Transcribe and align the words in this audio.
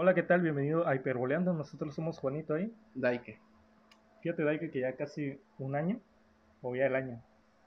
Hola, 0.00 0.14
¿qué 0.14 0.22
tal? 0.22 0.42
Bienvenido 0.42 0.86
a 0.86 0.94
Hiperboleando. 0.94 1.52
Nosotros 1.52 1.92
somos 1.92 2.20
Juanito 2.20 2.54
ahí. 2.54 2.72
Daike. 2.94 3.40
Fíjate, 4.20 4.44
Daike, 4.44 4.70
que 4.70 4.78
ya 4.78 4.94
casi 4.94 5.40
un 5.58 5.74
año, 5.74 6.00
o 6.62 6.76
ya 6.76 6.86
el 6.86 6.94
año. 6.94 7.20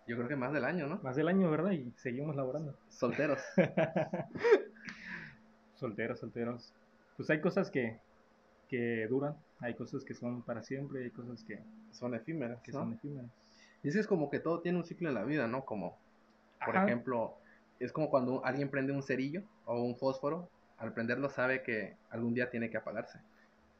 Yo 0.07 0.15
creo 0.15 0.29
que 0.29 0.37
más 0.37 0.53
del 0.53 0.63
año, 0.63 0.87
¿no? 0.87 1.01
Más 1.03 1.17
del 1.17 1.27
año, 1.27 1.51
¿verdad? 1.51 1.71
Y 1.71 1.91
seguimos 1.97 2.37
laborando. 2.37 2.73
Solteros. 2.87 3.41
solteros, 5.75 6.21
solteros. 6.21 6.73
Pues 7.17 7.29
hay 7.29 7.41
cosas 7.41 7.69
que, 7.69 7.99
que 8.69 9.07
duran, 9.09 9.35
hay 9.59 9.73
cosas 9.73 10.05
que 10.05 10.13
son 10.13 10.41
para 10.43 10.63
siempre, 10.63 11.03
hay 11.03 11.11
cosas 11.11 11.43
que 11.43 11.59
son 11.91 12.15
efímeras. 12.15 12.61
Que 12.61 12.71
son 12.71 12.93
efímeras. 12.93 13.29
Y 13.83 13.89
es 13.89 14.07
como 14.07 14.29
que 14.29 14.39
todo 14.39 14.61
tiene 14.61 14.77
un 14.77 14.85
ciclo 14.85 15.09
en 15.09 15.15
la 15.15 15.25
vida, 15.25 15.47
¿no? 15.47 15.65
Como, 15.65 15.97
por 16.65 16.77
ejemplo, 16.77 17.35
es 17.81 17.91
como 17.91 18.09
cuando 18.09 18.45
alguien 18.45 18.69
prende 18.69 18.93
un 18.93 19.03
cerillo 19.03 19.43
o 19.65 19.83
un 19.83 19.97
fósforo, 19.97 20.49
al 20.81 20.93
prenderlo 20.93 21.29
sabe 21.29 21.61
que 21.61 21.95
algún 22.09 22.33
día 22.33 22.49
tiene 22.49 22.69
que 22.69 22.77
apagarse. 22.77 23.19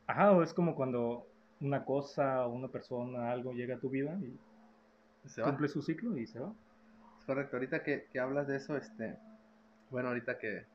Ajá, 0.06 0.32
o 0.32 0.44
es 0.44 0.54
como 0.54 0.76
cuando 0.76 1.26
una 1.60 1.84
cosa 1.84 2.46
o 2.46 2.54
una 2.54 2.68
persona, 2.68 3.32
algo 3.32 3.54
llega 3.54 3.76
a 3.76 3.80
tu 3.80 3.90
vida 3.90 4.18
y 4.22 4.38
se 5.28 5.42
cumple 5.42 5.68
su 5.68 5.82
ciclo 5.82 6.16
y 6.18 6.28
se 6.28 6.40
va. 6.40 6.54
Es 7.20 7.26
correcto, 7.26 7.58
ahorita 7.58 7.84
que, 7.84 8.06
que 8.12 8.20
hablas 8.20 8.48
de 8.48 8.58
eso, 8.58 8.78
este, 8.78 9.18
bueno, 9.90 10.10
ahorita 10.10 10.38
que 10.38 10.66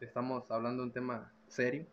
estamos 0.00 0.48
hablando 0.50 0.82
de 0.82 0.88
un 0.88 0.92
tema 0.92 1.32
serio, 1.48 1.86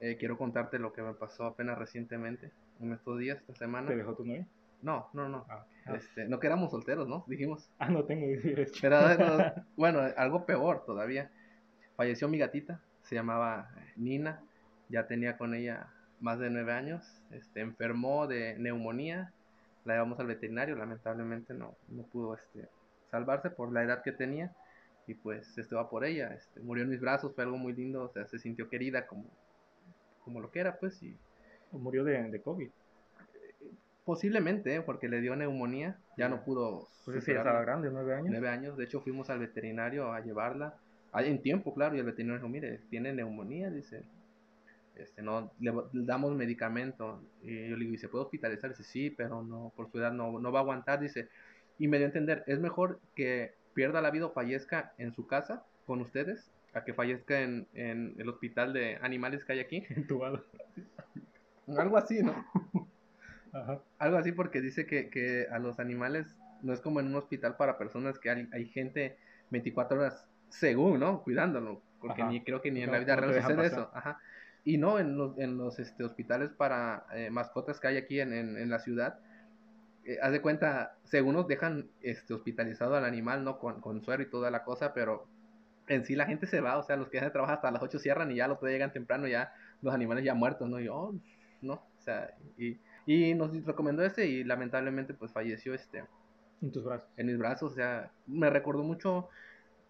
eh, 0.00 0.16
quiero 0.16 0.36
contarte 0.36 0.78
lo 0.78 0.92
que 0.92 1.02
me 1.02 1.14
pasó 1.14 1.44
apenas 1.44 1.78
recientemente, 1.78 2.50
en 2.80 2.92
estos 2.92 3.18
días, 3.18 3.38
esta 3.38 3.54
semana. 3.54 3.88
¿Te 3.88 3.96
dejó 3.96 4.14
tu 4.14 4.24
novia? 4.24 4.46
No, 4.82 5.08
no, 5.12 5.28
no. 5.28 5.44
Ah, 5.48 5.64
este, 5.94 6.28
no 6.28 6.38
que 6.38 6.46
éramos 6.46 6.70
solteros, 6.70 7.08
¿no? 7.08 7.24
Dijimos. 7.26 7.68
Ah, 7.78 7.88
no 7.88 8.04
tengo 8.04 8.26
Pero 8.80 8.98
bueno, 9.76 10.00
algo 10.16 10.46
peor 10.46 10.84
todavía. 10.84 11.30
Falleció 11.98 12.28
mi 12.28 12.38
gatita, 12.38 12.80
se 13.02 13.16
llamaba 13.16 13.72
Nina, 13.96 14.40
ya 14.88 15.08
tenía 15.08 15.36
con 15.36 15.52
ella 15.52 15.88
más 16.20 16.38
de 16.38 16.48
nueve 16.48 16.72
años, 16.72 17.04
este, 17.32 17.60
enfermó 17.60 18.28
de 18.28 18.56
neumonía, 18.56 19.32
la 19.84 19.94
llevamos 19.94 20.20
al 20.20 20.28
veterinario, 20.28 20.76
lamentablemente 20.76 21.54
no, 21.54 21.74
no 21.88 22.04
pudo 22.04 22.36
este, 22.36 22.68
salvarse 23.10 23.50
por 23.50 23.72
la 23.72 23.82
edad 23.82 24.02
que 24.04 24.12
tenía 24.12 24.54
y 25.08 25.14
pues 25.14 25.58
estuvo 25.58 25.90
por 25.90 26.04
ella, 26.04 26.32
este, 26.34 26.60
murió 26.60 26.84
en 26.84 26.90
mis 26.90 27.00
brazos, 27.00 27.34
fue 27.34 27.42
algo 27.42 27.56
muy 27.56 27.72
lindo, 27.72 28.04
o 28.04 28.08
sea, 28.10 28.28
se 28.28 28.38
sintió 28.38 28.68
querida 28.68 29.08
como, 29.08 29.24
como 30.22 30.38
lo 30.40 30.52
que 30.52 30.60
era, 30.60 30.78
pues, 30.78 31.02
y... 31.02 31.18
Murió 31.72 32.04
de, 32.04 32.30
de 32.30 32.40
COVID. 32.40 32.70
Posiblemente, 34.04 34.76
¿eh? 34.76 34.82
porque 34.82 35.08
le 35.08 35.20
dio 35.20 35.34
neumonía, 35.34 35.98
ya 36.16 36.28
no 36.28 36.44
pudo. 36.44 36.88
Pues 37.04 37.24
sí, 37.24 37.32
estaba 37.32 37.60
grande, 37.60 37.90
nueve 37.90 38.14
años. 38.14 38.28
Nueve 38.30 38.48
años, 38.48 38.76
de 38.76 38.84
hecho 38.84 39.00
fuimos 39.00 39.28
al 39.30 39.40
veterinario 39.40 40.12
a 40.12 40.20
llevarla, 40.20 40.78
en 41.14 41.42
tiempo, 41.42 41.74
claro, 41.74 41.96
y 41.96 41.98
el 41.98 42.04
veterinario 42.04 42.38
dijo, 42.38 42.48
mire, 42.48 42.80
tiene 42.90 43.12
neumonía, 43.12 43.70
dice, 43.70 44.02
este, 44.96 45.22
no, 45.22 45.52
le, 45.60 45.72
damos 45.92 46.34
medicamento, 46.34 47.22
y 47.42 47.68
yo 47.68 47.76
le 47.76 47.84
digo, 47.84 47.94
¿y 47.94 47.98
se 47.98 48.08
puede 48.08 48.24
hospitalizar? 48.24 48.70
Dice, 48.70 48.84
sí, 48.84 49.10
pero 49.10 49.42
no, 49.42 49.72
por 49.76 49.90
su 49.90 49.98
edad 49.98 50.12
no, 50.12 50.38
no 50.38 50.52
va 50.52 50.60
a 50.60 50.62
aguantar, 50.62 51.00
dice, 51.00 51.28
y 51.78 51.88
me 51.88 51.98
dio 51.98 52.06
a 52.06 52.08
entender, 52.08 52.44
es 52.46 52.58
mejor 52.58 53.00
que 53.14 53.54
pierda 53.74 54.00
la 54.00 54.10
vida 54.10 54.26
o 54.26 54.32
fallezca 54.32 54.92
en 54.98 55.12
su 55.12 55.26
casa 55.26 55.64
con 55.86 56.00
ustedes, 56.00 56.50
a 56.74 56.84
que 56.84 56.94
fallezca 56.94 57.40
en, 57.40 57.66
en 57.74 58.14
el 58.18 58.28
hospital 58.28 58.72
de 58.72 58.96
animales 59.00 59.44
que 59.44 59.52
hay 59.52 59.60
aquí. 59.60 59.84
Entubado. 59.90 60.44
Algo 61.76 61.96
así, 61.96 62.22
¿no? 62.22 62.44
Algo 63.98 64.16
así 64.16 64.32
porque 64.32 64.60
dice 64.60 64.86
que, 64.86 65.10
que, 65.10 65.46
a 65.50 65.58
los 65.58 65.78
animales 65.80 66.36
no 66.62 66.72
es 66.72 66.80
como 66.80 67.00
en 67.00 67.06
un 67.06 67.16
hospital 67.16 67.56
para 67.56 67.78
personas 67.78 68.18
que 68.18 68.30
hay, 68.30 68.66
gente 68.66 69.16
24 69.50 69.98
horas 69.98 70.26
según, 70.48 71.00
¿no? 71.00 71.22
Cuidándolo. 71.22 71.82
Porque 72.00 72.22
ni 72.24 72.42
creo 72.42 72.62
que 72.62 72.70
ni 72.70 72.82
en 72.82 72.92
la 72.92 72.98
vida 72.98 73.16
real 73.16 73.34
sucede 73.42 73.66
eso. 73.66 73.90
Ajá. 73.92 74.20
Y 74.64 74.78
no, 74.78 74.98
en 74.98 75.16
los, 75.16 75.38
en 75.38 75.56
los 75.56 75.78
este, 75.78 76.04
hospitales 76.04 76.50
para 76.50 77.06
eh, 77.12 77.30
mascotas 77.30 77.80
que 77.80 77.88
hay 77.88 77.96
aquí 77.96 78.20
en, 78.20 78.32
en, 78.32 78.70
la 78.70 78.78
ciudad, 78.78 79.18
eh, 80.04 80.18
haz 80.22 80.32
de 80.32 80.42
cuenta, 80.42 80.96
según 81.04 81.34
nos 81.34 81.48
dejan 81.48 81.88
este, 82.02 82.34
hospitalizado 82.34 82.94
al 82.94 83.04
animal, 83.04 83.44
¿no? 83.44 83.58
Con, 83.58 83.80
con 83.80 84.02
suero 84.02 84.22
y 84.22 84.30
toda 84.30 84.50
la 84.50 84.64
cosa, 84.64 84.92
pero 84.92 85.26
en 85.86 86.04
sí 86.04 86.14
la 86.14 86.26
gente 86.26 86.46
se 86.46 86.60
va, 86.60 86.76
o 86.76 86.82
sea, 86.82 86.96
los 86.96 87.08
que 87.08 87.20
de 87.20 87.30
trabajar 87.30 87.56
hasta 87.56 87.70
las 87.70 87.82
8 87.82 87.98
cierran 87.98 88.30
y 88.30 88.36
ya 88.36 88.46
los 88.46 88.58
que 88.58 88.66
llegan 88.66 88.92
temprano, 88.92 89.26
ya 89.26 89.52
los 89.80 89.94
animales 89.94 90.24
ya 90.24 90.34
muertos, 90.34 90.68
¿no? 90.68 90.78
Y, 90.78 90.88
oh, 90.88 91.14
no, 91.62 91.74
o 91.74 92.00
sea, 92.00 92.30
y 92.58 92.78
y 93.08 93.32
nos 93.32 93.64
recomendó 93.64 94.04
ese 94.04 94.26
y 94.26 94.44
lamentablemente 94.44 95.14
pues 95.14 95.32
falleció 95.32 95.72
este. 95.72 96.04
En 96.60 96.70
tus 96.70 96.84
brazos. 96.84 97.08
En 97.16 97.26
mis 97.26 97.38
brazos, 97.38 97.72
o 97.72 97.74
sea, 97.74 98.12
me 98.26 98.50
recordó 98.50 98.82
mucho 98.82 99.30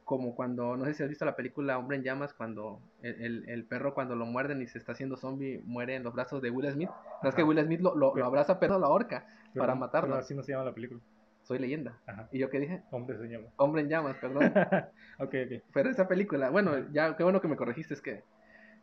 como 0.09 0.35
cuando, 0.35 0.75
no 0.75 0.87
sé 0.87 0.95
si 0.95 1.03
has 1.03 1.09
visto 1.11 1.27
la 1.27 1.37
película 1.37 1.77
Hombre 1.77 1.99
en 1.99 2.03
Llamas, 2.03 2.33
cuando 2.33 2.81
el, 3.03 3.47
el, 3.47 3.65
perro 3.67 3.93
cuando 3.93 4.17
lo 4.17 4.25
muerden 4.25 4.63
y 4.63 4.67
se 4.67 4.79
está 4.79 4.93
haciendo 4.93 5.19
zombie 5.19 5.61
muere 5.67 5.97
en 5.97 6.03
los 6.03 6.15
brazos 6.15 6.41
de 6.41 6.49
Will 6.49 6.73
Smith. 6.73 6.89
¿Sabes 7.21 7.35
que 7.35 7.43
Will 7.43 7.63
Smith 7.63 7.83
lo, 7.83 7.95
lo, 7.95 8.25
abraza 8.25 8.59
pero 8.59 8.79
la 8.79 8.89
horca 8.89 9.27
para 9.55 9.75
matarlo? 9.75 10.15
así 10.15 10.35
no 10.35 10.43
se 10.43 10.53
llama 10.53 10.65
la 10.65 10.73
película. 10.73 10.99
Soy 11.43 11.59
leyenda. 11.59 11.99
¿Y 12.33 12.39
yo 12.39 12.49
qué 12.49 12.59
dije? 12.59 12.83
Hombre 12.91 13.19
se 13.19 13.29
llama. 13.29 13.49
Hombre 13.57 13.83
en 13.83 13.91
llamas, 13.91 14.17
perdón. 14.17 14.45
ok, 15.19 15.35
ok. 15.45 15.63
Pero 15.75 15.91
esa 15.91 16.09
película, 16.09 16.49
bueno, 16.49 16.91
ya 16.91 17.15
qué 17.15 17.23
bueno 17.23 17.43
que 17.43 17.49
me 17.49 17.57
corregiste, 17.57 17.93
es 17.93 18.01
que 18.01 18.23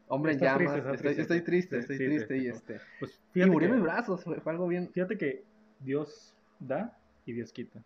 Hombre 0.07 0.33
en 0.33 0.39
llamas, 0.39 0.77
estoy, 0.77 0.97
triste, 0.97 1.21
estoy, 1.21 1.41
triste, 1.41 1.77
estoy 1.79 1.97
triste 1.97 2.37
y 2.37 2.47
este. 2.49 2.79
Pues 2.99 3.19
y 3.33 3.43
murió 3.45 3.69
en 3.69 3.75
mis 3.77 3.83
brazos, 3.83 4.23
fue, 4.23 4.39
algo 4.45 4.67
bien. 4.67 4.91
Fíjate 4.91 5.17
que 5.17 5.43
Dios 5.79 6.35
da 6.59 6.95
y 7.25 7.33
Dios 7.33 7.51
quita. 7.51 7.81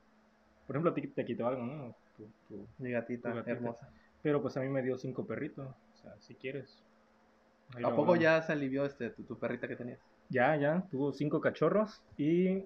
Por 0.67 0.75
ejemplo, 0.75 0.91
a 0.91 0.93
ti 0.93 1.07
te 1.07 1.23
quitó 1.23 1.47
algo, 1.47 1.63
¿no? 1.63 1.95
Mi 2.77 2.91
gatita, 2.91 3.43
hermosa. 3.45 3.89
Pero 4.21 4.41
pues 4.41 4.57
a 4.57 4.61
mí 4.61 4.69
me 4.69 4.81
dio 4.81 4.97
cinco 4.97 5.25
perritos, 5.25 5.67
o 5.67 5.97
sea, 5.97 6.13
si 6.19 6.35
quieres. 6.35 6.83
¿A 7.83 7.95
poco 7.95 8.15
ya 8.15 8.41
se 8.41 8.51
alivió 8.51 8.85
este, 8.85 9.11
tu, 9.11 9.37
perrita 9.37 9.67
que 9.67 9.75
tenías? 9.75 9.99
Ya, 10.29 10.55
ya, 10.55 10.83
tuvo 10.89 11.13
cinco 11.13 11.39
cachorros 11.39 12.01
y 12.17 12.63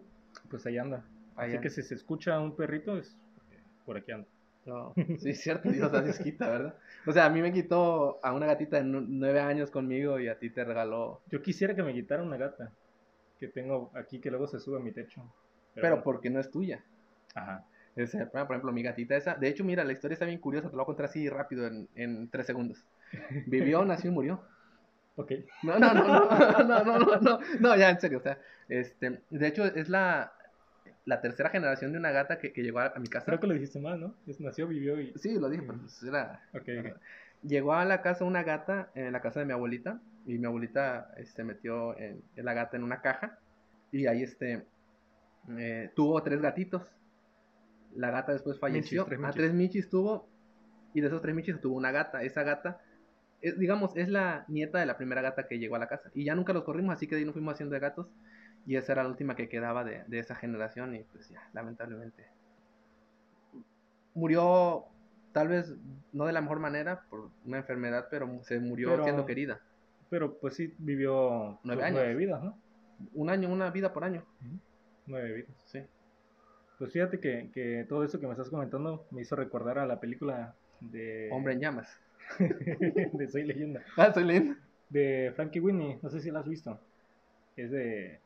pues 0.49 0.65
ahí 0.65 0.77
anda. 0.77 1.05
Así 1.35 1.59
que 1.59 1.69
si 1.69 1.83
se 1.83 1.95
escucha 1.95 2.39
un 2.39 2.55
perrito 2.55 2.97
es 2.97 3.15
por 3.85 3.97
aquí 3.97 4.11
anda. 4.11 4.27
No, 4.65 4.93
sí, 5.19 5.31
es 5.31 5.41
cierto, 5.41 5.69
Dios 5.69 5.93
así 5.93 6.23
quita, 6.23 6.49
¿verdad? 6.49 6.75
O 7.05 7.11
sea, 7.11 7.25
a 7.25 7.29
mí 7.29 7.41
me 7.41 7.51
quitó 7.51 8.19
a 8.23 8.33
una 8.33 8.45
gatita 8.45 8.77
de 8.77 8.83
nueve 8.85 9.41
años 9.41 9.69
conmigo 9.69 10.19
y 10.19 10.29
a 10.29 10.39
ti 10.39 10.49
te 10.49 10.63
regaló. 10.63 11.21
Yo 11.29 11.41
quisiera 11.41 11.75
que 11.75 11.83
me 11.83 11.93
quitara 11.93 12.23
una 12.23 12.37
gata 12.37 12.71
que 13.39 13.49
tengo 13.49 13.91
aquí 13.93 14.19
que 14.19 14.29
luego 14.29 14.47
se 14.47 14.61
sube 14.61 14.77
a 14.77 14.79
mi 14.79 14.93
techo. 14.93 15.21
Pero, 15.75 16.01
porque 16.01 16.29
no 16.29 16.39
es 16.39 16.49
tuya. 16.49 16.81
Ajá. 17.35 17.65
Por 17.93 18.51
ejemplo, 18.51 18.71
mi 18.71 18.83
gatita 18.83 19.15
esa. 19.15 19.35
De 19.35 19.47
hecho, 19.47 19.63
mira, 19.63 19.83
la 19.83 19.93
historia 19.93 20.13
está 20.13 20.25
bien 20.25 20.39
curiosa, 20.39 20.69
te 20.69 20.75
lo 20.75 20.77
voy 20.77 20.83
a 20.83 20.87
contar 20.87 21.05
así 21.05 21.29
rápido 21.29 21.67
en, 21.67 21.87
en 21.95 22.29
tres 22.29 22.47
segundos. 22.47 22.83
Vivió, 23.45 23.85
nació 23.85 24.11
y 24.11 24.13
murió. 24.13 24.41
Ok. 25.15 25.31
No, 25.61 25.77
no, 25.77 25.93
no, 25.93 26.03
no, 26.03 26.63
no, 26.63 26.83
no, 26.83 26.99
no, 26.99 27.19
no, 27.19 27.39
no, 27.59 27.75
ya 27.77 27.91
en 27.91 27.99
serio, 27.99 28.17
o 28.17 28.21
sea, 28.21 28.39
este, 28.67 29.21
de 29.29 29.47
hecho 29.47 29.63
es 29.65 29.87
la, 29.87 30.33
la 31.05 31.21
tercera 31.21 31.49
generación 31.49 31.91
de 31.91 31.99
una 31.99 32.11
gata 32.11 32.39
que, 32.39 32.51
que 32.51 32.63
llegó 32.63 32.79
a, 32.79 32.93
mi 32.99 33.07
casa. 33.07 33.25
Creo 33.25 33.39
que 33.39 33.47
lo 33.47 33.53
dijiste 33.53 33.79
mal, 33.79 33.99
¿no? 33.99 34.15
Es, 34.25 34.39
nació, 34.39 34.67
vivió 34.67 34.99
y... 34.99 35.13
Sí, 35.15 35.37
lo 35.37 35.49
dije, 35.49 35.63
pero 35.65 35.79
pues 35.79 36.01
era... 36.03 36.41
Okay, 36.53 36.93
Llegó 37.43 37.73
a 37.73 37.83
la 37.83 38.01
casa 38.01 38.23
una 38.23 38.43
gata, 38.43 38.89
en 38.95 39.11
la 39.11 39.21
casa 39.21 39.41
de 39.41 39.45
mi 39.45 39.51
abuelita, 39.51 39.99
y 40.25 40.37
mi 40.37 40.45
abuelita 40.45 41.11
se 41.15 41.21
este, 41.21 41.43
metió 41.43 41.97
en, 41.97 42.23
la 42.37 42.53
gata 42.53 42.77
en 42.77 42.83
una 42.83 43.01
caja, 43.01 43.37
y 43.91 44.07
ahí 44.07 44.23
este, 44.23 44.65
eh, 45.57 45.91
tuvo 45.93 46.23
tres 46.23 46.41
gatitos. 46.41 46.83
La 47.95 48.11
gata 48.11 48.33
después 48.33 48.59
falleció. 48.59 49.03
a 49.03 49.05
tres, 49.05 49.19
tres 49.33 49.53
michis 49.53 49.89
tuvo, 49.89 50.27
y 50.93 51.01
de 51.01 51.07
esos 51.07 51.21
tres 51.21 51.35
michis 51.35 51.59
tuvo 51.61 51.75
una 51.75 51.91
gata. 51.91 52.23
Esa 52.23 52.43
gata, 52.43 52.81
es, 53.41 53.57
digamos, 53.59 53.95
es 53.95 54.09
la 54.09 54.45
nieta 54.47 54.79
de 54.79 54.85
la 54.85 54.97
primera 54.97 55.21
gata 55.21 55.47
que 55.47 55.59
llegó 55.59 55.75
a 55.75 55.79
la 55.79 55.87
casa. 55.87 56.11
Y 56.13 56.25
ya 56.25 56.35
nunca 56.35 56.53
los 56.53 56.63
corrimos, 56.63 56.95
así 56.95 57.07
que 57.07 57.15
de 57.15 57.19
ahí 57.19 57.25
nos 57.25 57.33
fuimos 57.33 57.53
haciendo 57.53 57.73
de 57.73 57.79
gatos. 57.79 58.07
Y 58.65 58.77
esa 58.77 58.93
era 58.93 59.03
la 59.03 59.09
última 59.09 59.35
que 59.35 59.49
quedaba 59.49 59.83
de, 59.83 60.03
de 60.07 60.19
esa 60.19 60.35
generación 60.35 60.95
y 60.95 61.03
pues 61.03 61.29
ya, 61.29 61.49
lamentablemente. 61.53 62.25
Murió 64.13 64.85
tal 65.33 65.49
vez 65.49 65.73
no 66.13 66.25
de 66.25 66.31
la 66.31 66.41
mejor 66.41 66.59
manera 66.59 67.01
por 67.09 67.29
una 67.43 67.57
enfermedad, 67.57 68.07
pero 68.09 68.29
se 68.43 68.59
murió 68.59 69.03
siendo 69.03 69.25
querida. 69.25 69.59
Pero 70.09 70.37
pues 70.37 70.55
sí 70.55 70.73
vivió 70.77 71.59
nueve, 71.63 71.83
años. 71.83 71.99
nueve 71.99 72.15
vidas, 72.15 72.43
¿no? 72.43 72.57
Un 73.15 73.29
año, 73.29 73.49
una 73.49 73.69
vida 73.71 73.91
por 73.91 74.03
año. 74.03 74.23
Nueve 75.07 75.33
vidas. 75.33 75.55
Sí. 75.65 75.81
Pues 76.79 76.91
fíjate 76.91 77.19
que, 77.19 77.49
que, 77.53 77.85
todo 77.87 78.03
eso 78.03 78.19
que 78.19 78.27
me 78.27 78.33
estás 78.33 78.49
comentando 78.49 79.05
me 79.11 79.21
hizo 79.21 79.35
recordar 79.35 79.79
a 79.79 79.85
la 79.85 79.99
película 79.99 80.55
de... 80.79 81.29
Hombre 81.31 81.53
en 81.53 81.59
llamas. 81.59 81.99
de 82.39 83.27
Soy 83.29 83.43
Leyenda. 83.43 83.81
Ah, 83.97 84.13
Soy 84.13 84.23
Leyenda. 84.23 84.57
De 84.89 85.31
Frankie 85.35 85.59
Winnie, 85.59 85.99
no 86.01 86.09
sé 86.09 86.19
si 86.21 86.31
la 86.31 86.39
has 86.39 86.47
visto. 86.47 86.79
Es 87.55 87.71
de 87.71 88.19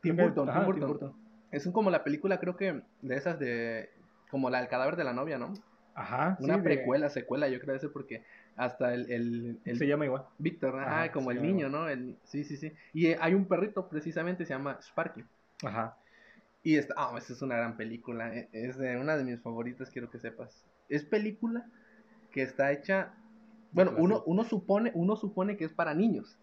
Tim 0.00 0.16
Burton, 0.16 1.14
Es 1.50 1.66
como 1.68 1.90
la 1.90 2.04
película, 2.04 2.38
creo 2.38 2.56
que, 2.56 2.82
de 3.02 3.16
esas 3.16 3.38
de. 3.38 3.90
Como 4.30 4.50
la 4.50 4.58
del 4.58 4.68
cadáver 4.68 4.96
de 4.96 5.04
la 5.04 5.12
novia, 5.12 5.38
¿no? 5.38 5.54
Ajá. 5.94 6.36
Una 6.40 6.62
precuela, 6.62 7.08
secuela, 7.08 7.48
yo 7.48 7.58
creo 7.60 7.74
eso 7.74 7.92
porque 7.92 8.22
hasta 8.56 8.92
el, 8.92 9.58
el, 9.64 9.78
Se 9.78 9.86
llama 9.86 10.04
igual. 10.04 10.24
Víctor, 10.38 10.78
ah, 10.78 11.10
como 11.12 11.30
el 11.30 11.42
niño, 11.42 11.68
¿no? 11.68 11.88
El, 11.88 12.16
sí, 12.24 12.44
sí, 12.44 12.56
sí. 12.56 12.72
Y 12.92 13.06
hay 13.06 13.34
un 13.34 13.46
perrito, 13.46 13.88
precisamente, 13.88 14.44
se 14.44 14.52
llama 14.52 14.78
Sparky. 14.80 15.24
Ajá. 15.64 15.96
Y 16.62 16.76
esta, 16.76 16.94
ah, 16.96 17.14
esta 17.16 17.32
es 17.32 17.42
una 17.42 17.56
gran 17.56 17.76
película. 17.76 18.34
E, 18.34 18.48
es 18.52 18.76
de 18.76 18.96
una 18.96 19.16
de 19.16 19.24
mis 19.24 19.40
favoritas, 19.40 19.90
quiero 19.90 20.10
que 20.10 20.18
sepas. 20.18 20.64
Es 20.88 21.04
película 21.04 21.66
que 22.32 22.42
está 22.42 22.72
hecha 22.72 23.14
Bueno, 23.72 23.92
uno, 23.96 24.22
uno, 24.26 24.44
supone, 24.44 24.90
uno 24.94 25.16
supone 25.16 25.56
que 25.56 25.64
es 25.64 25.72
para 25.72 25.94
niños. 25.94 26.38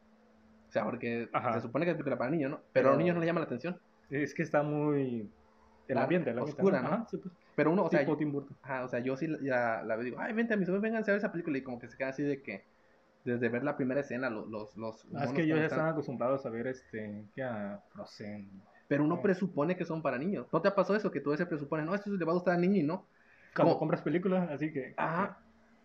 O 0.70 0.72
sea, 0.72 0.84
porque 0.86 1.30
se 1.54 1.62
supone 1.62 1.86
que 1.86 1.92
es 1.92 1.98
para 1.98 2.32
niños, 2.32 2.52
¿no? 2.52 2.62
Pero, 2.74 2.88
a 2.88 2.92
los 2.92 2.98
niños 2.98 3.16
no 3.16 3.22
les 3.22 3.28
llama 3.28 3.42
la 3.42 3.46
atención. 3.46 3.80
Es 4.10 4.34
que 4.34 4.44
está 4.44 4.64
muy... 4.64 5.30
El 5.88 5.98
ambiente, 5.98 6.34
la 6.34 6.44
oscura, 6.44 6.82
¿no? 6.82 7.06
pues. 7.10 7.22
Pero 7.56 7.72
uno, 7.72 7.84
o 7.84 7.90
sea, 7.90 8.04
yo, 8.04 8.18
ajá, 8.64 8.86
o 8.86 8.88
sea, 8.88 9.00
yo 9.00 9.16
sí 9.16 9.28
ya 9.42 9.84
la 9.84 9.96
veo 9.96 10.06
digo, 10.06 10.18
ay, 10.20 10.34
vente 10.34 10.54
a 10.54 10.58
mis 10.58 10.66
sobrinos, 10.66 10.82
vengan 10.82 11.04
a 11.04 11.06
ver 11.06 11.18
esa 11.18 11.32
película. 11.32 11.58
Y 11.58 11.62
como 11.62 11.78
que 11.78 11.88
se 11.88 11.98
queda 11.98 12.10
así 12.10 12.24
de 12.24 12.42
que, 12.42 12.64
desde 13.26 13.50
ver 13.50 13.64
la 13.64 13.76
primera 13.76 14.02
escena, 14.02 14.30
los... 14.30 14.48
los, 14.48 14.76
los 14.76 15.06
ah, 15.16 15.26
es 15.26 15.34
que 15.34 15.44
ellos 15.44 15.60
ya 15.60 15.66
están 15.66 15.88
acostumbrados 15.88 16.46
a 16.46 16.50
ver, 16.50 16.68
este, 16.68 17.26
que 17.36 17.44
a 17.44 17.84
Frozen. 17.90 18.50
Pero 18.94 19.06
uno 19.06 19.24
presupone 19.24 19.76
que 19.76 19.86
son 19.86 20.04
para 20.04 20.20
niños. 20.20 20.46
¿No 20.54 20.62
te 20.62 20.68
ha 20.68 20.76
pasado 20.76 20.96
eso? 20.96 21.10
Que 21.10 21.20
tú 21.20 21.34
ese 21.34 21.48
presupone, 21.48 21.84
no, 21.84 21.96
esto 21.96 22.12
le 22.12 22.26
va 22.26 22.32
a 22.32 22.36
gustar 22.36 22.54
a 22.54 22.60
niños, 22.60 22.86
¿no? 22.86 23.08
Como 23.56 23.80
compras 23.80 24.04
películas, 24.04 24.48
así 24.52 24.72
que... 24.72 24.94
Ajá. 24.98 25.40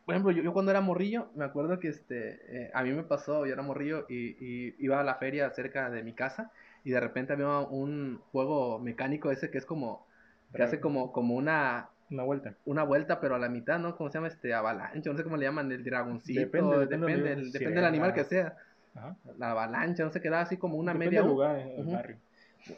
Por 0.05 0.14
ejemplo, 0.14 0.31
yo, 0.31 0.43
yo, 0.43 0.52
cuando 0.52 0.72
era 0.72 0.82
morrillo, 0.82 1.31
me 1.34 1.46
acuerdo 1.46 1.78
que 1.81 1.88
este, 1.88 2.38
eh, 2.49 2.70
a 2.75 2.82
mí 2.82 2.93
me 2.93 3.05
pasó, 3.05 3.46
yo 3.46 3.55
era 3.55 3.62
morrillo 3.62 4.05
y, 4.10 4.37
y, 4.44 4.75
iba 4.78 5.00
a 5.00 5.05
la 5.05 5.14
feria 5.14 5.49
cerca 5.52 5.88
de 5.88 6.02
mi 6.02 6.12
casa 6.12 6.52
y 6.84 6.90
de 6.90 7.00
repente 7.00 7.32
había 7.32 7.60
un 7.60 8.20
juego 8.31 8.78
mecánico 8.78 9.31
ese 9.31 9.50
que 9.50 9.56
es 9.56 9.64
como, 9.64 10.06
que 10.52 10.62
hace 10.62 10.78
como, 10.78 11.10
como 11.10 11.34
una... 11.34 11.88
Una 12.10 12.25
vuelta. 12.25 12.56
Una 12.66 12.82
vuelta, 12.82 13.20
pero 13.20 13.37
a 13.37 13.38
la 13.38 13.49
mitad, 13.49 13.78
¿no? 13.78 13.96
¿Cómo 13.96 14.10
se 14.10 14.19
llama 14.19 14.28
este? 14.28 14.52
Avalancha, 14.52 15.10
no 15.10 15.16
sé 15.16 15.25
cómo 15.25 15.38
le 15.38 15.46
llaman, 15.46 15.72
el 15.72 15.82
dragoncito. 15.82 16.40
Depende, 16.40 16.78
depende, 16.81 17.37
depende, 17.37 17.75
del 17.75 17.84
animal 17.87 18.12
que 18.12 18.25
sea. 18.25 18.55
Ajá. 18.94 19.16
La 19.38 19.52
avalancha, 19.52 20.05
no 20.05 20.10
sé, 20.10 20.20
queda 20.20 20.43
así 20.43 20.58
como 20.58 20.76
una 20.76 20.93
media... 20.93 21.22
Del 21.22 21.31
lugar, 21.31 21.58
el 21.58 21.87
barrio. 21.87 22.19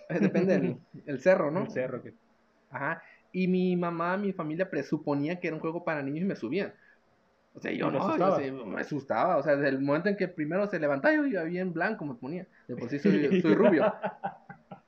Depende 0.09 0.59
del 0.59 0.77
el 1.07 1.21
cerro, 1.21 1.51
¿no? 1.51 1.63
El 1.63 1.71
cerro. 1.71 2.03
Que... 2.03 2.15
Ajá. 2.71 3.03
Y 3.33 3.49
mi 3.49 3.77
mamá, 3.77 4.17
mi 4.17 4.33
familia 4.33 4.71
presuponía 4.71 5.39
que 5.39 5.49
era 5.49 5.57
un 5.57 5.61
juego 5.61 5.85
para 5.85 6.03
niños 6.03 6.23
y 6.23 6.27
me 6.27 6.37
subían. 6.37 6.73
O 7.55 7.61
sea, 7.61 7.73
yo 7.73 7.91
no, 7.91 8.17
yo 8.41 8.67
me 8.67 8.81
asustaba. 8.81 9.37
O 9.37 9.43
sea, 9.43 9.57
desde 9.57 9.71
el 9.71 9.81
momento 9.81 10.09
en 10.09 10.17
que 10.17 10.29
primero 10.29 10.69
se 10.69 10.79
levantaba, 10.79 11.15
yo 11.15 11.27
iba 11.27 11.43
bien 11.45 11.73
blanco, 11.73 12.05
me 12.05 12.15
ponía. 12.15 12.47
De 12.69 12.77
por 12.77 12.89
sí 12.89 12.99
soy, 12.99 13.41
soy 13.43 13.55
rubio. 13.55 13.93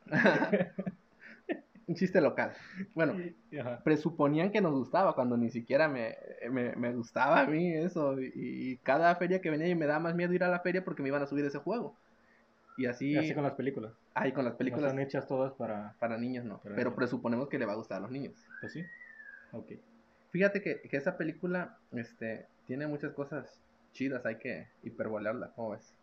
un 1.87 1.95
chiste 1.95 2.21
local. 2.21 2.53
Bueno, 2.95 3.15
presuponían 3.85 4.51
que 4.51 4.61
nos 4.61 4.73
gustaba 4.73 5.15
cuando 5.15 5.37
ni 5.37 5.51
siquiera 5.51 5.89
me, 5.89 6.17
me, 6.51 6.75
me 6.77 6.93
gustaba 6.95 7.41
a 7.41 7.47
mí 7.47 7.75
eso. 7.75 8.21
Y, 8.21 8.79
cada 8.83 9.15
feria 9.17 9.41
que 9.41 9.51
venía 9.51 9.69
y 9.69 9.75
me 9.75 9.87
daba 9.87 10.01
más 10.01 10.15
miedo 10.15 10.33
ir 10.33 10.45
a 10.45 10.49
la 10.49 10.61
feria 10.61 10.85
porque 10.85 11.03
me 11.03 11.09
iban 11.09 11.23
a 11.23 11.27
subir 11.27 11.45
ese 11.45 11.59
juego. 11.59 11.97
Y 12.77 12.87
así... 12.87 13.17
así 13.17 13.35
con 13.35 13.45
las 13.45 13.55
películas. 13.55 13.93
Ay, 14.15 14.33
con 14.33 14.45
las 14.45 14.55
películas. 14.55 14.87
están 14.87 15.01
hechas 15.01 15.27
todas 15.27 15.53
para... 15.53 15.95
Para 15.99 16.17
niños, 16.17 16.45
no. 16.45 16.61
pero 16.63 16.95
presuponemos 16.95 17.49
que 17.49 17.59
le 17.59 17.67
va 17.67 17.73
a 17.73 17.77
gustar 17.77 17.99
a 17.99 18.01
los 18.01 18.11
niños. 18.11 18.35
Pues 18.61 18.73
sí. 18.73 18.85
Ok. 19.53 19.73
Fíjate 20.31 20.63
que, 20.63 20.81
que 20.81 20.97
esa 20.97 21.17
película, 21.17 21.79
este, 21.93 22.47
tiene 22.67 22.87
muchas 22.87 23.13
cosas 23.13 23.61
chidas, 23.93 24.25
hay 24.25 24.37
que 24.37 24.69
hiperbolearla, 24.83 25.53
¿cómo 25.55 25.71
ves? 25.71 25.95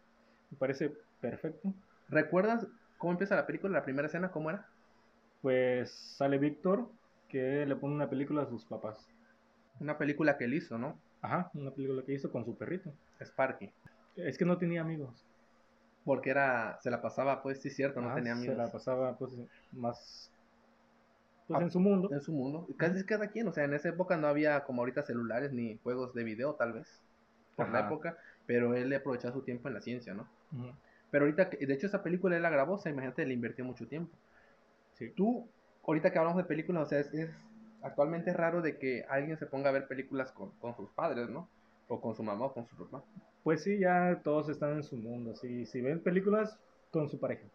Me 0.51 0.57
parece 0.57 0.93
perfecto. 1.19 1.73
¿Recuerdas 2.07 2.67
cómo 2.97 3.13
empieza 3.13 3.35
la 3.35 3.47
película, 3.47 3.73
la 3.73 3.83
primera 3.83 4.07
escena, 4.07 4.31
cómo 4.31 4.49
era? 4.49 4.67
Pues 5.41 5.91
sale 5.91 6.37
Víctor, 6.37 6.89
que 7.27 7.65
le 7.65 7.75
pone 7.75 7.95
una 7.95 8.09
película 8.09 8.43
a 8.43 8.49
sus 8.49 8.65
papás. 8.65 9.07
Una 9.79 9.97
película 9.97 10.37
que 10.37 10.45
él 10.45 10.53
hizo, 10.53 10.77
¿no? 10.77 10.99
Ajá, 11.21 11.49
una 11.53 11.71
película 11.71 12.03
que 12.03 12.13
hizo 12.13 12.31
con 12.31 12.45
su 12.45 12.57
perrito. 12.57 12.93
Sparky. 13.21 13.71
Es 14.15 14.37
que 14.37 14.45
no 14.45 14.57
tenía 14.57 14.81
amigos. 14.81 15.25
Porque 16.05 16.29
era, 16.29 16.79
se 16.81 16.89
la 16.89 17.01
pasaba, 17.01 17.43
pues 17.43 17.61
sí, 17.61 17.69
cierto, 17.69 18.01
no 18.01 18.13
tenía 18.15 18.33
amigos. 18.33 18.55
Se 18.55 18.61
la 18.61 18.71
pasaba, 18.71 19.17
pues, 19.17 19.33
más 19.71 20.31
pues 21.49 21.61
en 21.61 21.71
su 21.71 21.79
mundo. 21.79 22.09
En 22.11 22.21
su 22.21 22.31
mundo. 22.31 22.67
Casi 22.77 23.03
cada 23.03 23.27
quien, 23.27 23.47
o 23.47 23.51
sea, 23.51 23.63
en 23.63 23.73
esa 23.73 23.89
época 23.89 24.17
no 24.17 24.27
había 24.27 24.63
como 24.65 24.83
ahorita 24.83 25.01
celulares 25.01 25.51
ni 25.51 25.77
juegos 25.77 26.13
de 26.13 26.23
video, 26.23 26.53
tal 26.53 26.73
vez, 26.73 27.01
por 27.55 27.69
la 27.69 27.87
época, 27.87 28.17
pero 28.45 28.75
él 28.75 28.89
le 28.89 28.97
aprovechaba 28.97 29.33
su 29.33 29.41
tiempo 29.41 29.67
en 29.67 29.73
la 29.73 29.81
ciencia, 29.81 30.13
¿no? 30.13 30.27
Pero 31.09 31.25
ahorita, 31.25 31.45
de 31.45 31.73
hecho, 31.73 31.87
esa 31.87 32.03
película 32.03 32.35
él 32.35 32.43
la 32.43 32.51
grabó, 32.51 32.75
o 32.75 32.77
sea, 32.77 32.91
imagínate, 32.91 33.25
le 33.25 33.33
invirtió 33.33 33.65
mucho 33.65 33.87
tiempo. 33.87 34.15
Sí. 34.93 35.09
Tú, 35.09 35.47
ahorita 35.87 36.11
que 36.11 36.19
hablamos 36.19 36.37
de 36.37 36.47
películas, 36.47 36.85
o 36.85 36.89
sea, 36.89 36.99
es, 36.99 37.31
actualmente 37.81 38.29
es 38.29 38.37
raro 38.37 38.61
de 38.61 38.77
que 38.77 39.05
alguien 39.09 39.39
se 39.39 39.47
ponga 39.47 39.69
a 39.69 39.73
ver 39.73 39.87
películas 39.87 40.31
con, 40.31 40.51
con 40.59 40.75
sus 40.75 40.91
padres, 40.91 41.29
¿no? 41.29 41.49
O 41.89 41.99
con 41.99 42.15
su 42.15 42.23
mamá 42.23 42.45
o 42.45 42.53
con 42.53 42.65
su 42.65 42.77
papá. 42.77 43.03
Pues 43.43 43.63
sí, 43.63 43.79
ya 43.79 44.21
todos 44.23 44.47
están 44.47 44.75
en 44.75 44.83
su 44.83 44.95
mundo, 44.95 45.35
sí. 45.35 45.65
Si 45.65 45.81
ven 45.81 46.01
películas 46.01 46.57
con 46.91 47.09
su 47.09 47.19
pareja 47.19 47.45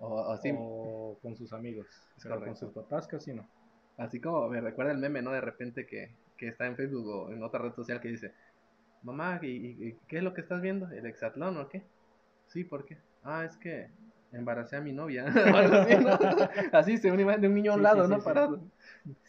o, 0.00 1.18
con 1.22 1.36
sus 1.36 1.52
amigos. 1.52 1.86
con 2.22 2.56
sus 2.56 2.70
papás 2.72 3.06
casi 3.06 3.32
no. 3.32 3.48
Así 3.96 4.20
como 4.20 4.48
me 4.48 4.60
recuerda 4.60 4.92
el 4.92 4.98
meme, 4.98 5.22
¿no? 5.22 5.32
De 5.32 5.40
repente 5.40 5.86
que, 5.86 6.14
que 6.36 6.48
está 6.48 6.66
en 6.66 6.76
Facebook 6.76 7.06
o 7.06 7.32
en 7.32 7.42
otra 7.42 7.60
red 7.60 7.72
social 7.72 8.00
que 8.00 8.08
dice, 8.08 8.32
mamá, 9.02 9.38
¿y, 9.42 9.96
qué 10.08 10.18
es 10.18 10.22
lo 10.22 10.34
que 10.34 10.40
estás 10.40 10.60
viendo? 10.60 10.90
¿El 10.90 11.06
exatlón 11.06 11.56
o 11.56 11.68
qué? 11.68 11.82
Sí, 12.48 12.64
¿por 12.64 12.84
qué? 12.84 12.98
Ah, 13.22 13.44
es 13.44 13.56
que 13.56 13.88
embaracé 14.38 14.76
a 14.76 14.80
mi 14.80 14.92
novia. 14.92 15.24
así, 16.72 16.98
se 16.98 17.08
ve 17.08 17.12
una 17.12 17.22
imagen 17.22 17.40
de 17.40 17.48
un 17.48 17.54
niño 17.54 17.72
a 17.72 17.74
un 17.76 17.82
lado, 17.82 18.08
¿no? 18.08 18.20
Parado. 18.20 18.60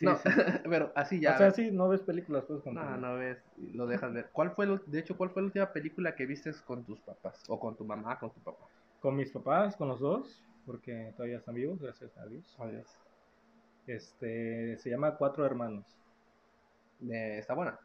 no, 0.02 0.20
pero 0.70 0.92
así 0.96 1.20
ya. 1.20 1.36
O 1.36 1.38
sea, 1.38 1.52
sí, 1.52 1.72
no 1.72 1.90
ves 1.90 2.02
películas 2.02 2.46
pues 2.46 2.62
con 2.62 2.76
No, 2.76 2.98
no 2.98 3.16
ves, 3.16 3.38
lo 3.74 3.88
dejas 3.88 4.14
ver. 4.14 4.30
¿Cuál 4.32 4.52
fue, 4.52 4.66
lo, 4.66 4.78
de 4.78 5.00
hecho, 5.00 5.18
cuál 5.18 5.30
fue 5.30 5.42
la 5.42 5.48
última 5.48 5.72
película 5.72 6.16
que 6.16 6.26
viste 6.26 6.52
con 6.66 6.84
tus 6.84 7.00
papás? 7.02 7.44
O 7.48 7.60
con 7.60 7.76
tu 7.76 7.86
mamá, 7.86 8.20
con 8.20 8.32
tu 8.32 8.40
papá. 8.42 8.66
Con 9.00 9.16
mis 9.16 9.32
papás, 9.32 9.76
con 9.76 9.88
los 9.88 10.00
dos, 10.00 10.44
porque 10.66 11.14
todavía 11.16 11.38
están 11.38 11.56
vivos, 11.56 11.80
gracias 11.80 12.18
a 12.18 12.26
Dios. 12.26 12.56
Adiós. 12.60 12.88
Este, 13.88 14.78
se 14.78 14.90
llama 14.90 15.16
Cuatro 15.16 15.46
Hermanos. 15.46 15.86
¿Está 17.08 17.54
buena? 17.54 17.80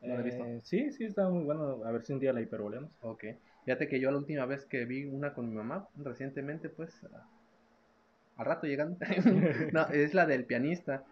¿No 0.00 0.14
la 0.14 0.20
he 0.20 0.22
visto? 0.22 0.44
Eh, 0.44 0.60
sí, 0.62 0.90
sí, 0.92 1.04
está 1.04 1.28
muy 1.28 1.44
bueno. 1.44 1.80
A 1.84 1.92
ver 1.92 2.02
si 2.04 2.12
un 2.12 2.18
día 2.18 2.32
la 2.32 2.40
hipervolemos. 2.40 2.90
Ok. 3.02 3.24
Fíjate 3.64 3.88
que 3.88 4.00
yo 4.00 4.10
la 4.10 4.18
última 4.18 4.46
vez 4.46 4.64
que 4.64 4.84
vi 4.84 5.04
una 5.04 5.34
con 5.34 5.48
mi 5.48 5.54
mamá, 5.54 5.88
recientemente, 5.96 6.68
pues, 6.68 6.92
al 8.36 8.46
rato 8.46 8.66
llegando, 8.66 8.98
no, 9.72 9.86
es 9.88 10.14
la 10.14 10.26
del 10.26 10.44
pianista. 10.44 11.04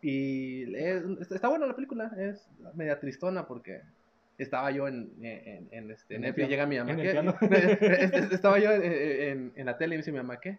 Y 0.00 0.74
está 0.76 1.48
buena 1.48 1.66
la 1.66 1.74
película, 1.74 2.12
es 2.16 2.48
media 2.74 3.00
tristona 3.00 3.48
porque 3.48 3.82
estaba 4.38 4.70
yo 4.70 4.86
en, 4.86 5.10
en, 5.20 5.68
en 5.72 5.90
este, 5.90 6.20
Netflix, 6.20 6.48
llega 6.48 6.66
mi 6.66 6.78
mamá, 6.78 6.94
¿qué? 6.94 7.10
estaba 8.30 8.60
yo 8.60 8.70
en, 8.70 9.52
en, 9.56 9.66
la 9.66 9.76
tele 9.76 9.94
y 9.94 9.96
me 9.96 10.02
dice 10.02 10.12
mi 10.12 10.18
mamá, 10.18 10.38
¿qué? 10.38 10.58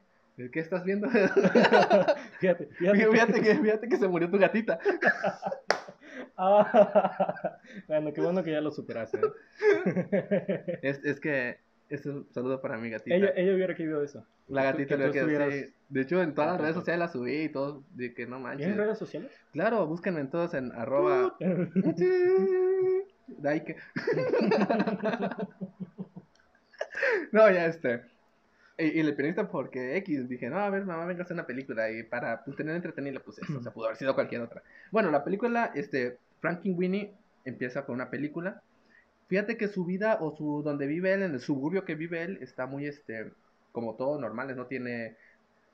¿Qué 0.52 0.60
estás 0.60 0.84
viendo? 0.84 1.10
fíjate, 2.40 2.68
fíjate. 2.68 3.42
que, 3.42 3.56
fíjate 3.56 3.90
que 3.90 3.98
se 3.98 4.08
murió 4.08 4.30
tu 4.30 4.38
gatita. 4.38 4.80
Ah, 6.40 7.60
bueno, 7.88 8.14
qué 8.14 8.22
bueno 8.22 8.44
que 8.44 8.52
ya 8.52 8.62
lo 8.62 8.72
superaste. 8.72 9.20
¿eh? 9.20 10.80
es, 10.82 11.04
es 11.04 11.20
que 11.20 11.60
es 11.90 12.06
un 12.06 12.28
saludo 12.32 12.62
para 12.62 12.78
mi 12.78 12.90
gatita. 12.90 13.16
Ella, 13.16 13.34
ella 13.36 13.54
hubiera 13.54 13.76
querido 13.76 14.04
eso. 14.04 14.26
La 14.48 14.64
gatita 14.64 14.96
le 14.96 15.10
hubiera 15.10 15.48
querido 15.50 15.70
De 15.90 16.02
hecho, 16.02 16.22
en 16.22 16.34
todas 16.34 16.52
las 16.52 16.62
redes 16.62 16.76
sociales 16.76 17.00
la 17.00 17.08
subí 17.08 17.44
y 17.44 17.50
todo, 17.50 17.84
de 17.92 18.14
que 18.14 18.26
no 18.28 18.40
manches. 18.40 18.68
¿En 18.68 18.78
redes 18.78 18.98
sociales? 18.98 19.32
Claro, 19.52 19.86
búsquenme 19.88 20.22
en 20.22 20.30
todos 20.30 20.54
en 20.54 20.72
arroba. 20.72 21.36
Daike. 23.28 23.76
no, 27.32 27.52
ya 27.52 27.66
este. 27.66 28.02
Y, 28.80 29.04
le 29.04 29.12
pediste 29.12 29.44
porque 29.44 29.98
X, 29.98 30.30
dije, 30.30 30.50
no, 30.50 30.58
a 30.60 30.70
ver, 30.70 30.86
mamá, 30.86 31.06
venga 31.06 31.22
a 31.22 31.26
hacer 31.26 31.34
una 31.34 31.46
película. 31.46 31.92
Y 31.92 32.04
para 32.04 32.44
pues, 32.46 32.56
tener 32.56 32.76
entretenida, 32.76 33.20
pues 33.20 33.40
eso, 33.40 33.58
o 33.58 33.62
sea, 33.62 33.74
pudo 33.74 33.86
haber 33.86 33.98
sido 33.98 34.16
cualquier 34.16 34.42
otra. 34.42 34.64
Bueno, 34.92 35.12
la 35.12 35.24
película, 35.24 35.72
este, 35.76 36.18
Frankie 36.40 36.72
Winnie 36.72 37.14
empieza 37.46 37.86
con 37.86 37.96
una 37.96 38.10
película. 38.10 38.62
Fíjate 39.28 39.58
que 39.58 39.68
su 39.68 39.86
vida 39.86 40.18
o 40.22 40.36
su 40.36 40.64
donde 40.64 40.88
vive 40.88 41.14
él, 41.14 41.22
en 41.22 41.34
el 41.34 41.40
suburbio 41.40 41.86
que 41.86 41.96
vive 41.96 42.24
él, 42.24 42.40
está 42.42 42.66
muy, 42.66 42.86
este, 42.88 43.32
como 43.72 43.96
todos 43.96 44.20
normales, 44.20 44.58
no 44.58 44.66
tiene, 44.66 45.16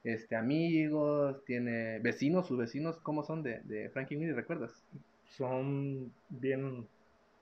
este, 0.04 0.36
amigos, 0.36 1.44
tiene 1.46 2.00
vecinos, 2.00 2.48
sus 2.48 2.58
vecinos, 2.58 2.98
¿cómo 3.02 3.24
son 3.24 3.44
de, 3.44 3.62
de 3.64 3.90
Frankie 3.90 4.18
Winnie, 4.18 4.34
recuerdas? 4.34 4.84
Son 5.30 6.12
bien 6.30 6.88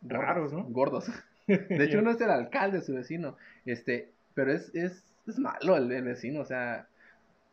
raros, 0.02 0.54
¿no? 0.54 0.64
Gordos. 0.66 1.10
De 1.48 1.84
hecho, 1.84 2.00
uno 2.00 2.12
es 2.12 2.22
el 2.22 2.30
alcalde, 2.30 2.82
su 2.82 2.94
vecino. 2.94 3.38
Este, 3.66 4.10
pero 4.34 4.54
es, 4.54 4.74
es, 4.74 5.04
es 5.28 5.40
malo 5.40 5.76
el, 5.76 5.88
vecino, 6.04 6.42
o 6.42 6.46
sea, 6.46 6.88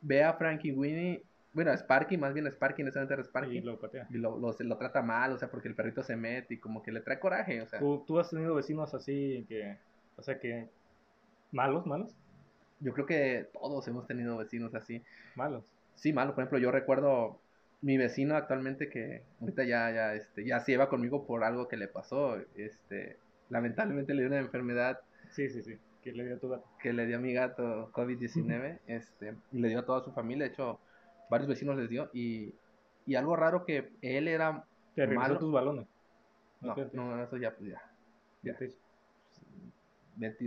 ve 0.02 0.22
a 0.22 0.34
Frankie 0.34 0.72
Winnie, 0.72 1.22
bueno, 1.52 1.72
Sparky, 1.76 2.16
más 2.16 2.32
bien 2.32 2.46
Sparky, 2.46 2.82
en 2.82 2.88
ese 2.88 2.98
momento 2.98 3.14
era 3.14 3.24
Sparky. 3.24 3.58
Y 3.58 3.60
lo 3.60 3.80
patea. 3.80 4.06
Y 4.10 4.18
lo, 4.18 4.38
lo, 4.38 4.76
trata 4.76 5.02
mal, 5.02 5.32
o 5.32 5.38
sea, 5.38 5.50
porque 5.50 5.68
el 5.68 5.74
perrito 5.74 6.02
se 6.02 6.16
mete 6.16 6.54
y 6.54 6.58
como 6.58 6.82
que 6.82 6.92
le 6.92 7.00
trae 7.00 7.18
coraje, 7.18 7.60
o 7.60 7.66
sea. 7.66 7.80
¿Tú, 7.80 8.04
tú 8.06 8.18
has 8.18 8.30
tenido 8.30 8.54
vecinos 8.54 8.94
así 8.94 9.44
que, 9.48 9.76
o 10.16 10.22
sea, 10.22 10.38
que, 10.38 10.68
malos, 11.50 11.86
malos? 11.86 12.14
Yo 12.78 12.92
creo 12.92 13.06
que 13.06 13.48
todos 13.52 13.86
hemos 13.88 14.06
tenido 14.06 14.36
vecinos 14.38 14.74
así. 14.74 15.02
Malos. 15.34 15.64
Sí, 15.96 16.12
malos. 16.12 16.34
Por 16.34 16.44
ejemplo, 16.44 16.58
yo 16.58 16.70
recuerdo 16.70 17.40
mi 17.82 17.96
vecino 17.96 18.36
actualmente 18.36 18.88
que 18.88 19.22
ahorita 19.40 19.64
ya, 19.64 19.90
ya, 19.90 20.14
este, 20.14 20.44
ya 20.44 20.60
se 20.60 20.72
lleva 20.72 20.88
conmigo 20.88 21.26
por 21.26 21.44
algo 21.44 21.66
que 21.66 21.76
le 21.76 21.88
pasó, 21.88 22.36
este, 22.56 23.18
lamentablemente 23.48 24.14
le 24.14 24.22
dio 24.22 24.30
una 24.30 24.38
enfermedad. 24.38 25.00
Sí, 25.30 25.48
sí, 25.48 25.62
sí, 25.62 25.78
que 26.02 26.12
le 26.12 26.24
dio 26.24 26.36
a 26.36 26.38
tu 26.38 26.48
gato. 26.48 26.64
Que 26.80 26.92
le 26.92 27.06
dio 27.06 27.16
a 27.16 27.20
mi 27.20 27.32
gato 27.32 27.90
COVID-19, 27.92 28.78
este, 28.86 29.34
y 29.52 29.58
le 29.58 29.68
dio 29.68 29.80
a 29.80 29.84
toda 29.84 30.02
su 30.02 30.12
familia, 30.12 30.46
de 30.46 30.52
hecho, 30.52 30.78
varios 31.30 31.48
vecinos 31.48 31.76
les 31.76 31.88
dio, 31.88 32.10
y, 32.12 32.52
y 33.06 33.14
algo 33.14 33.36
raro 33.36 33.64
que 33.64 33.92
él 34.02 34.28
era 34.28 34.64
¿Te 34.94 35.06
malo. 35.06 35.38
tus 35.38 35.52
balones? 35.52 35.86
No, 36.60 36.74
no, 36.92 37.22
eso 37.22 37.36
ya, 37.38 37.54
pues 37.56 37.70
ya. 37.70 37.80
ya. 38.42 38.54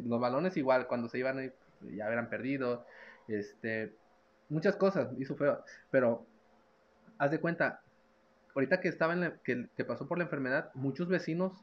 los 0.05 0.19
balones 0.19 0.55
igual, 0.57 0.85
cuando 0.87 1.09
se 1.09 1.17
iban 1.17 1.51
ya 1.81 2.07
eran 2.07 2.29
perdido, 2.29 2.85
este, 3.27 3.95
muchas 4.49 4.75
cosas 4.75 5.09
hizo 5.17 5.35
feo, 5.35 5.63
pero 5.89 6.25
haz 7.17 7.31
de 7.31 7.39
cuenta, 7.39 7.81
ahorita 8.53 8.79
que 8.79 8.89
estaba 8.89 9.13
en 9.13 9.39
que, 9.43 9.67
que, 9.75 9.85
pasó 9.85 10.07
por 10.07 10.17
la 10.17 10.25
enfermedad, 10.25 10.69
muchos 10.75 11.07
vecinos, 11.07 11.53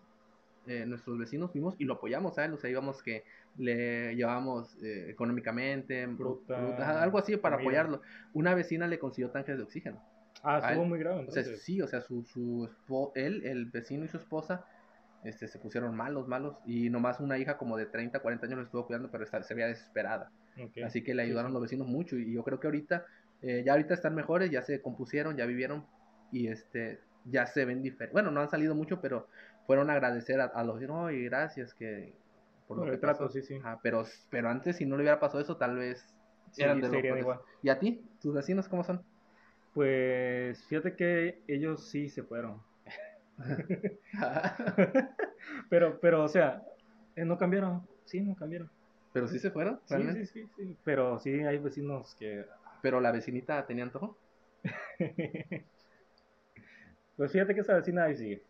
eh, 0.66 0.84
nuestros 0.86 1.18
vecinos 1.18 1.50
fuimos 1.52 1.74
y 1.78 1.84
lo 1.84 1.94
apoyamos 1.94 2.38
a 2.38 2.44
él, 2.44 2.52
o 2.52 2.58
sea, 2.58 2.70
íbamos 2.70 3.02
que 3.02 3.24
le 3.58 4.14
llevábamos 4.14 4.76
eh, 4.82 5.06
económicamente, 5.08 6.08
algo 6.78 7.18
así 7.18 7.36
para 7.36 7.56
apoyarlo. 7.56 8.02
Una 8.34 8.54
vecina 8.54 8.86
le 8.86 8.98
consiguió 8.98 9.30
tanques 9.30 9.56
de 9.56 9.62
oxígeno. 9.62 10.02
Ah, 10.42 10.60
estuvo 10.64 10.84
muy 10.84 10.98
grave. 10.98 11.26
O 11.28 11.30
sea, 11.30 11.44
sí, 11.44 11.82
o 11.82 11.88
sea, 11.88 12.00
su, 12.00 12.24
su 12.24 12.68
él, 13.14 13.42
el 13.44 13.66
vecino 13.66 14.04
y 14.04 14.08
su 14.08 14.16
esposa, 14.16 14.64
este, 15.24 15.48
se 15.48 15.58
pusieron 15.58 15.94
malos, 15.94 16.28
malos, 16.28 16.56
y 16.66 16.88
nomás 16.88 17.20
una 17.20 17.38
hija 17.38 17.58
como 17.58 17.76
de 17.76 17.86
30, 17.86 18.20
40 18.20 18.46
años 18.46 18.58
lo 18.58 18.64
estuvo 18.64 18.86
cuidando, 18.86 19.10
pero 19.10 19.26
se 19.26 19.54
veía 19.54 19.66
desesperada. 19.66 20.30
Así 20.84 21.02
que 21.02 21.14
le 21.14 21.22
ayudaron 21.22 21.52
los 21.52 21.62
vecinos 21.62 21.86
mucho, 21.86 22.16
y 22.16 22.32
yo 22.32 22.42
creo 22.42 22.60
que 22.60 22.66
ahorita, 22.66 23.06
eh, 23.42 23.62
ya 23.64 23.72
ahorita 23.72 23.94
están 23.94 24.14
mejores, 24.14 24.50
ya 24.50 24.62
se 24.62 24.80
compusieron, 24.80 25.36
ya 25.36 25.46
vivieron, 25.46 25.84
y 26.32 26.48
este, 26.48 27.00
ya 27.24 27.46
se 27.46 27.64
ven 27.64 27.82
diferentes. 27.82 28.12
Bueno, 28.12 28.30
no 28.30 28.40
han 28.40 28.48
salido 28.48 28.74
mucho, 28.74 29.00
pero 29.00 29.28
fueron 29.70 29.88
a 29.88 29.92
agradecer 29.92 30.40
a, 30.40 30.64
los 30.64 30.80
vecinos, 30.80 31.12
y 31.12 31.26
gracias 31.26 31.74
que 31.74 32.12
por, 32.66 32.78
lo 32.78 32.90
que 32.90 32.98
trato, 32.98 33.28
sí, 33.28 33.40
sí. 33.40 33.60
pero, 33.84 34.04
pero 34.28 34.50
antes, 34.50 34.74
si 34.74 34.84
no 34.84 34.96
le 34.96 35.04
hubiera 35.04 35.20
pasado 35.20 35.40
eso, 35.40 35.58
tal 35.58 35.76
vez 35.76 36.12
eran 36.56 36.80
de 36.80 37.18
igual. 37.20 37.38
¿Y 37.62 37.68
a 37.68 37.78
ti? 37.78 38.04
¿Tus 38.20 38.34
vecinos 38.34 38.68
cómo 38.68 38.82
son? 38.82 39.00
Pues 39.72 40.64
fíjate 40.64 40.96
que 40.96 41.44
ellos 41.46 41.88
sí 41.88 42.08
se 42.08 42.24
fueron. 42.24 42.60
pero, 45.70 46.00
pero, 46.00 46.24
o 46.24 46.28
sea, 46.28 46.64
eh, 47.14 47.24
no 47.24 47.38
cambiaron. 47.38 47.86
Sí, 48.06 48.20
no 48.20 48.34
cambiaron. 48.34 48.68
¿Pero 49.12 49.28
sí 49.28 49.38
se 49.38 49.52
fueron? 49.52 49.78
Sí, 49.84 50.02
sí, 50.14 50.26
sí, 50.26 50.48
sí. 50.56 50.76
Pero 50.82 51.20
sí 51.20 51.30
hay 51.44 51.58
vecinos 51.58 52.16
que. 52.18 52.44
¿Pero 52.82 53.00
la 53.00 53.12
vecinita 53.12 53.64
tenía 53.68 53.84
antojo? 53.84 54.18
pues 57.16 57.30
fíjate 57.30 57.54
que 57.54 57.60
esa 57.60 57.76
vecina 57.76 58.02
ahí 58.02 58.16
sigue. 58.16 58.49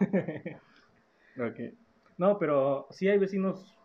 ok. 1.38 1.60
No, 2.18 2.38
pero 2.38 2.86
sí 2.90 3.08
hay 3.08 3.18
vecinos. 3.18 3.76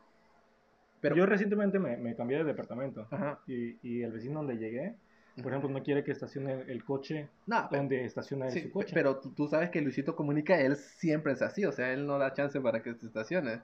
Pero... 1.02 1.16
Yo 1.16 1.26
recientemente 1.26 1.80
me, 1.80 1.98
me 1.98 2.16
cambié 2.16 2.40
de 2.40 2.44
departamento. 2.44 3.08
Y, 3.48 3.78
y 3.82 4.04
el 4.04 4.12
vecino 4.12 4.40
donde 4.40 4.58
llegué 4.58 4.96
por 5.42 5.52
ejemplo, 5.52 5.70
no 5.70 5.84
quiere 5.84 6.04
que 6.04 6.12
estacione 6.12 6.64
el 6.68 6.84
coche 6.84 7.30
donde 7.72 8.06
estaciona 8.06 8.50
su 8.50 8.72
coche. 8.72 8.92
Pero 8.94 9.18
tú, 9.18 9.48
sabes 9.48 9.70
que 9.70 9.82
Luisito 9.82 10.16
Comunica, 10.16 10.60
él 10.60 10.76
siempre 10.76 11.34
es 11.34 11.42
así, 11.44 11.64
o 11.66 11.72
sea, 11.72 11.94
él 11.94 12.08
no 12.08 12.18
da 12.18 12.34
chance 12.34 12.60
para 12.60 12.82
que 12.82 12.94
te 12.94 13.06
estaciones. 13.06 13.60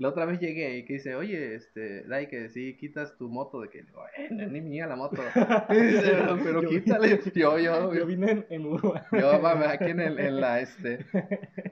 La 0.00 0.08
otra 0.08 0.24
vez 0.24 0.40
llegué 0.40 0.78
y 0.78 0.86
que 0.86 0.94
dice, 0.94 1.14
oye, 1.14 1.54
este, 1.54 2.04
Dai, 2.04 2.26
que 2.26 2.48
si 2.48 2.74
quitas 2.78 3.18
tu 3.18 3.28
moto, 3.28 3.60
de 3.60 3.68
que, 3.68 3.82
digo, 3.82 4.02
eh, 4.16 4.28
ni 4.30 4.62
mía 4.62 4.86
la 4.86 4.96
moto. 4.96 5.20
dice, 5.68 6.16
pero, 6.42 6.62
quítale. 6.62 7.20
Yo, 7.34 7.58
yo, 7.58 7.92
yo, 7.92 8.06
vine 8.06 8.30
en, 8.30 8.46
en 8.48 8.64
Uruguay. 8.64 9.02
Yo, 9.12 9.38
mami, 9.40 9.64
aquí 9.64 9.90
en, 9.90 10.00
el, 10.00 10.18
en 10.18 10.40
la, 10.40 10.60
este, 10.62 11.04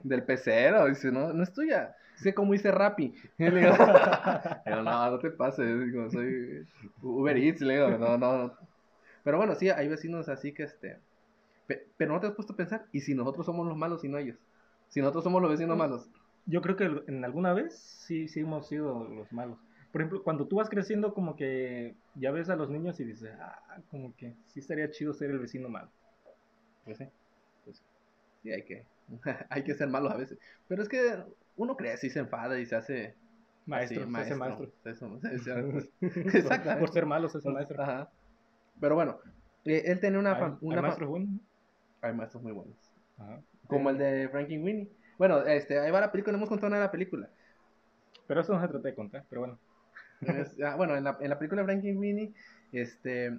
del 0.03 0.21
pecero. 0.21 0.85
Dice, 0.85 1.11
no, 1.11 1.33
no 1.33 1.41
es 1.41 1.51
tuya. 1.51 1.95
Sé 2.17 2.35
cómo 2.35 2.53
hice 2.53 2.69
Rappi. 2.69 3.15
le 3.39 3.49
digo, 3.61 3.73
no, 4.67 5.11
no 5.11 5.17
te 5.17 5.31
pases. 5.31 5.85
Digo, 5.85 6.07
soy 6.11 6.67
Uber 7.01 7.35
Eats. 7.35 7.61
Le 7.61 7.73
digo, 7.77 7.89
no, 7.97 8.15
no, 8.15 8.53
pero 9.23 9.37
bueno, 9.37 9.55
sí, 9.55 9.71
hay 9.71 9.87
vecinos 9.87 10.29
así 10.29 10.53
que 10.53 10.63
este. 10.63 10.99
Pero 11.97 12.13
no 12.13 12.19
te 12.19 12.27
has 12.27 12.33
puesto 12.33 12.53
a 12.53 12.57
pensar, 12.57 12.85
¿y 12.91 12.99
si 12.99 13.15
nosotros 13.15 13.47
somos 13.47 13.65
los 13.65 13.75
malos 13.75 14.03
y 14.03 14.07
no 14.07 14.19
ellos? 14.19 14.37
Si 14.89 14.99
nosotros 14.99 15.23
somos 15.23 15.41
los 15.41 15.49
vecinos 15.49 15.75
malos. 15.75 16.07
Yo 16.45 16.61
creo 16.61 16.75
que 16.75 17.03
en 17.07 17.23
alguna 17.23 17.53
vez 17.53 17.77
sí, 17.77 18.27
sí 18.27 18.41
hemos 18.41 18.67
sido 18.67 19.03
los 19.03 19.31
malos. 19.31 19.59
Por 19.91 20.01
ejemplo, 20.01 20.23
cuando 20.23 20.47
tú 20.47 20.57
vas 20.57 20.69
creciendo, 20.69 21.13
como 21.13 21.35
que 21.35 21.95
ya 22.15 22.31
ves 22.31 22.49
a 22.49 22.55
los 22.55 22.69
niños 22.69 22.99
y 22.99 23.05
dices, 23.05 23.31
ah, 23.39 23.81
como 23.89 24.15
que 24.15 24.35
sí 24.45 24.59
estaría 24.59 24.91
chido 24.91 25.13
ser 25.13 25.31
el 25.31 25.39
vecino 25.39 25.69
malo. 25.69 25.89
Pues 26.85 26.97
sí, 26.97 27.07
pues 27.65 27.83
sí, 28.43 28.51
hay 28.51 28.63
que, 28.63 28.85
hay 29.49 29.63
que 29.63 29.73
ser 29.73 29.89
malos 29.89 30.11
a 30.11 30.17
veces. 30.17 30.37
Pero 30.67 30.83
es 30.83 30.89
que 30.89 31.23
uno 31.57 31.75
crece 31.75 32.07
y 32.07 32.09
se 32.11 32.19
enfada 32.19 32.59
y 32.59 32.65
se 32.65 32.75
hace 32.75 33.15
maestro, 33.65 34.07
se 34.11 34.19
hace 34.19 34.35
maestro. 34.35 34.71
Exacto. 36.01 36.79
Por 36.79 36.91
ser 36.91 37.05
malos 37.05 37.33
es 37.33 37.45
maestro. 37.45 37.81
Ajá. 37.81 38.09
Pero 38.79 38.95
bueno, 38.95 39.19
eh, 39.65 39.83
él 39.85 39.99
tenía 39.99 40.19
una... 40.19 40.35
¿Hay, 40.35 40.53
una 40.61 40.81
maestros 40.81 41.09
buenos? 41.09 41.29
Hay 42.01 42.13
maestros 42.13 42.43
muy 42.43 42.51
buenos. 42.51 42.77
Como 43.67 43.89
el 43.89 43.97
de 43.97 44.29
Frankie 44.29 44.57
Winnie. 44.57 44.89
Bueno, 45.19 45.45
este, 45.45 45.77
ahí 45.77 45.91
va 45.91 46.01
la 46.01 46.11
película, 46.11 46.31
no 46.31 46.37
hemos 46.37 46.49
contado 46.49 46.71
nada 46.71 46.81
de 46.81 46.87
la 46.87 46.91
película. 46.91 47.29
Pero 48.25 48.41
eso 48.41 48.53
no 48.53 48.61
se 48.61 48.67
trata 48.67 48.87
de 48.87 48.95
contar, 48.95 49.25
pero 49.29 49.41
bueno. 49.41 49.59
Ah, 50.65 50.75
bueno, 50.75 50.97
en 50.97 51.03
la, 51.03 51.17
en 51.21 51.29
la 51.29 51.37
película 51.37 51.63
Frankie 51.63 51.93
Winnie, 51.93 52.33
este... 52.71 53.37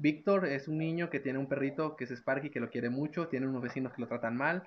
Víctor 0.00 0.46
es 0.46 0.68
un 0.68 0.78
niño 0.78 1.10
que 1.10 1.18
tiene 1.18 1.40
un 1.40 1.48
perrito 1.48 1.96
que 1.96 2.04
es 2.04 2.12
Sparky, 2.12 2.50
que 2.50 2.60
lo 2.60 2.70
quiere 2.70 2.88
mucho, 2.88 3.26
tiene 3.26 3.48
unos 3.48 3.62
vecinos 3.62 3.92
que 3.92 4.00
lo 4.00 4.06
tratan 4.06 4.36
mal, 4.36 4.62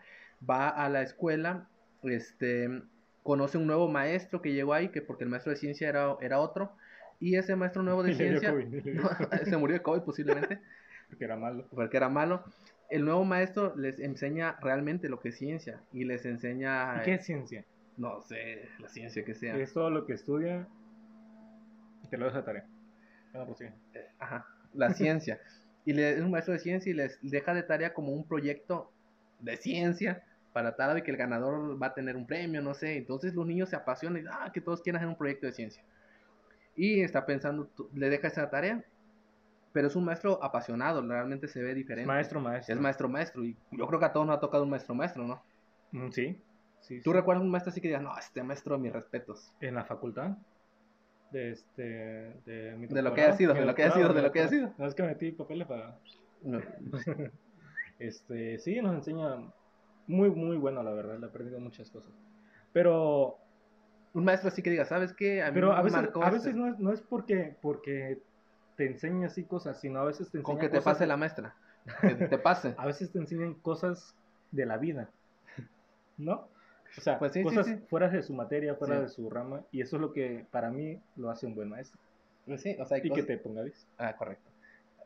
va 0.47 0.67
a 0.67 0.89
la 0.89 1.01
escuela, 1.01 1.69
este, 2.03 2.81
conoce 3.23 3.57
un 3.57 3.65
nuevo 3.65 3.87
maestro 3.87 4.41
que 4.41 4.51
llegó 4.51 4.73
ahí, 4.73 4.89
que 4.89 5.01
porque 5.01 5.23
el 5.23 5.29
maestro 5.29 5.51
de 5.51 5.55
ciencia 5.55 5.87
era, 5.87 6.17
era 6.19 6.39
otro, 6.39 6.73
y 7.21 7.35
ese 7.35 7.55
maestro 7.55 7.81
nuevo 7.83 8.03
de 8.03 8.13
ciencia 8.15 8.53
se 9.45 9.57
murió 9.57 9.77
de 9.77 9.81
COVID 9.81 10.01
posiblemente. 10.01 10.59
Porque 11.11 11.25
era 11.25 11.35
malo. 11.35 11.67
Porque 11.75 11.97
era 11.97 12.07
malo. 12.07 12.41
El 12.91 13.05
nuevo 13.05 13.25
maestro 13.25 13.75
les 13.75 13.99
enseña 13.99 14.57
realmente 14.61 15.09
lo 15.09 15.19
que 15.19 15.29
es 15.29 15.37
ciencia. 15.37 15.81
Y 15.91 16.03
les 16.05 16.25
enseña... 16.25 17.01
¿Y 17.01 17.05
qué 17.05 17.13
es 17.15 17.25
ciencia? 17.25 17.65
No 17.97 18.21
sé, 18.21 18.69
la 18.79 18.89
ciencia 18.89 19.25
que 19.25 19.33
sea. 19.33 19.57
Es 19.57 19.73
todo 19.73 19.89
lo 19.89 20.05
que 20.05 20.13
estudia 20.13 20.67
y 22.03 22.07
te 22.07 22.17
lo 22.17 22.25
deja 22.25 22.43
tarea. 22.43 22.65
Eh, 23.93 24.07
ajá, 24.19 24.45
la 24.73 24.89
ciencia. 24.93 25.39
y 25.85 25.93
le, 25.93 26.11
es 26.11 26.21
un 26.21 26.31
maestro 26.31 26.53
de 26.53 26.59
ciencia 26.59 26.89
y 26.89 26.93
les 26.93 27.17
deja 27.21 27.53
de 27.53 27.63
tarea 27.63 27.93
como 27.93 28.11
un 28.11 28.27
proyecto 28.27 28.91
de 29.39 29.57
ciencia 29.57 30.23
para 30.53 30.75
tal 30.75 30.93
vez 30.95 31.03
que 31.03 31.11
el 31.11 31.17
ganador 31.17 31.81
va 31.81 31.87
a 31.87 31.93
tener 31.93 32.15
un 32.17 32.27
premio, 32.27 32.61
no 32.61 32.73
sé. 32.73 32.97
Entonces 32.97 33.33
los 33.33 33.47
niños 33.47 33.69
se 33.69 33.75
apasionan 33.75 34.23
y 34.23 34.25
ah, 34.29 34.51
que 34.53 34.61
todos 34.61 34.81
quieren 34.81 34.97
hacer 34.97 35.07
un 35.07 35.17
proyecto 35.17 35.47
de 35.47 35.53
ciencia 35.53 35.83
y 36.75 37.01
está 37.01 37.25
pensando, 37.25 37.69
le 37.93 38.09
deja 38.09 38.27
esa 38.27 38.49
tarea, 38.49 38.83
pero 39.73 39.87
es 39.87 39.95
un 39.95 40.05
maestro 40.05 40.43
apasionado, 40.43 41.01
realmente 41.05 41.47
se 41.47 41.61
ve 41.61 41.73
diferente. 41.73 42.07
Maestro, 42.07 42.39
maestro. 42.39 42.75
Es 42.75 42.81
maestro, 42.81 43.09
maestro, 43.09 43.43
y 43.43 43.55
yo 43.71 43.87
creo 43.87 43.99
que 43.99 44.05
a 44.05 44.13
todos 44.13 44.27
nos 44.27 44.37
ha 44.37 44.39
tocado 44.39 44.63
un 44.63 44.69
maestro, 44.69 44.95
maestro, 44.95 45.25
¿no? 45.25 45.41
Mm, 45.91 46.09
sí. 46.11 46.41
sí 46.81 47.01
¿Tú 47.01 47.13
recuerdas 47.13 47.43
un 47.43 47.51
maestro 47.51 47.71
así 47.71 47.81
que 47.81 47.87
digas, 47.87 48.03
no, 48.03 48.17
este 48.17 48.43
maestro, 48.43 48.77
mis 48.77 48.91
respetos? 48.91 49.53
En 49.61 49.75
la 49.75 49.85
facultad. 49.85 50.31
De 51.31 51.51
este. 51.51 52.41
De, 52.45 52.75
mi 52.77 52.87
de 52.87 53.01
lo 53.01 53.13
que 53.13 53.21
ha 53.21 53.33
sido, 53.33 53.53
de 53.53 53.65
lo 53.65 53.73
que 53.73 53.83
ha 53.83 53.91
sido, 53.91 54.13
de 54.13 54.21
lo 54.21 54.31
que 54.31 54.41
ha 54.41 54.47
sido. 54.49 54.73
No 54.77 54.85
es 54.85 54.95
que 54.95 55.03
metí 55.03 55.31
papeles 55.31 55.65
para. 55.65 55.97
este, 57.99 58.57
sí, 58.59 58.81
nos 58.81 58.95
enseña 58.95 59.37
muy, 60.07 60.29
muy 60.29 60.57
bueno, 60.57 60.83
la 60.83 60.91
verdad. 60.91 61.17
Le 61.19 61.25
he 61.25 61.29
aprendido 61.29 61.59
muchas 61.59 61.89
cosas. 61.89 62.11
Pero 62.73 63.37
un 64.13 64.25
maestro 64.25 64.49
así 64.49 64.61
que 64.61 64.71
diga, 64.71 64.83
¿sabes 64.83 65.13
qué? 65.13 65.43
Pero 65.53 65.71
a 65.71 65.81
veces, 65.81 66.09
a 66.21 66.29
veces 66.29 66.55
no, 66.55 66.67
es, 66.67 66.79
no 66.79 66.91
es 66.91 67.01
porque, 67.01 67.55
porque 67.61 68.21
te 68.81 68.87
enseña 68.87 69.27
así 69.27 69.43
cosas, 69.43 69.79
sino 69.79 69.99
a 69.99 70.05
veces 70.05 70.31
te 70.31 70.39
enseña 70.39 70.57
Con 70.57 70.59
que 70.59 70.69
te 70.69 70.81
pase 70.81 71.05
la 71.05 71.17
maestra. 71.17 71.53
Que 72.01 72.15
te 72.15 72.37
pase. 72.39 72.73
a 72.77 72.87
veces 72.87 73.11
te 73.11 73.19
enseñan 73.19 73.53
cosas 73.53 74.15
de 74.51 74.65
la 74.65 74.77
vida. 74.77 75.11
¿No? 76.17 76.47
O 76.97 77.01
sea, 77.01 77.19
pues 77.19 77.33
cosas 77.43 77.67
fuera 77.89 78.09
de 78.09 78.23
su 78.23 78.33
materia, 78.33 78.73
fuera 78.73 78.99
de 78.99 79.07
su 79.07 79.29
rama, 79.29 79.61
y 79.71 79.81
eso 79.81 79.97
es 79.97 80.01
lo 80.01 80.11
que 80.11 80.47
para 80.49 80.71
mí 80.71 80.99
lo 81.15 81.29
hace 81.29 81.45
un 81.45 81.53
buen 81.53 81.69
maestro. 81.69 82.01
Pues 82.47 82.61
sí, 82.61 82.75
o 82.79 82.85
sea, 82.85 82.97
y 82.97 83.09
que 83.09 83.21
te 83.21 83.37
ponga 83.37 83.61
Ah, 83.99 84.15
correcto. 84.17 84.49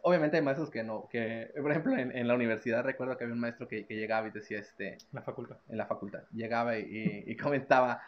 Obviamente 0.01 0.37
hay 0.37 0.43
maestros 0.43 0.69
que 0.69 0.83
no, 0.83 1.09
que, 1.09 1.51
por 1.61 1.69
ejemplo, 1.69 1.97
en, 1.97 2.15
en 2.15 2.27
la 2.29 2.33
universidad 2.33 2.83
recuerdo 2.83 3.17
que 3.17 3.25
había 3.25 3.33
un 3.33 3.41
maestro 3.41 3.67
que, 3.67 3.85
que, 3.85 3.95
llegaba 3.95 4.27
y 4.29 4.31
decía, 4.31 4.59
este... 4.59 4.97
La 5.11 5.21
facultad. 5.21 5.57
En 5.67 5.77
la 5.77 5.85
facultad. 5.85 6.23
Llegaba 6.31 6.79
y, 6.79 7.25
y 7.27 7.35
comentaba, 7.37 8.01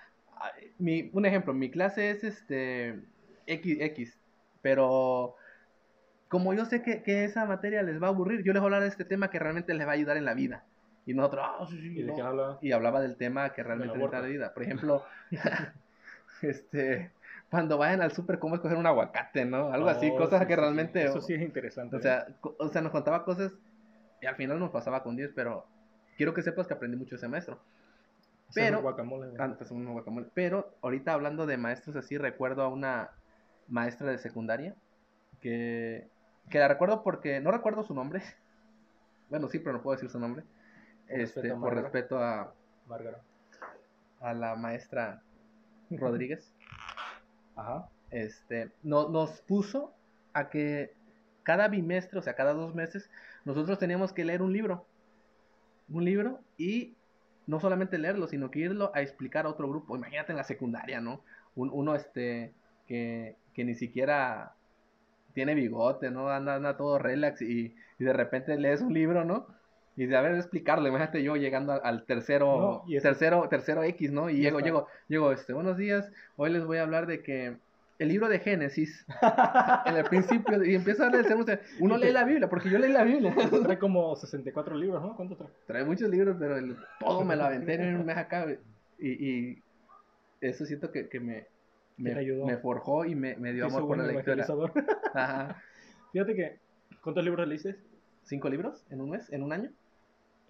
mi, 0.80 1.10
un 1.14 1.26
ejemplo, 1.26 1.54
mi 1.54 1.70
clase 1.70 2.10
es 2.12 2.24
este 2.24 3.02
X, 3.48 4.18
pero 4.62 5.36
como 6.30 6.54
yo 6.54 6.66
sé 6.66 6.82
que, 6.82 7.04
que, 7.04 7.26
esa 7.26 7.46
materia 7.46 7.84
les 7.84 8.02
va 8.02 8.08
a 8.08 8.10
aburrir, 8.10 8.44
yo 8.44 8.54
les 8.54 8.62
voy 8.62 8.68
a 8.68 8.76
hablar 8.76 8.82
de 8.82 8.90
este 8.90 9.06
tema 9.06 9.30
que 9.30 9.40
realmente 9.40 9.74
les 9.74 9.88
va 9.88 9.92
a 9.92 9.96
ayudar 9.96 10.18
en 10.18 10.26
la 10.26 10.34
vida. 10.34 10.64
Y 11.06 11.14
nosotros, 11.14 11.42
ah, 11.46 12.58
¿Y, 12.62 12.72
hablaba 12.74 13.00
del 13.00 13.16
tema 13.16 13.54
que 13.54 13.64
realmente 13.64 13.98
les 13.98 14.06
en 14.06 14.12
la 14.12 14.22
vida. 14.22 14.54
Por 14.54 14.64
ejemplo, 14.64 15.06
este, 16.42 17.12
cuando 17.50 17.78
vayan 17.78 18.02
al 18.02 18.12
súper, 18.12 18.40
cómo 18.40 18.56
escoger 18.56 18.78
un 18.78 18.88
aguacate, 18.88 19.46
¿no? 19.46 19.72
Algo 19.72 19.88
así, 19.88 20.10
oh, 20.10 20.18
cosas 20.18 20.46
que 20.46 20.56
realmente... 20.58 21.06
Eso 21.06 21.22
sí 21.22 21.34
es 21.34 21.42
interesante. 21.42 21.96
O 21.96 22.02
sea, 22.02 22.28
o 22.42 22.68
sea, 22.68 22.82
nos 22.82 22.92
contaba 22.92 23.24
cosas 23.24 23.54
y 24.22 24.26
al 24.26 24.36
final 24.36 24.60
nos 24.60 24.72
pasaba 24.72 25.02
con 25.02 25.16
10, 25.16 25.32
pero 25.34 25.66
quiero 26.18 26.34
que 26.34 26.42
sepas 26.42 26.68
que 26.68 26.74
aprendí 26.74 26.98
mucho 26.98 27.16
ese 27.16 27.30
maestro. 27.30 27.58
Pero, 28.54 28.84
antes 29.40 29.72
un 29.72 29.92
guacamole. 29.92 30.28
Pero 30.34 30.74
ahorita 30.82 31.14
hablando 31.14 31.46
de 31.46 31.58
maestros 31.58 31.96
así, 31.96 32.18
recuerdo 32.18 32.64
a 32.64 32.68
una 32.68 33.12
maestra 33.68 34.12
de 34.12 34.18
secundaria 34.18 34.76
que, 35.40 36.08
que 36.50 36.60
la 36.60 36.68
recuerdo 36.68 37.04
porque 37.04 37.40
no 37.40 37.52
recuerdo 37.52 37.84
su 37.84 37.94
nombre. 37.94 38.22
Bueno, 39.30 39.50
sí, 39.50 39.60
pero 39.60 39.74
no 39.74 39.82
puedo 39.82 39.98
decir 39.98 40.10
su 40.10 40.22
nombre. 40.22 40.46
Por 41.06 41.20
este, 41.20 41.42
respeto 41.42 41.60
por 41.60 41.76
respeto 41.76 42.24
a 42.24 42.54
Márgara. 42.88 43.20
A 44.22 44.34
la 44.34 44.56
maestra 44.56 45.22
Rodríguez. 45.90 46.54
Ajá. 47.58 47.90
Este, 48.10 48.72
no, 48.84 49.10
nos 49.10 49.42
puso 49.42 49.94
a 50.32 50.50
que 50.50 50.94
cada 51.44 51.68
bimestre, 51.68 52.20
o 52.20 52.22
sea, 52.22 52.36
cada 52.36 52.54
dos 52.54 52.74
meses, 52.74 53.10
nosotros 53.44 53.80
teníamos 53.80 54.14
que 54.14 54.24
leer 54.24 54.42
un 54.42 54.54
libro. 54.54 54.86
Un 55.90 56.06
libro 56.06 56.40
y 56.58 56.96
no 57.48 57.60
solamente 57.60 57.98
leerlo, 57.98 58.28
sino 58.28 58.52
que 58.52 58.60
irlo 58.60 58.92
a 58.94 59.02
explicar 59.02 59.46
a 59.46 59.50
otro 59.50 59.68
grupo. 59.68 59.96
Imagínate 59.96 60.32
en 60.34 60.38
la 60.38 60.44
secundaria, 60.44 61.02
¿no? 61.02 61.22
uno 61.56 61.96
este, 61.96 62.54
que, 62.86 63.36
que, 63.54 63.66
ni 63.66 63.74
siquiera 63.74 64.54
tiene 65.38 65.54
bigote, 65.54 66.10
¿no? 66.10 66.32
Anda, 66.32 66.56
anda 66.56 66.78
todo 66.78 66.98
relax 66.98 67.44
y, 67.44 67.76
y, 68.00 68.04
de 68.04 68.12
repente 68.12 68.58
lees 68.58 68.82
un 68.82 68.92
libro, 68.92 69.24
¿no? 69.24 69.46
Y 69.96 70.08
de 70.08 70.18
haber 70.18 70.34
explicarlo, 70.34 70.88
imagínate 70.88 71.22
yo 71.22 71.36
llegando 71.36 71.74
al, 71.74 72.06
tercero, 72.06 72.84
tercero, 73.04 73.48
tercero 73.48 73.84
X, 73.84 74.12
¿no? 74.12 74.32
Y, 74.32 74.38
llego, 74.38 74.62
llego, 74.62 74.88
llego, 75.08 75.32
este, 75.32 75.54
buenos 75.54 75.78
días, 75.78 76.12
hoy 76.38 76.50
les 76.50 76.66
voy 76.66 76.80
a 76.80 76.82
hablar 76.82 77.06
de 77.06 77.22
que 77.22 77.56
el 78.00 78.08
libro 78.08 78.30
de 78.30 78.40
Génesis, 78.40 79.06
en 79.86 79.98
el 79.98 80.06
principio, 80.06 80.64
y 80.64 80.74
empieza 80.74 81.06
a 81.06 81.12
leer, 81.12 81.28
uno 81.82 81.98
lee 82.00 82.12
la 82.12 82.24
Biblia, 82.24 82.50
porque 82.50 82.72
yo 82.72 82.80
leí 82.80 82.92
la 82.92 83.04
Biblia. 83.04 83.36
Trae 83.64 83.78
como 83.78 84.16
64 84.16 84.76
libros, 84.76 85.04
¿no? 85.04 85.16
¿Cuánto 85.16 85.36
trae? 85.36 85.50
Trae 85.68 85.84
muchos 85.84 86.10
libros, 86.10 86.36
pero 86.40 86.56
todo 87.00 87.24
me 87.24 87.36
lo 87.36 87.44
aventé 87.44 87.76
en 87.76 87.96
un 87.96 88.08
mes 88.08 88.18
acá, 88.18 88.48
y, 88.98 89.08
y 89.08 89.64
eso 90.42 90.66
siento 90.66 90.92
que, 90.92 91.08
que 91.08 91.20
me, 91.20 91.46
me, 91.98 92.14
me, 92.14 92.58
forjó 92.58 93.06
y 93.06 93.16
me, 93.16 93.36
me 93.38 93.54
dio 93.54 93.66
amor 93.66 93.88
por 93.88 93.98
la 93.98 94.06
lectura. 94.06 94.46
Ajá. 95.14 95.62
Fíjate 96.12 96.36
que, 96.36 96.60
¿cuántos 97.02 97.24
libros 97.24 97.48
leíste? 97.48 97.76
¿Cinco 98.24 98.50
libros 98.50 98.86
en 98.90 99.02
un 99.02 99.12
mes, 99.12 99.32
en 99.32 99.44
un 99.44 99.54
año? 99.54 99.72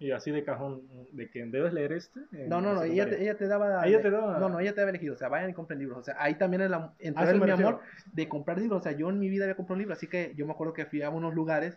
Y 0.00 0.12
así 0.12 0.30
de 0.30 0.44
cajón, 0.44 0.82
de 1.12 1.28
que 1.28 1.44
debes 1.46 1.72
leer 1.72 1.92
este. 1.92 2.20
No, 2.30 2.60
no, 2.60 2.72
no, 2.72 2.84
ella 2.84 3.08
te, 3.08 3.20
ella 3.20 3.36
te 3.36 3.48
daba. 3.48 3.84
Ella 3.84 4.00
te 4.00 4.10
daba. 4.10 4.38
No, 4.38 4.48
no, 4.48 4.60
ella 4.60 4.72
te 4.72 4.80
había 4.80 4.90
elegido. 4.90 5.14
O 5.14 5.16
sea, 5.16 5.28
vayan 5.28 5.50
y 5.50 5.54
compren 5.54 5.80
libros. 5.80 5.98
O 5.98 6.02
sea, 6.04 6.14
ahí 6.18 6.36
también 6.36 6.62
es 6.62 6.70
la, 6.70 6.92
entró 7.00 7.44
mi 7.44 7.50
amor 7.50 7.80
de 8.12 8.28
comprar 8.28 8.58
libros. 8.58 8.80
O 8.80 8.82
sea, 8.82 8.92
yo 8.92 9.10
en 9.10 9.18
mi 9.18 9.28
vida 9.28 9.44
había 9.44 9.56
comprado 9.56 9.78
libros. 9.78 9.98
Así 9.98 10.06
que 10.06 10.32
yo 10.36 10.46
me 10.46 10.52
acuerdo 10.52 10.72
que 10.72 10.86
fui 10.86 11.02
a 11.02 11.10
unos 11.10 11.34
lugares 11.34 11.76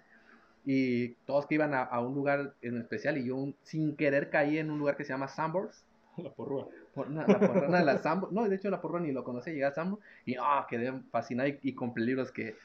y 0.66 1.14
todos 1.26 1.48
que 1.48 1.56
iban 1.56 1.74
a, 1.74 1.82
a 1.82 2.00
un 2.00 2.14
lugar 2.14 2.54
en 2.62 2.78
especial 2.78 3.18
y 3.18 3.26
yo 3.26 3.52
sin 3.64 3.96
querer 3.96 4.30
caí 4.30 4.60
en 4.60 4.70
un 4.70 4.78
lugar 4.78 4.98
que 4.98 5.04
se 5.04 5.14
llama 5.14 5.28
Sambors. 5.28 5.84
La 6.24 6.32
porrúa. 6.32 6.68
no, 6.96 7.28
la 7.28 7.40
porrúa, 7.40 7.68
no, 7.68 7.86
la 7.86 8.28
no, 8.32 8.50
de 8.50 8.56
hecho 8.56 8.70
la 8.70 8.82
porrúa 8.82 9.00
ni 9.00 9.12
lo 9.12 9.24
conocí, 9.24 9.52
llegué 9.52 9.66
a 9.66 9.72
Sambors 9.72 10.04
y 10.26 10.36
ah, 10.40 10.66
quedé 10.70 10.92
fascinado 11.12 11.50
y, 11.50 11.60
y 11.62 11.74
compré 11.74 12.04
libros 12.04 12.32
que... 12.32 12.56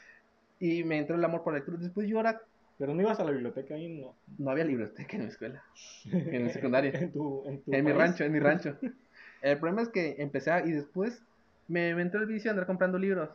Y 0.59 0.85
me 0.85 0.99
entró 0.99 1.17
el 1.17 1.25
amor 1.25 1.43
por 1.43 1.53
la 1.53 1.59
lectura. 1.59 1.79
Después 1.79 2.09
yo 2.09 2.17
ahora 2.17 2.41
pero 2.79 2.95
no 2.95 3.01
ibas 3.01 3.19
a 3.21 3.25
la 3.25 3.31
biblioteca 3.31 3.75
ahí, 3.75 3.89
no. 3.89 4.15
No 4.39 4.51
había 4.51 4.65
biblioteca 4.65 5.17
en 5.17 5.23
mi 5.23 5.29
escuela, 5.29 5.63
en 6.13 6.45
mi 6.45 6.51
secundaria. 6.51 6.91
en 6.93 7.13
tu, 7.13 7.43
en, 7.47 7.63
tu 7.63 7.73
en 7.73 7.85
mi 7.85 7.93
rancho, 7.93 8.25
en 8.25 8.33
mi 8.33 8.41
rancho. 8.41 8.77
El 9.43 9.59
problema 9.59 9.83
es 9.83 9.89
que 9.89 10.17
empecé 10.19 10.51
a, 10.51 10.67
y 10.67 10.73
después 10.73 11.23
me, 11.69 11.95
me 11.95 12.03
entró 12.03 12.21
el 12.21 12.27
vicio 12.27 12.49
de 12.49 12.51
andar 12.51 12.67
comprando 12.67 12.99
libros. 12.99 13.31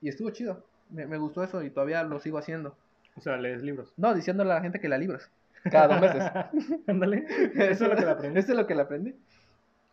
Y 0.00 0.08
estuvo 0.08 0.30
chido. 0.30 0.64
Me, 0.90 1.06
me, 1.06 1.18
gustó 1.18 1.42
eso 1.42 1.62
y 1.62 1.70
todavía 1.70 2.02
lo 2.04 2.20
sigo 2.20 2.38
haciendo. 2.38 2.76
O 3.16 3.20
sea, 3.20 3.36
lees 3.36 3.62
libros. 3.62 3.92
No, 3.96 4.14
diciéndole 4.14 4.52
a 4.52 4.56
la 4.56 4.60
gente 4.60 4.80
que 4.80 4.88
la 4.88 4.98
libros. 4.98 5.28
Cada 5.64 5.88
dos 5.88 6.00
meses. 6.00 6.80
Ándale. 6.86 7.24
Eso 7.54 7.84
es 7.84 7.90
lo 7.90 7.96
que 7.96 8.04
le 8.04 8.10
aprendí. 8.10 8.38
Eso 8.38 8.52
es 8.52 8.58
lo 8.58 8.66
que 8.66 8.74
le 8.74 8.82
aprendí. 8.82 9.14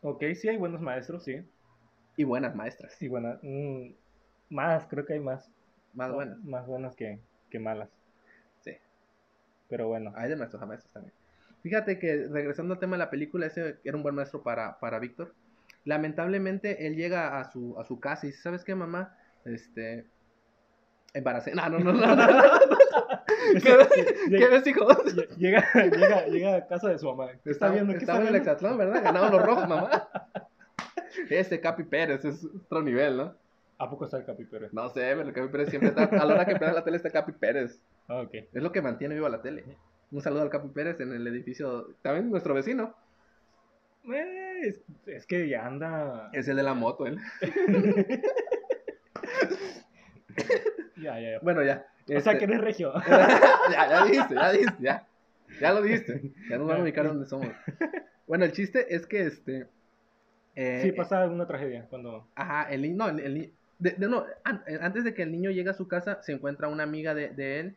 Ok, 0.01 0.23
sí 0.35 0.47
hay 0.47 0.57
buenos 0.57 0.81
maestros, 0.81 1.23
sí. 1.23 1.43
Y 2.15 2.23
buenas 2.23 2.55
maestras. 2.55 3.01
Y 3.01 3.07
buenas. 3.07 3.39
Mm, 3.41 3.91
más, 4.49 4.85
creo 4.87 5.05
que 5.05 5.13
hay 5.13 5.19
más. 5.19 5.51
Más 5.93 6.11
buenas. 6.11 6.37
Más 6.43 6.65
buenas 6.65 6.95
que, 6.95 7.19
que 7.49 7.59
malas. 7.59 7.89
Pero 9.69 9.87
bueno. 9.87 10.13
Hay 10.15 10.29
de 10.29 10.35
maestros 10.35 10.61
a 10.61 10.65
maestros 10.65 10.91
también. 10.93 11.13
Fíjate 11.63 11.99
que 11.99 12.27
regresando 12.27 12.73
al 12.73 12.79
tema 12.79 12.95
de 12.95 12.99
la 12.99 13.09
película, 13.09 13.47
ese 13.47 13.77
era 13.83 13.97
un 13.97 14.03
buen 14.03 14.15
maestro 14.15 14.41
para, 14.43 14.79
para 14.79 14.99
Víctor. 14.99 15.33
Lamentablemente 15.85 16.87
él 16.87 16.95
llega 16.95 17.39
a 17.39 17.51
su, 17.51 17.77
a 17.79 17.83
su 17.83 17.99
casa 17.99 18.25
y 18.25 18.29
dice, 18.29 18.41
¿sabes 18.41 18.63
qué, 18.63 18.75
mamá? 18.75 19.17
Este, 19.45 20.05
embaracé. 21.13 21.51
No, 21.55 21.69
no, 21.69 21.79
no, 21.79 21.93
no. 21.93 22.15
no, 22.15 22.23
¿Qué, 24.29 24.47
ves, 24.47 24.67
hijo? 24.67 24.87
Llega, 25.37 25.65
llega, 25.73 26.25
llega 26.27 26.55
a 26.55 26.67
casa 26.67 26.89
de 26.89 26.99
su 26.99 27.07
mamá. 27.07 27.31
Está, 27.45 27.69
viendo 27.69 27.93
que 27.93 28.05
en 28.05 28.27
el 28.27 28.35
Exatlón, 28.35 28.77
¿verdad? 28.77 29.03
Ganaban 29.03 29.31
los 29.31 29.41
rojos, 29.41 29.67
mamá. 29.67 30.09
Este 31.29 31.59
Capi 31.59 31.83
Pérez 31.83 32.23
es 32.25 32.45
otro 32.45 32.81
nivel, 32.81 33.17
¿no? 33.17 33.35
¿A 33.79 33.89
poco 33.89 34.05
está 34.05 34.17
el 34.17 34.25
Capi 34.25 34.45
Pérez? 34.45 34.73
No 34.73 34.89
sé, 34.89 35.01
pero 35.01 35.21
el 35.21 35.33
Capi 35.33 35.49
Pérez 35.49 35.69
siempre 35.69 35.89
está. 35.89 36.03
A 36.03 36.25
la 36.25 36.33
hora 36.33 36.45
que 36.45 36.55
prende 36.55 36.75
la 36.75 36.83
tele 36.83 36.97
está 36.97 37.09
Capi 37.09 37.31
Pérez. 37.33 37.79
Ah, 38.07 38.21
ok. 38.21 38.33
Es 38.33 38.63
lo 38.63 38.71
que 38.71 38.81
mantiene 38.81 39.15
viva 39.15 39.29
la 39.29 39.41
tele. 39.41 39.63
Un 40.11 40.21
saludo 40.21 40.41
al 40.41 40.49
Capi 40.49 40.69
Pérez 40.69 40.99
en 40.99 41.13
el 41.13 41.25
edificio. 41.27 41.93
También 42.01 42.29
nuestro 42.29 42.53
vecino. 42.53 42.95
Eh, 44.11 44.81
es, 45.05 45.25
que 45.25 45.47
ya 45.47 45.65
anda. 45.65 46.29
Es 46.33 46.47
el 46.47 46.57
de 46.57 46.63
la 46.63 46.73
moto, 46.73 47.05
él. 47.05 47.19
ya, 51.01 51.19
ya, 51.19 51.31
ya. 51.31 51.39
Bueno, 51.41 51.63
ya. 51.63 51.85
O 52.15 52.19
sea, 52.19 52.37
que 52.37 52.45
eres 52.45 52.61
regio. 52.61 52.93
ya, 53.71 53.89
ya 53.89 54.05
dijiste, 54.05 54.35
ya 54.35 54.51
dijiste, 54.51 54.83
ya. 54.83 55.07
Ya 55.61 55.73
lo 55.73 55.81
dijiste. 55.81 56.33
Ya 56.49 56.57
nos 56.57 56.67
vamos 56.67 56.81
a 56.81 56.83
ubicar 56.83 57.07
donde 57.07 57.25
somos. 57.25 57.47
Bueno, 58.27 58.45
el 58.45 58.51
chiste 58.51 58.93
es 58.93 59.05
que 59.05 59.25
este. 59.25 59.67
Eh, 60.55 60.81
sí, 60.81 60.91
pasa 60.91 61.25
una 61.27 61.47
tragedia 61.47 61.85
cuando. 61.89 62.27
Ajá, 62.35 62.69
el 62.69 62.97
no, 62.97 63.09
el, 63.09 63.19
el, 63.19 63.53
de, 63.79 63.95
no, 63.99 64.25
eh, 64.25 64.79
antes 64.81 65.03
de 65.03 65.13
que 65.13 65.23
el 65.23 65.31
niño 65.31 65.51
llegue 65.51 65.69
a 65.69 65.73
su 65.73 65.87
casa, 65.87 66.21
se 66.21 66.33
encuentra 66.33 66.67
una 66.67 66.83
amiga 66.83 67.13
de, 67.13 67.29
de 67.29 67.59
él, 67.59 67.75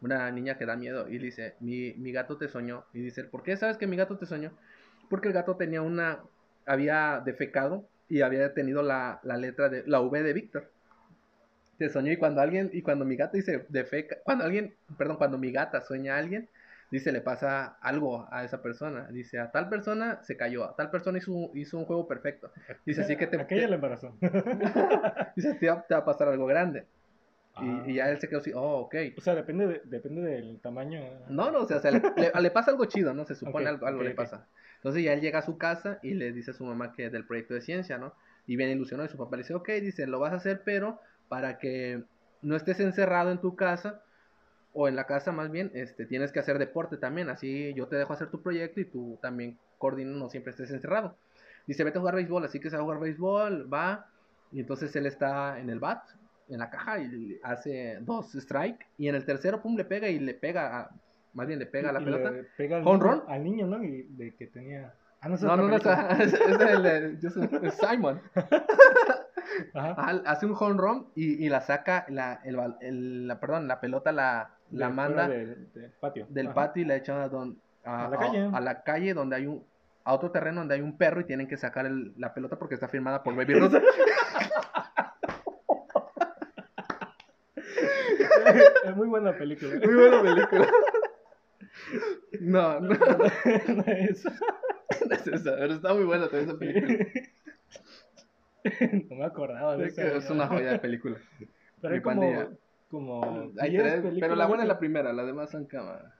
una 0.00 0.30
niña 0.30 0.56
que 0.56 0.66
da 0.66 0.76
miedo, 0.76 1.08
y 1.08 1.18
dice, 1.18 1.54
mi, 1.60 1.92
mi 1.94 2.12
gato 2.12 2.36
te 2.36 2.48
soñó. 2.48 2.84
Y 2.94 3.00
dice, 3.00 3.24
¿por 3.24 3.42
qué 3.42 3.56
sabes 3.56 3.76
que 3.76 3.86
mi 3.86 3.96
gato 3.96 4.16
te 4.16 4.26
soñó? 4.26 4.52
Porque 5.08 5.28
el 5.28 5.34
gato 5.34 5.56
tenía 5.56 5.82
una, 5.82 6.20
había 6.66 7.20
defecado 7.24 7.88
y 8.08 8.22
había 8.22 8.54
tenido 8.54 8.82
la, 8.82 9.20
la 9.22 9.36
letra 9.36 9.68
de, 9.68 9.82
la 9.86 10.00
V 10.00 10.22
de 10.22 10.32
Víctor. 10.32 10.70
Te 11.80 11.88
soñó 11.88 12.12
y 12.12 12.18
cuando 12.18 12.42
alguien, 12.42 12.68
y 12.74 12.82
cuando 12.82 13.06
mi 13.06 13.16
gato 13.16 13.38
dice 13.38 13.64
defeca, 13.70 14.18
cuando 14.22 14.44
alguien, 14.44 14.74
perdón, 14.98 15.16
cuando 15.16 15.38
mi 15.38 15.50
gata 15.50 15.80
sueña 15.80 16.14
a 16.14 16.18
alguien, 16.18 16.46
dice, 16.90 17.10
le 17.10 17.22
pasa 17.22 17.78
algo 17.80 18.28
a 18.30 18.44
esa 18.44 18.60
persona. 18.60 19.08
Dice, 19.10 19.38
a 19.38 19.50
tal 19.50 19.70
persona 19.70 20.22
se 20.22 20.36
cayó, 20.36 20.64
a 20.64 20.76
tal 20.76 20.90
persona 20.90 21.16
hizo, 21.16 21.50
hizo 21.54 21.78
un 21.78 21.86
juego 21.86 22.06
perfecto. 22.06 22.52
Dice, 22.84 23.00
así 23.00 23.16
que 23.16 23.26
te... 23.26 23.36
Aquella 23.40 23.66
le 23.66 23.76
embarazó. 23.76 24.14
dice, 25.36 25.54
te 25.54 25.70
va, 25.70 25.84
a 25.88 26.04
pasar 26.04 26.28
algo 26.28 26.44
grande. 26.44 26.84
Y, 27.86 27.94
ya 27.94 28.10
él 28.10 28.20
se 28.20 28.28
quedó 28.28 28.40
así, 28.40 28.52
oh, 28.54 28.80
ok. 28.80 28.96
O 29.16 29.22
sea, 29.22 29.34
depende, 29.34 29.80
depende 29.84 30.20
del 30.20 30.60
tamaño. 30.60 31.00
No, 31.30 31.50
no, 31.50 31.60
o 31.60 31.66
sea, 31.66 31.90
le, 31.90 32.50
pasa 32.50 32.72
algo 32.72 32.84
chido, 32.84 33.14
¿no? 33.14 33.24
Se 33.24 33.34
supone 33.34 33.70
algo, 33.70 33.86
algo 33.86 34.02
le 34.02 34.10
pasa. 34.10 34.46
Entonces 34.76 35.02
ya 35.02 35.14
él 35.14 35.22
llega 35.22 35.38
a 35.38 35.42
su 35.46 35.56
casa 35.56 35.98
y 36.02 36.12
le 36.12 36.30
dice 36.32 36.50
a 36.50 36.54
su 36.54 36.66
mamá 36.66 36.92
que 36.92 37.06
es 37.06 37.12
del 37.12 37.26
proyecto 37.26 37.54
de 37.54 37.62
ciencia, 37.62 37.96
¿no? 37.96 38.12
Y 38.46 38.56
viene 38.56 38.72
ilusionado 38.72 39.08
y 39.08 39.10
su 39.10 39.16
papá 39.16 39.36
le 39.36 39.44
dice, 39.44 39.54
ok, 39.54 39.70
dice, 39.80 40.06
lo 40.06 40.20
vas 40.20 40.34
a 40.34 40.36
hacer, 40.36 40.60
pero 40.62 41.00
para 41.30 41.58
que 41.58 42.02
no 42.42 42.56
estés 42.56 42.80
encerrado 42.80 43.30
en 43.30 43.38
tu 43.38 43.54
casa, 43.54 44.02
o 44.72 44.88
en 44.88 44.96
la 44.96 45.04
casa 45.04 45.30
más 45.30 45.50
bien, 45.50 45.70
este, 45.74 46.06
tienes 46.06 46.32
que 46.32 46.40
hacer 46.40 46.58
deporte 46.58 46.96
también, 46.96 47.30
así 47.30 47.72
yo 47.74 47.86
te 47.86 47.96
dejo 47.96 48.12
hacer 48.12 48.30
tu 48.30 48.42
proyecto 48.42 48.80
y 48.80 48.84
tú 48.84 49.16
también 49.22 49.56
coordinas, 49.78 50.16
no 50.16 50.28
siempre 50.28 50.50
estés 50.50 50.72
encerrado. 50.72 51.14
Dice, 51.68 51.84
vete 51.84 51.98
a 51.98 52.00
jugar 52.00 52.16
béisbol, 52.16 52.44
así 52.44 52.58
que 52.58 52.68
se 52.68 52.76
va 52.76 52.82
a 52.82 52.84
jugar 52.84 52.98
béisbol, 52.98 53.72
va, 53.72 54.06
y 54.50 54.58
entonces 54.58 54.94
él 54.96 55.06
está 55.06 55.60
en 55.60 55.70
el 55.70 55.78
bat, 55.78 56.02
en 56.48 56.58
la 56.58 56.68
caja, 56.68 56.98
y 56.98 57.38
hace 57.44 57.98
dos 58.00 58.34
strike, 58.34 58.84
y 58.98 59.08
en 59.08 59.14
el 59.14 59.24
tercero, 59.24 59.62
pum, 59.62 59.76
le 59.76 59.84
pega 59.84 60.08
y 60.08 60.18
le 60.18 60.34
pega, 60.34 60.90
más 61.32 61.46
bien 61.46 61.60
le 61.60 61.66
pega 61.66 61.90
a 61.90 61.92
la 61.92 62.00
pelota. 62.00 62.32
Le 62.32 62.42
pega 62.56 62.78
al, 62.78 62.84
niño, 62.84 63.24
al 63.28 63.44
niño, 63.44 63.66
¿no? 63.68 63.84
Y 63.84 64.02
de 64.02 64.34
que 64.34 64.48
tenía... 64.48 64.92
Ah, 65.20 65.28
no, 65.28 65.36
no, 65.36 65.56
no, 65.56 65.68
no, 65.68 65.76
es, 66.18 66.32
el 66.34 67.20
de 67.20 67.70
Simon. 67.70 68.20
Hace 69.74 70.46
un 70.46 70.54
home 70.58 70.76
run 70.76 71.06
y, 71.14 71.44
y 71.44 71.48
la 71.48 71.60
saca, 71.60 72.06
la, 72.08 72.40
el, 72.44 73.28
la, 73.28 73.40
perdón, 73.40 73.68
la 73.68 73.80
pelota 73.80 74.12
la, 74.12 74.50
la 74.70 74.90
manda 74.90 75.28
del 75.28 75.68
patio. 76.00 76.26
Del 76.28 76.50
patio 76.50 76.82
y 76.82 76.86
la 76.86 76.96
echa 76.96 77.24
a, 77.24 77.30
a, 77.84 78.60
la 78.60 78.82
calle. 78.82 79.14
donde 79.14 79.36
hay 79.36 79.46
un 79.46 79.64
a 80.04 80.14
otro 80.14 80.30
terreno 80.30 80.60
donde 80.60 80.74
hay 80.74 80.80
un 80.80 80.96
perro 80.96 81.20
y 81.20 81.24
tienen 81.24 81.46
que 81.46 81.58
sacar 81.58 81.90
la 82.16 82.32
pelota 82.32 82.58
porque 82.58 82.74
está 82.74 82.88
firmada 82.88 83.22
por 83.22 83.36
Baby 83.36 83.54
Ruth. 83.54 83.74
es 88.84 88.96
muy 88.96 89.08
buena 89.08 89.36
película. 89.36 89.74
Muy 89.84 89.94
buena 89.94 90.22
película. 90.22 90.68
No, 92.40 92.80
no. 92.80 92.88
no 92.88 93.84
es 93.86 94.10
eso. 94.10 94.30
No 95.06 95.14
es 95.14 95.26
eso, 95.34 95.54
pero 95.58 95.74
está 95.74 95.94
muy 95.94 96.04
buena 96.04 96.28
toda 96.28 96.42
esa 96.42 96.58
película. 96.58 97.06
No 99.10 99.16
me 99.16 99.24
acordaba 99.24 99.76
de 99.76 99.86
eso. 99.86 100.02
Es 100.02 100.30
una 100.30 100.46
joya 100.46 100.72
de 100.72 100.78
película. 100.80 101.16
Pero 101.80 101.94
hay 101.94 102.00
como, 102.00 102.48
como 102.90 103.52
pero 104.20 104.36
la 104.36 104.46
buena 104.46 104.64
es 104.64 104.68
la 104.68 104.78
primera, 104.78 105.12
la 105.12 105.24
demás 105.24 105.50
son 105.50 105.64
cámara. 105.66 106.14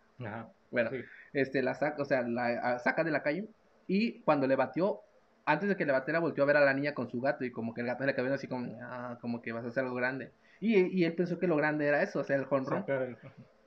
Bueno, 0.71 0.91
este, 1.33 1.63
la 1.63 1.75
saca, 1.75 2.01
o 2.01 2.05
sea, 2.05 2.23
la 2.23 2.79
saca 2.79 3.05
de 3.05 3.11
la 3.11 3.23
calle 3.23 3.49
y 3.87 4.21
cuando 4.21 4.47
le 4.47 4.57
batió, 4.57 5.01
antes 5.45 5.69
de 5.69 5.77
que 5.77 5.85
le 5.85 5.93
batiera, 5.93 6.21
volteó 6.21 6.45
a 6.45 6.47
ver 6.47 6.57
a 6.57 6.65
la 6.65 6.75
niña 6.75 6.95
con 6.95 7.11
su 7.11 7.21
gato 7.21 7.45
y 7.45 7.51
como 7.51 7.75
que 7.75 7.81
el 7.81 7.89
gato 7.89 8.05
le 8.05 8.15
cabía 8.15 8.35
así 8.35 8.47
como, 8.47 8.79
ah, 8.83 9.19
como 9.21 9.43
que 9.43 9.53
vas 9.53 9.65
a 9.65 9.69
hacer 9.69 9.85
algo 9.85 9.97
grande. 9.97 10.31
Y, 10.61 10.77
y 10.77 11.05
él 11.05 11.15
pensó 11.15 11.39
que 11.39 11.47
lo 11.47 11.57
grande 11.57 11.87
era 11.87 12.03
eso, 12.03 12.21
o 12.21 12.25
sea, 12.25 12.37
el 12.37 12.47
home 12.49 12.85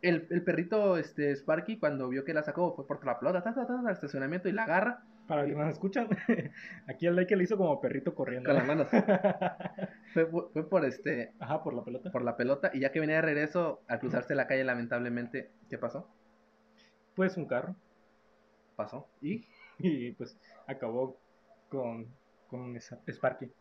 El, 0.01 0.27
el, 0.29 0.43
perrito 0.43 0.97
este, 0.97 1.36
Sparky, 1.36 1.77
cuando 1.77 2.07
vio 2.07 2.23
que 2.23 2.33
la 2.33 2.43
sacó, 2.43 2.75
fue 2.75 2.88
por 2.88 3.03
la 3.05 3.19
pelota, 3.19 3.43
al 3.43 3.91
estacionamiento 3.91 4.47
y 4.47 4.53
la 4.53 4.63
agarra 4.63 5.03
Para 5.27 5.45
que 5.45 5.53
nos 5.53 5.69
escuchan, 5.69 6.09
aquí 6.88 7.07
el 7.07 7.15
like 7.15 7.36
le 7.36 7.43
hizo 7.43 7.57
como 7.57 7.79
perrito 7.79 8.13
corriendo. 8.13 8.49
Con 8.49 8.57
las 8.57 8.67
manos. 8.67 8.88
fue, 10.13 10.25
fue, 10.25 10.69
por 10.69 10.83
este. 10.86 11.33
Ajá, 11.39 11.63
por 11.63 11.73
la 11.73 11.83
pelota. 11.83 12.12
Por 12.12 12.23
la 12.23 12.36
pelota. 12.36 12.71
Y 12.73 12.81
ya 12.81 12.91
que 12.91 12.99
venía 12.99 13.17
de 13.17 13.21
regreso, 13.21 13.81
al 13.88 13.99
cruzarse 13.99 14.36
la 14.36 14.47
calle, 14.47 14.63
lamentablemente, 14.63 15.51
¿qué 15.69 15.77
pasó? 15.77 16.09
Pues 17.15 17.38
un 17.38 17.45
carro. 17.45 17.75
Pasó. 18.75 19.07
¿Y? 19.21 19.45
Y 19.77 20.12
pues 20.13 20.38
acabó 20.67 21.17
con, 21.69 22.07
con 22.47 22.62
un 22.62 22.77
Sparky. 22.77 23.51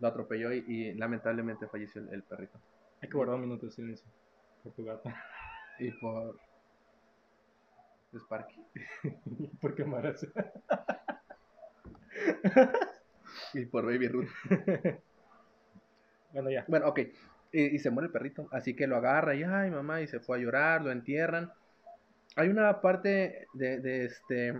Lo 0.00 0.08
atropelló 0.08 0.52
y, 0.52 0.94
lamentablemente 0.94 1.66
falleció 1.66 2.02
el, 2.10 2.22
perrito. 2.22 2.60
Hay 3.02 3.08
que 3.08 3.16
guardar 3.16 3.36
un 3.36 3.42
minuto 3.42 3.66
de 3.66 3.72
silencio 3.72 4.08
por 4.62 4.72
tu 4.72 4.84
gato. 4.84 5.10
Y 5.80 5.90
por 5.92 6.38
Sparky. 8.16 8.64
¿Por 9.60 9.74
qué 9.74 9.84
Maras? 9.84 10.26
y 13.54 13.64
por 13.66 13.84
Baby 13.84 14.08
Ruth. 14.08 14.28
bueno, 16.32 16.50
ya. 16.50 16.64
Bueno, 16.68 16.88
ok. 16.88 17.00
Y, 17.52 17.78
se 17.78 17.90
muere 17.90 18.06
el 18.06 18.12
perrito. 18.12 18.48
Así 18.52 18.74
que 18.74 18.86
lo 18.86 18.96
agarra 18.96 19.34
y, 19.34 19.42
ay, 19.42 19.70
mamá, 19.70 20.02
y 20.02 20.06
se 20.06 20.20
fue 20.20 20.36
a 20.36 20.40
llorar, 20.40 20.82
lo 20.82 20.90
entierran. 20.90 21.50
Hay 22.36 22.48
una 22.48 22.80
parte 22.80 23.46
de, 23.54 23.80
de 23.80 24.04
este. 24.04 24.54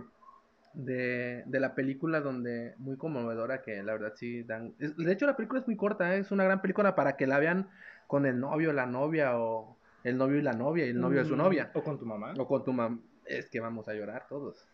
De, 0.71 1.43
de, 1.47 1.59
la 1.59 1.73
película 1.73 2.21
donde 2.21 2.75
muy 2.77 2.95
conmovedora 2.95 3.63
que 3.63 3.81
la 3.81 3.93
verdad 3.93 4.13
sí 4.15 4.43
dan 4.43 4.75
de 4.77 5.11
hecho 5.11 5.25
la 5.25 5.35
película 5.35 5.61
es 5.61 5.65
muy 5.67 5.75
corta 5.75 6.15
¿eh? 6.15 6.19
es 6.19 6.31
una 6.31 6.43
gran 6.43 6.61
película 6.61 6.95
para 6.95 7.17
que 7.17 7.25
la 7.25 7.39
vean 7.39 7.69
con 8.05 8.27
el 8.27 8.39
novio 8.39 8.71
la 8.71 8.85
novia 8.85 9.39
o 9.39 9.79
el 10.03 10.15
novio 10.15 10.37
y 10.37 10.43
la 10.43 10.53
novia 10.53 10.85
y 10.85 10.89
el 10.89 11.01
novio 11.01 11.19
de 11.19 11.25
su 11.25 11.33
mm, 11.33 11.39
novia 11.39 11.71
o 11.73 11.83
con 11.83 11.97
tu 11.97 12.05
mamá 12.05 12.35
o 12.37 12.47
con 12.47 12.63
tu 12.63 12.71
mamá 12.71 12.99
es 13.29 13.49
que 13.49 13.59
vamos 13.59 13.87
a 13.87 13.93
llorar 13.93 14.27
todos. 14.27 14.67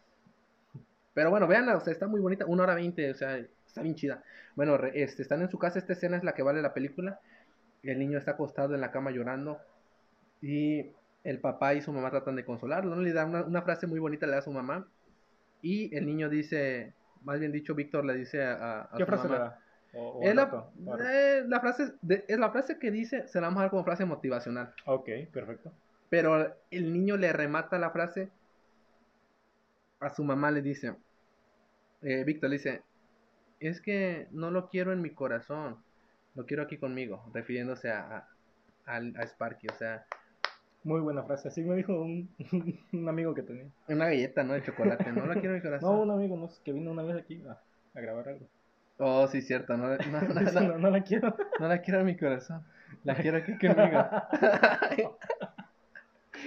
Pero 1.13 1.29
bueno, 1.29 1.47
véanla, 1.47 1.77
o 1.77 1.79
sea, 1.79 1.93
está 1.93 2.07
muy 2.07 2.19
bonita, 2.19 2.45
una 2.45 2.63
hora 2.63 2.75
veinte, 2.75 3.09
o 3.09 3.13
sea, 3.13 3.37
está 3.37 3.81
bien 3.81 3.95
chida. 3.95 4.23
Bueno, 4.55 4.75
este, 4.93 5.21
están 5.21 5.41
en 5.41 5.49
su 5.49 5.57
casa, 5.57 5.79
esta 5.79 5.93
escena 5.93 6.17
es 6.17 6.23
la 6.23 6.33
que 6.33 6.43
vale 6.43 6.61
la 6.61 6.73
película. 6.73 7.19
El 7.83 7.99
niño 7.99 8.17
está 8.17 8.31
acostado 8.31 8.75
en 8.75 8.81
la 8.81 8.91
cama 8.91 9.11
llorando 9.11 9.59
y 10.41 10.91
el 11.23 11.39
papá 11.39 11.73
y 11.73 11.81
su 11.81 11.93
mamá 11.93 12.11
tratan 12.11 12.35
de 12.35 12.45
consolarlo, 12.45 12.95
¿no? 12.95 13.01
Le 13.01 13.13
da 13.13 13.25
una, 13.25 13.61
frase 13.61 13.87
muy 13.87 13.99
bonita, 13.99 14.25
le 14.25 14.33
da 14.33 14.39
a 14.39 14.43
su 14.43 14.51
mamá 14.51 14.87
y 15.61 15.95
el 15.95 16.05
niño 16.05 16.29
dice, 16.29 16.93
más 17.23 17.39
bien 17.39 17.51
dicho, 17.51 17.75
Víctor 17.75 18.05
le 18.05 18.15
dice 18.15 18.43
a, 18.43 18.81
a 18.81 18.97
¿Qué 18.97 19.05
frase 19.05 19.29
le 19.29 19.39
da? 19.39 19.59
es, 20.21 20.35
la, 20.35 20.69
eh, 20.99 21.43
la, 21.47 21.59
frase 21.61 21.93
es 22.27 22.37
la 22.37 22.51
frase 22.51 22.77
que 22.77 22.91
dice, 22.91 23.27
se 23.27 23.39
la 23.39 23.47
vamos 23.47 23.59
a 23.59 23.63
dar 23.63 23.69
como 23.71 23.85
frase 23.85 24.05
motivacional. 24.05 24.73
Ok, 24.85 25.09
perfecto. 25.31 25.71
Pero 26.09 26.55
el 26.71 26.93
niño 26.93 27.17
le 27.17 27.31
remata 27.31 27.79
la 27.79 27.91
frase 27.91 28.29
a 30.05 30.13
su 30.13 30.23
mamá 30.23 30.51
le 30.51 30.61
dice, 30.61 30.95
eh, 32.03 32.23
Víctor 32.23 32.51
le 32.51 32.57
dice, 32.57 32.83
es 33.59 33.81
que 33.81 34.27
no 34.31 34.51
lo 34.51 34.69
quiero 34.69 34.93
en 34.93 35.01
mi 35.01 35.09
corazón, 35.09 35.77
lo 36.35 36.45
quiero 36.45 36.61
aquí 36.61 36.77
conmigo, 36.77 37.25
refiriéndose 37.33 37.89
a, 37.91 38.27
a, 38.85 38.95
a 38.95 39.27
Sparky, 39.27 39.67
o 39.67 39.73
sea... 39.73 40.05
Muy 40.83 41.01
buena 41.01 41.23
frase, 41.23 41.47
así 41.47 41.63
me 41.63 41.75
dijo 41.75 41.99
un, 41.99 42.29
un, 42.93 43.09
amigo 43.09 43.33
que 43.33 43.41
tenía. 43.41 43.65
Una 43.87 44.05
galleta, 44.05 44.43
¿no? 44.43 44.53
De 44.53 44.61
chocolate, 44.61 45.11
no 45.11 45.25
lo 45.25 45.33
quiero 45.33 45.49
en 45.49 45.55
mi 45.55 45.61
corazón. 45.63 45.91
No, 45.91 46.01
un 46.03 46.11
amigo 46.11 46.37
no, 46.37 46.47
que 46.63 46.71
vino 46.71 46.91
una 46.91 47.01
vez 47.01 47.17
aquí 47.17 47.43
a, 47.49 47.59
a 47.97 48.01
grabar 48.01 48.29
algo. 48.29 48.45
Oh, 48.99 49.25
sí, 49.25 49.41
cierto, 49.41 49.75
no, 49.75 49.87
no, 49.87 49.97
no, 50.61 50.77
no, 50.77 50.89
la 50.91 51.01
quiero. 51.01 51.35
No 51.59 51.67
la 51.67 51.81
quiero 51.81 52.01
en 52.01 52.05
mi 52.05 52.15
corazón, 52.15 52.63
la 53.03 53.15
quiero 53.15 53.39
aquí 53.39 53.57
conmigo. 53.57 54.05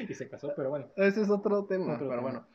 y 0.08 0.14
se 0.14 0.28
casó, 0.28 0.52
pero 0.54 0.70
bueno. 0.70 0.86
Ese 0.94 1.22
es 1.22 1.28
otro 1.28 1.64
tema, 1.64 1.98
pero 1.98 2.22
bueno. 2.22 2.46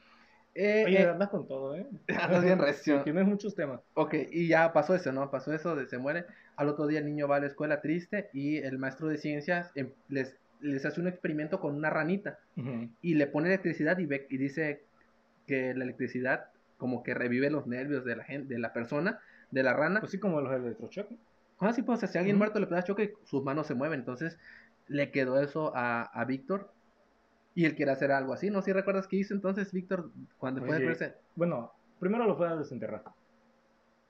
Eh, 0.56 0.84
Oye, 0.86 1.02
eh, 1.02 1.10
andas 1.10 1.30
con 1.30 1.48
todo, 1.48 1.76
¿eh? 1.76 1.88
Andas 2.22 2.44
bien 2.44 2.60
recio. 2.60 3.02
Tienes 3.04 3.26
muchos 3.26 3.56
temas. 3.56 3.82
Ok, 3.96 4.16
y 4.32 4.48
ya 4.48 4.72
pasó 4.72 4.94
eso, 4.96 5.12
¿no? 5.12 5.32
Pasó 5.32 5.54
eso, 5.54 5.76
de, 5.76 5.88
se 5.88 5.98
muere. 5.98 6.26
Al 6.56 6.70
otro 6.70 6.86
día 6.88 7.00
el 7.00 7.06
niño 7.06 7.28
va 7.28 7.38
a 7.38 7.40
la 7.40 7.48
escuela 7.48 7.82
triste 7.82 8.30
y 8.34 8.58
el 8.58 8.78
maestro 8.78 9.08
de 9.08 9.18
ciencias 9.18 9.72
em, 9.76 9.90
les, 10.10 10.36
les 10.62 10.86
hace 10.86 11.02
un 11.02 11.08
experimento 11.08 11.60
con 11.60 11.76
una 11.76 11.90
ranita 11.90 12.40
y 13.02 13.16
le 13.16 13.28
pone 13.28 13.48
electricidad 13.48 13.98
y, 13.98 14.06
ve, 14.06 14.28
y 14.30 14.38
dice 14.38 14.84
que 15.48 15.74
la 15.74 15.84
electricidad 15.84 16.46
como 16.78 17.02
que 17.02 17.14
revive 17.14 17.50
los 17.50 17.66
nervios 17.66 18.06
de 18.06 18.16
la 18.16 18.24
gente, 18.24 18.54
de 18.54 18.60
la 18.60 18.74
persona, 18.74 19.20
de 19.52 19.64
la 19.64 19.74
rana. 19.74 20.00
Pues 20.02 20.12
sí, 20.12 20.20
como 20.20 20.42
los 20.42 20.54
electrochoques. 20.54 21.18
Ah, 21.60 21.74
sí, 21.74 21.82
pues 21.82 22.02
si 22.02 22.18
alguien 22.18 22.38
muerto 22.38 22.60
le 22.60 22.68
pega 22.68 22.84
choque, 22.84 23.14
sus 23.24 23.44
manos 23.44 23.68
se 23.68 23.74
mueven. 23.74 24.02
Entonces 24.02 24.38
le 24.88 25.12
quedó 25.12 25.40
eso 25.40 25.72
a, 25.76 26.04
a 26.04 26.26
Víctor 26.26 26.72
y 27.56 27.66
él 27.66 27.76
quiere 27.76 27.92
hacer 27.92 28.12
algo 28.12 28.34
así, 28.34 28.50
¿no? 28.50 28.62
Si 28.62 28.72
recuerdas 28.72 29.08
qué 29.08 29.18
hizo 29.18 29.34
entonces 29.34 29.72
Víctor 29.72 30.12
cuando 30.38 30.64
fue 30.64 30.76
a 30.76 31.16
Bueno, 31.36 31.72
primero 32.00 32.26
lo 32.26 32.36
fue 32.36 32.48
a 32.48 32.56
desenterrar. 32.56 33.04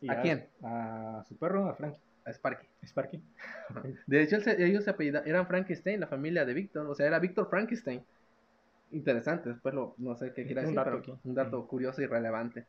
¿A, 0.10 0.22
quién? 0.22 0.48
A 0.64 1.24
su 1.28 1.38
perro, 1.38 1.70
a 1.70 1.76
Frankie. 1.76 2.00
A 2.26 2.32
Sparky. 2.32 2.68
Sparky. 2.86 3.24
De 4.08 4.22
hecho, 4.22 4.38
ellos 4.58 4.84
se 4.84 4.90
apellidaban, 4.90 5.28
eran 5.28 5.48
Frankenstein, 5.48 6.00
la 6.00 6.08
familia 6.08 6.46
de 6.46 6.54
Víctor. 6.54 6.88
O 6.88 6.96
sea, 6.96 7.08
era 7.08 7.20
Víctor 7.20 7.50
Frankenstein. 7.50 8.04
Interesante, 8.92 9.50
después 9.50 9.74
lo, 9.74 9.96
no 9.98 10.16
sé 10.16 10.34
qué 10.34 10.46
quiere 10.46 10.62
decir, 10.62 10.78
un 10.78 10.84
dato, 10.84 11.02
pero 11.02 11.20
un 11.24 11.34
dato 11.34 11.68
curioso 11.68 12.02
y 12.02 12.06
relevante. 12.06 12.66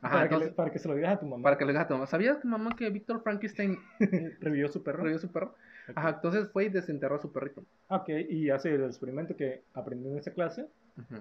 Ajá, 0.00 0.28
para, 0.54 0.70
que 0.70 0.78
se 0.78 0.88
lo 0.88 0.94
digas 0.94 1.14
a 1.16 1.20
tu 1.20 1.26
mamá. 1.26 1.42
Para 1.42 1.58
que 1.58 1.64
le 1.64 1.72
digas 1.72 1.84
a 1.84 1.88
tu 1.88 1.94
mamá. 1.94 2.06
¿Sabías 2.06 2.40
tu 2.40 2.48
mamá 2.48 2.74
que 2.76 2.88
Víctor 2.90 3.22
Frankenstein 3.22 3.78
revivió 4.40 4.68
su 4.68 4.82
perro? 4.82 4.98
Revivió 4.98 5.18
su 5.18 5.30
perro. 5.30 5.54
Ajá, 5.94 6.10
entonces 6.10 6.48
fue 6.52 6.64
y 6.64 6.68
desenterró 6.68 7.16
a 7.16 7.20
su 7.20 7.32
perrito. 7.32 7.64
Ok, 7.88 8.08
y 8.28 8.50
hace 8.50 8.74
el 8.74 8.84
experimento 8.84 9.36
que 9.36 9.62
aprendió 9.74 10.10
en 10.10 10.18
esa 10.18 10.32
clase 10.32 10.66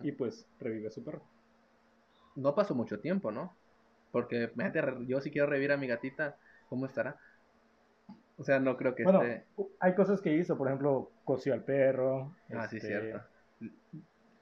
y 0.04 0.12
pues 0.12 0.46
revive 0.60 0.88
a 0.88 0.92
su 0.92 1.04
perro. 1.04 1.22
No 2.36 2.56
pasó 2.56 2.76
mucho 2.76 3.00
tiempo, 3.00 3.32
¿no? 3.32 3.56
Porque, 4.12 4.48
fíjate, 4.48 4.82
yo 5.06 5.22
si 5.22 5.32
quiero 5.32 5.48
revivir 5.48 5.72
a 5.72 5.78
mi 5.78 5.88
gatita, 5.88 6.36
¿cómo 6.70 6.86
estará? 6.86 7.18
O 8.38 8.44
sea, 8.44 8.60
no 8.60 8.78
creo 8.78 8.94
que 8.94 9.04
bueno, 9.04 9.22
hay 9.80 9.96
cosas 9.96 10.22
que 10.22 10.34
hizo, 10.34 10.58
por 10.58 10.68
ejemplo, 10.68 11.12
coció 11.26 11.54
al 11.54 11.64
perro. 11.64 12.36
Ah, 12.54 12.68
sí, 12.68 12.78
este, 12.78 12.88
cierto. 12.88 13.22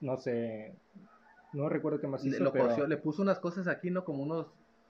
No 0.01 0.17
sé, 0.17 0.75
no 1.53 1.69
recuerdo 1.69 1.99
qué 1.99 2.07
más 2.07 2.23
hizo. 2.25 2.37
Le, 2.37 2.43
lo 2.43 2.51
coció, 2.51 2.87
le 2.87 2.97
puso 2.97 3.21
unas 3.21 3.39
cosas 3.39 3.67
aquí, 3.67 3.89
¿no? 3.89 4.03
Como 4.03 4.23
unos... 4.23 4.47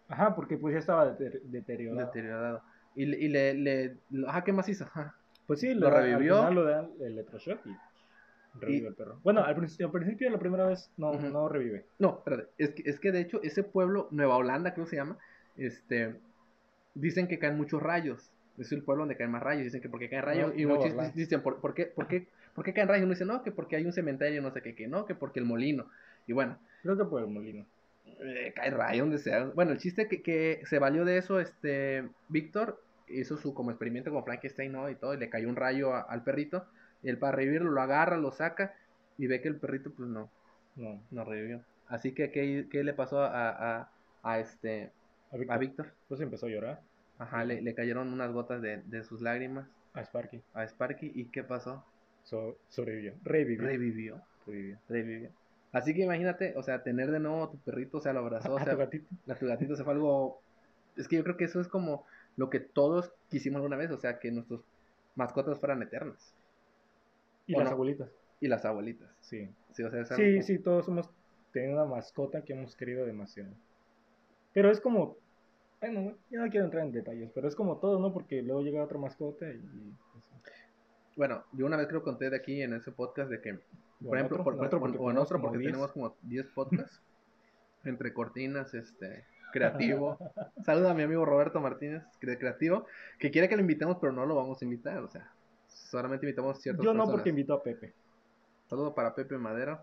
Ajá, 0.07 0.35
porque 0.35 0.57
pues 0.57 0.73
ya 0.73 0.79
estaba 0.79 1.11
deteriorado. 1.11 2.07
Deteriorado. 2.07 2.61
Y, 2.95 3.03
y 3.03 3.27
le, 3.27 3.53
le, 3.53 3.97
Ajá, 4.27 4.43
¿qué 4.43 4.53
más 4.53 4.67
hizo? 4.69 4.87
Pues 5.47 5.59
sí, 5.59 5.73
lo, 5.73 5.89
revivió. 5.89 6.37
Al 6.37 6.49
final 6.49 6.55
lo 6.55 6.63
da 6.63 6.89
el 6.99 7.13
electroshock 7.13 7.65
y 7.65 7.75
revive 8.59 8.87
el 8.87 8.95
perro. 8.95 9.19
Bueno, 9.23 9.43
al, 9.43 9.55
principio, 9.55 9.87
al 9.87 9.91
principio, 9.91 10.29
la 10.29 10.39
primera 10.39 10.65
vez, 10.65 10.89
no, 10.97 11.13
no 11.13 11.49
revive. 11.49 11.85
No, 11.99 12.17
espérate. 12.17 12.47
Es 12.57 12.71
que, 12.71 12.89
es 12.89 12.99
que 12.99 13.11
de 13.11 13.21
hecho, 13.21 13.41
ese 13.43 13.63
pueblo, 13.63 14.07
Nueva 14.11 14.37
Holanda, 14.37 14.73
creo 14.73 14.85
que 14.85 14.91
se 14.91 14.95
llama, 14.97 15.17
este. 15.57 16.15
Dicen 16.93 17.27
que 17.27 17.39
caen 17.39 17.57
muchos 17.57 17.81
rayos. 17.83 18.31
Es 18.57 18.71
el 18.71 18.81
pueblo 18.81 19.01
donde 19.01 19.17
caen 19.17 19.31
más 19.31 19.43
rayos. 19.43 19.65
Dicen 19.65 19.81
que 19.81 19.89
porque 19.89 20.09
caen 20.09 20.23
rayos. 20.23 20.53
y 20.55 20.65
muchos 20.65 20.93
dicen, 21.13 21.41
¿por, 21.41 21.59
¿por, 21.59 21.73
qué, 21.73 21.85
por, 21.85 22.07
qué, 22.07 22.27
¿por 22.53 22.63
qué 22.63 22.73
caen 22.73 22.87
rayos? 22.87 23.03
Uno 23.03 23.13
dice, 23.13 23.25
no, 23.25 23.43
que 23.43 23.51
porque 23.51 23.75
hay 23.75 23.85
un 23.85 23.93
cementerio, 23.93 24.41
no 24.41 24.51
sé 24.51 24.61
qué, 24.61 24.73
que 24.75 24.87
no, 24.87 25.05
que 25.05 25.13
porque 25.13 25.39
el 25.39 25.45
molino. 25.45 25.87
Y 26.25 26.33
bueno. 26.33 26.57
Creo 26.81 26.97
que 26.97 27.05
por 27.05 27.21
el 27.21 27.27
molino. 27.27 27.65
Eh, 28.19 28.53
cae 28.55 28.71
rayo 28.71 29.03
donde 29.03 29.17
sea. 29.17 29.45
Bueno, 29.45 29.71
el 29.71 29.77
chiste 29.77 30.07
que, 30.07 30.21
que 30.21 30.61
se 30.65 30.79
valió 30.79 31.03
de 31.03 31.17
eso, 31.17 31.39
este, 31.39 32.07
Víctor, 32.29 32.79
hizo 33.07 33.37
su 33.37 33.53
como 33.53 33.71
experimento 33.71 34.11
con 34.11 34.23
Frankenstein, 34.23 34.71
¿no? 34.71 34.89
Y 34.89 34.95
todo, 34.95 35.13
y 35.13 35.17
le 35.17 35.29
cayó 35.29 35.49
un 35.49 35.55
rayo 35.55 35.93
al 35.93 36.23
perrito. 36.23 36.65
Y 37.03 37.09
él 37.09 37.17
para 37.17 37.35
revivirlo 37.35 37.71
lo 37.71 37.81
agarra, 37.81 38.17
lo 38.17 38.31
saca 38.31 38.73
y 39.17 39.27
ve 39.27 39.41
que 39.41 39.47
el 39.47 39.57
perrito 39.57 39.91
pues 39.91 40.09
no, 40.09 40.29
no, 40.75 41.01
no 41.11 41.23
revivió. 41.23 41.61
Así 41.87 42.13
que, 42.13 42.31
¿qué, 42.31 42.67
qué 42.69 42.83
le 42.83 42.93
pasó 42.93 43.21
a, 43.21 43.49
a, 43.49 43.91
a 44.23 44.39
este, 44.39 44.91
a 45.49 45.57
Víctor? 45.57 45.93
Pues 46.07 46.19
empezó 46.21 46.47
a 46.47 46.49
llorar. 46.49 46.81
Ajá, 47.17 47.45
le, 47.45 47.61
le 47.61 47.75
cayeron 47.75 48.11
unas 48.11 48.31
gotas 48.31 48.61
de, 48.61 48.81
de, 48.85 49.03
sus 49.03 49.21
lágrimas. 49.21 49.67
A 49.93 50.01
Sparky. 50.01 50.41
A 50.53 50.63
Sparky, 50.67 51.11
¿y 51.13 51.25
qué 51.25 51.43
pasó? 51.43 51.83
sobrevivió. 52.69 53.13
Revivió. 53.23 53.67
Revivió. 53.67 54.21
Revivió. 54.47 54.79
Revivió. 54.89 55.29
Así 55.71 55.93
que 55.93 56.01
imagínate, 56.01 56.53
o 56.57 56.63
sea, 56.63 56.81
tener 56.81 57.11
de 57.11 57.19
nuevo 57.19 57.43
a 57.43 57.51
tu 57.51 57.57
perrito, 57.59 57.99
o 57.99 58.01
sea, 58.01 58.13
lo 58.13 58.21
abrazó. 58.21 58.53
o 58.53 58.59
sea, 58.59 58.73
tu 58.73 58.77
gatito. 58.79 59.05
A 59.29 59.35
tu 59.35 59.45
gatito, 59.45 59.75
se 59.75 59.83
fue 59.83 59.93
algo... 59.93 60.41
Es 60.97 61.07
que 61.07 61.17
yo 61.17 61.23
creo 61.23 61.37
que 61.37 61.43
eso 61.43 61.61
es 61.61 61.67
como 61.67 62.05
lo 62.37 62.49
que 62.49 62.59
todos 62.59 63.13
quisimos 63.29 63.57
alguna 63.57 63.77
vez, 63.77 63.91
o 63.91 63.97
sea, 63.97 64.19
que 64.19 64.31
nuestros 64.31 64.61
mascotas 65.15 65.59
fueran 65.59 65.81
eternas. 65.81 66.35
Y 67.47 67.55
las 67.55 67.71
abuelitas. 67.71 68.09
Y 68.39 68.47
las 68.47 68.65
abuelitas. 68.65 69.09
Sí. 69.21 69.49
Sí, 69.71 69.83
o 69.83 69.91
sea, 69.91 70.05
sí, 70.05 70.41
sí, 70.41 70.59
todos 70.59 70.87
hemos 70.87 71.09
tenido 71.51 71.73
una 71.73 71.85
mascota 71.85 72.43
que 72.43 72.53
hemos 72.53 72.75
querido 72.75 73.05
demasiado. 73.05 73.51
Pero 74.53 74.71
es 74.71 74.79
como, 74.79 75.17
bueno, 75.81 76.17
yo 76.29 76.39
no 76.41 76.49
quiero 76.49 76.65
entrar 76.65 76.85
en 76.85 76.91
detalles, 76.91 77.31
pero 77.33 77.47
es 77.47 77.55
como 77.55 77.77
todo, 77.77 77.99
¿no? 77.99 78.13
Porque 78.13 78.41
luego 78.41 78.61
llega 78.61 78.83
otra 78.83 78.97
mascota 78.97 79.49
y... 79.49 79.59
Pues, 80.11 80.25
bueno, 81.15 81.43
yo 81.53 81.65
una 81.65 81.77
vez 81.77 81.87
creo 81.87 82.03
conté 82.03 82.29
de 82.29 82.37
aquí 82.37 82.61
en 82.61 82.73
ese 82.73 82.91
podcast 82.91 83.29
de 83.29 83.41
que, 83.41 83.59
por 84.03 84.17
ejemplo, 84.17 84.43
por, 84.43 84.55
o 84.55 85.11
en 85.11 85.17
otro, 85.17 85.41
porque 85.41 85.59
tenemos 85.59 85.91
como 85.91 86.15
10 86.23 86.47
podcasts, 86.49 87.01
entre 87.85 88.13
cortinas, 88.13 88.73
este, 88.73 89.23
creativo. 89.51 90.17
Saluda 90.63 90.91
a 90.91 90.93
mi 90.93 91.03
amigo 91.03 91.25
Roberto 91.25 91.59
Martínez, 91.59 92.03
creativo, 92.19 92.85
que 93.19 93.31
quiere 93.31 93.49
que 93.49 93.55
lo 93.55 93.61
invitemos, 93.61 93.97
pero 93.99 94.13
no 94.13 94.25
lo 94.25 94.35
vamos 94.35 94.61
a 94.61 94.65
invitar, 94.65 94.99
o 94.99 95.09
sea, 95.09 95.31
solamente 95.67 96.25
invitamos 96.25 96.59
ciertos 96.61 96.85
Yo 96.85 96.93
no, 96.93 97.05
porque 97.05 97.29
invito 97.29 97.53
a 97.53 97.63
Pepe. 97.63 97.93
Saludo 98.67 98.93
para 98.95 99.13
Pepe 99.13 99.37
Madero. 99.37 99.79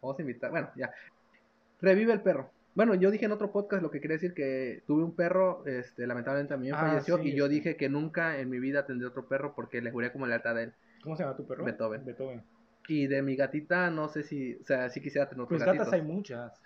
Vamos 0.00 0.18
a 0.18 0.22
invitar, 0.22 0.50
bueno, 0.50 0.70
ya. 0.76 0.92
Revive 1.80 2.12
el 2.12 2.20
perro. 2.20 2.50
Bueno, 2.74 2.94
yo 2.94 3.10
dije 3.10 3.26
en 3.26 3.32
otro 3.32 3.52
podcast 3.52 3.82
lo 3.82 3.90
que 3.90 4.00
quería 4.00 4.16
decir 4.16 4.32
que 4.32 4.82
tuve 4.86 5.04
un 5.04 5.14
perro, 5.14 5.64
este, 5.66 6.06
lamentablemente 6.06 6.54
también 6.54 6.74
ah, 6.74 6.78
falleció, 6.78 7.18
y 7.22 7.34
yo 7.34 7.46
dije 7.48 7.76
que 7.76 7.88
nunca 7.88 8.38
en 8.38 8.48
mi 8.48 8.58
vida 8.60 8.86
tendré 8.86 9.06
otro 9.06 9.28
perro 9.28 9.54
porque 9.54 9.82
le 9.82 9.90
juré 9.90 10.10
como 10.10 10.26
lealtad 10.26 10.56
a 10.56 10.62
él. 10.62 10.72
¿Cómo 11.02 11.16
se 11.16 11.22
llama 11.22 11.36
tu 11.36 11.46
perro? 11.46 11.64
Beethoven. 11.64 12.04
Beethoven. 12.04 12.42
Y 12.88 13.06
de 13.06 13.22
mi 13.22 13.36
gatita, 13.36 13.90
no 13.90 14.08
sé 14.08 14.22
si, 14.22 14.54
o 14.54 14.64
sea, 14.64 14.88
sí 14.88 15.00
quisiera 15.00 15.28
tener 15.28 15.44
otros 15.44 15.62
Pues 15.62 15.76
gatas 15.76 15.92
hay 15.92 16.02
muchas. 16.02 16.60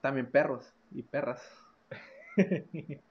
También 0.00 0.26
perros 0.26 0.74
y 0.94 1.02
perras. 1.02 1.42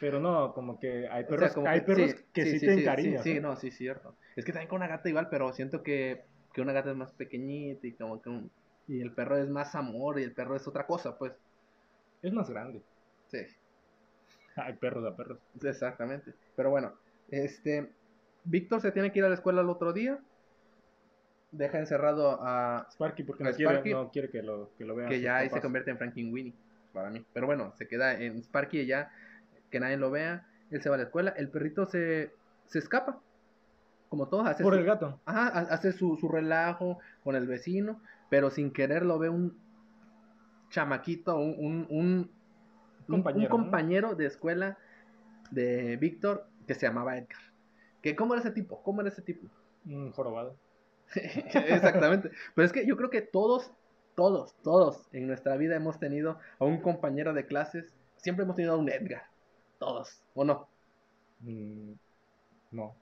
Pero 0.00 0.20
no, 0.20 0.54
como 0.54 0.78
que 0.80 1.08
hay 1.08 1.24
perros, 1.24 1.56
hay 1.66 1.80
perros 1.82 2.14
que 2.32 2.46
sí, 2.46 2.60
tienen 2.60 2.84
cariño. 2.84 3.22
Sí, 3.22 3.40
no, 3.40 3.56
sí, 3.56 3.70
cierto. 3.70 4.16
Es 4.34 4.44
que 4.44 4.52
también 4.52 4.68
con 4.68 4.78
una 4.78 4.88
gata 4.88 5.08
igual, 5.08 5.28
pero 5.30 5.52
siento 5.52 5.82
que, 5.84 6.24
que 6.52 6.60
una 6.60 6.72
gata 6.72 6.90
es 6.90 6.96
más 6.96 7.12
pequeñita 7.12 7.86
y 7.86 7.92
como 7.92 8.20
que 8.20 8.28
un, 8.28 8.50
y 8.88 9.00
el 9.00 9.12
perro 9.12 9.38
es 9.38 9.48
más 9.48 9.74
amor 9.76 10.18
y 10.18 10.24
el 10.24 10.32
perro 10.32 10.56
es 10.56 10.66
otra 10.66 10.86
cosa, 10.86 11.16
pues. 11.16 11.32
Es 12.22 12.32
más 12.32 12.50
grande. 12.50 12.82
Sí. 13.28 13.38
Hay 14.56 14.74
perros 14.74 15.06
a 15.06 15.16
perros. 15.16 15.38
Exactamente. 15.62 16.34
Pero 16.56 16.70
bueno, 16.70 16.94
este 17.30 17.92
Víctor 18.44 18.80
se 18.80 18.90
tiene 18.90 19.12
que 19.12 19.20
ir 19.20 19.24
a 19.24 19.28
la 19.28 19.36
escuela 19.36 19.60
el 19.60 19.70
otro 19.70 19.92
día. 19.92 20.18
Deja 21.52 21.78
encerrado 21.78 22.40
a 22.42 22.88
Sparky 22.90 23.22
porque 23.22 23.44
no, 23.44 23.52
quiere, 23.52 23.90
no 23.90 24.10
quiere 24.10 24.28
que 24.28 24.42
lo, 24.42 24.70
que 24.76 24.84
lo 24.84 24.96
vean. 24.96 25.08
Que 25.08 25.20
ya 25.20 25.36
ahí 25.36 25.50
se 25.50 25.60
convierte 25.60 25.92
en 25.92 26.32
Winnie 26.32 26.54
para 26.94 27.10
mí. 27.10 27.24
Pero 27.34 27.46
bueno, 27.46 27.72
se 27.76 27.86
queda 27.86 28.14
en 28.18 28.42
Sparky 28.42 28.86
ya 28.86 29.12
que 29.70 29.80
nadie 29.80 29.98
lo 29.98 30.10
vea. 30.10 30.46
Él 30.70 30.80
se 30.80 30.88
va 30.88 30.94
a 30.94 30.98
la 30.98 31.04
escuela. 31.04 31.34
El 31.36 31.50
perrito 31.50 31.84
se, 31.84 32.32
se 32.66 32.78
escapa. 32.78 33.20
Como 34.08 34.28
todos. 34.28 34.46
Hace 34.46 34.62
Por 34.62 34.74
el 34.74 34.84
gato. 34.84 35.20
Ajá, 35.26 35.48
hace 35.48 35.92
su, 35.92 36.16
su 36.16 36.28
relajo 36.28 36.98
con 37.22 37.36
el 37.36 37.46
vecino. 37.46 38.00
Pero 38.30 38.50
sin 38.50 38.72
querer 38.72 39.04
lo 39.04 39.18
ve 39.18 39.28
un 39.28 39.58
chamaquito, 40.70 41.36
un, 41.36 41.86
un, 41.88 42.30
compañero, 43.06 43.54
un 43.54 43.62
compañero 43.62 44.14
de 44.14 44.26
escuela 44.26 44.78
de 45.50 45.96
Víctor 45.98 46.48
que 46.66 46.74
se 46.74 46.86
llamaba 46.86 47.16
Edgar. 47.16 47.38
Que, 48.02 48.16
¿Cómo 48.16 48.34
era 48.34 48.42
ese 48.42 48.50
tipo? 48.50 48.82
¿Cómo 48.82 49.00
era 49.00 49.10
ese 49.10 49.22
tipo? 49.22 49.46
Un 49.86 50.10
jorobado. 50.12 50.56
Exactamente. 51.14 52.30
Pero 52.54 52.66
es 52.66 52.72
que 52.72 52.86
yo 52.86 52.96
creo 52.96 53.10
que 53.10 53.22
todos, 53.22 53.72
todos, 54.14 54.54
todos 54.62 55.08
en 55.12 55.26
nuestra 55.26 55.56
vida 55.56 55.76
hemos 55.76 55.98
tenido 55.98 56.38
a 56.58 56.64
un 56.64 56.80
compañero 56.80 57.32
de 57.32 57.46
clases. 57.46 57.92
Siempre 58.16 58.44
hemos 58.44 58.56
tenido 58.56 58.74
a 58.74 58.76
un 58.76 58.88
Edgar. 58.88 59.24
Todos, 59.78 60.22
¿o 60.34 60.44
no? 60.44 60.68
Mm, 61.40 61.92
no. 62.70 62.94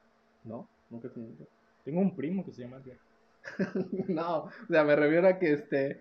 ¿No? 0.44 0.68
Nunca 0.90 1.09
he 1.09 1.11
tenido. 1.11 1.46
Tengo 1.85 2.01
un 2.01 2.16
primo 2.16 2.44
que 2.44 2.53
se 2.53 2.62
llama 2.62 2.79
Edgar. 2.79 2.98
no, 4.09 4.44
o 4.44 4.51
sea, 4.68 4.85
me 4.85 4.96
refiero 4.96 5.29
a 5.29 5.38
que 5.38 5.53
este. 5.53 6.01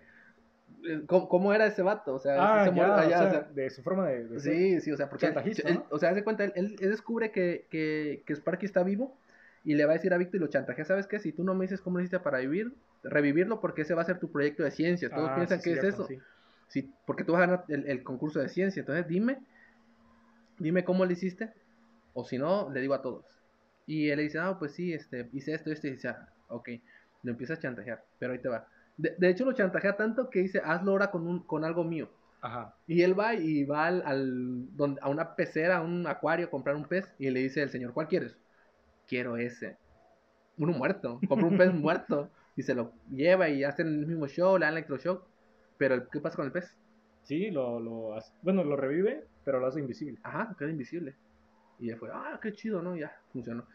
Eh, 0.84 1.02
¿Cómo, 1.06 1.52
era 1.52 1.66
ese 1.66 1.82
vato? 1.82 2.14
O 2.14 2.18
sea, 2.18 2.64
ah, 2.64 3.08
ya, 3.08 3.42
de 3.42 3.70
su 3.70 3.82
forma 3.82 4.08
de, 4.08 4.40
Sí, 4.40 4.80
sí, 4.80 4.90
o 4.90 4.96
sea, 4.96 5.08
porque 5.08 5.32
o 5.90 5.98
sea, 5.98 6.10
hace 6.10 6.24
cuenta, 6.24 6.44
él, 6.44 6.76
descubre 6.76 7.30
que, 7.30 7.66
que, 7.70 8.22
que, 8.26 8.34
Sparky 8.34 8.66
está 8.66 8.82
vivo 8.82 9.14
y 9.64 9.74
le 9.74 9.84
va 9.84 9.92
a 9.92 9.94
decir 9.94 10.12
a 10.12 10.18
Víctor 10.18 10.36
y 10.36 10.40
lo 10.40 10.48
chantajea, 10.48 10.84
¿sabes 10.84 11.06
qué? 11.06 11.20
Si 11.20 11.32
tú 11.32 11.44
no 11.44 11.54
me 11.54 11.64
dices 11.64 11.80
cómo 11.80 11.98
lo 11.98 12.02
hiciste 12.02 12.18
para 12.18 12.38
vivir, 12.38 12.72
revivirlo 13.02 13.60
porque 13.60 13.82
ese 13.82 13.94
va 13.94 14.02
a 14.02 14.06
ser 14.06 14.18
tu 14.18 14.30
proyecto 14.30 14.62
de 14.62 14.70
ciencia. 14.70 15.10
Todos 15.10 15.30
ah, 15.30 15.34
piensan 15.36 15.60
que 15.60 15.72
es 15.72 15.84
eso. 15.84 16.06
Sí. 16.68 16.90
porque 17.06 17.24
tú 17.24 17.32
vas 17.32 17.42
a 17.42 17.46
ganar 17.46 17.64
el, 17.68 17.86
el, 17.86 18.02
concurso 18.02 18.40
de 18.40 18.48
ciencia. 18.48 18.80
Entonces, 18.80 19.06
dime, 19.06 19.38
dime 20.58 20.84
cómo 20.84 21.04
lo 21.04 21.12
hiciste, 21.12 21.52
o 22.14 22.24
si 22.24 22.38
no, 22.38 22.70
le 22.70 22.80
digo 22.80 22.94
a 22.94 23.02
todos. 23.02 23.26
Y 23.86 24.08
él 24.08 24.16
le 24.16 24.22
dice, 24.24 24.38
ah, 24.38 24.56
pues 24.58 24.72
sí, 24.72 24.92
este, 24.92 25.28
hice 25.32 25.54
esto, 25.54 25.70
esto, 25.70 25.86
y 25.86 25.90
dice, 25.90 26.08
ah, 26.08 26.28
ok 26.48 26.68
lo 27.22 27.30
empieza 27.30 27.54
a 27.54 27.58
chantajear, 27.58 28.04
pero 28.18 28.32
ahí 28.32 28.38
te 28.38 28.48
va. 28.48 28.66
De, 28.96 29.28
hecho, 29.28 29.44
lo 29.44 29.52
chantajea 29.52 29.96
tanto 29.96 30.28
que 30.28 30.40
dice, 30.40 30.60
hazlo 30.64 30.92
ahora 30.92 31.10
con, 31.10 31.26
un, 31.26 31.40
con 31.40 31.64
algo 31.64 31.82
mío. 31.82 32.10
Ajá. 32.40 32.74
Y 32.86 33.02
él 33.02 33.18
va 33.18 33.34
y 33.34 33.64
va 33.64 33.86
al, 33.86 34.68
a 35.00 35.08
una 35.08 35.34
pecera, 35.34 35.78
a 35.78 35.82
un 35.82 36.06
acuario, 36.06 36.46
a 36.46 36.50
comprar 36.50 36.76
un 36.76 36.84
pez 36.84 37.12
y 37.18 37.30
le 37.30 37.40
dice 37.40 37.62
al 37.62 37.70
señor, 37.70 37.94
¿cuál 37.94 38.08
quieres? 38.08 38.36
Quiero 39.08 39.36
ese. 39.36 39.76
Uno 40.58 40.72
muerto. 40.72 41.20
Compra 41.28 41.46
un 41.46 41.56
pez 41.56 41.72
muerto 41.72 42.30
y 42.56 42.62
se 42.62 42.74
lo 42.74 42.92
lleva 43.10 43.48
y 43.48 43.64
hacen 43.64 43.86
el 43.86 44.06
mismo 44.06 44.26
show, 44.26 44.58
le 44.58 44.66
dan 44.66 44.74
electroshock. 44.74 45.24
Pero 45.78 46.08
¿qué 46.08 46.20
pasa 46.20 46.36
con 46.36 46.46
el 46.46 46.52
pez? 46.52 46.76
Sí, 47.22 47.50
lo, 47.50 47.80
lo 47.80 48.14
hace, 48.14 48.32
bueno, 48.42 48.64
lo 48.64 48.76
revive, 48.76 49.24
pero 49.44 49.60
lo 49.60 49.66
hace 49.66 49.80
invisible. 49.80 50.18
Ajá, 50.22 50.54
queda 50.58 50.70
invisible. 50.70 51.14
Y 51.78 51.88
ya 51.88 51.96
fue, 51.96 52.10
ah, 52.12 52.38
qué 52.42 52.52
chido, 52.52 52.82
¿no? 52.82 52.96
Ya, 52.96 53.16
funcionó. 53.32 53.66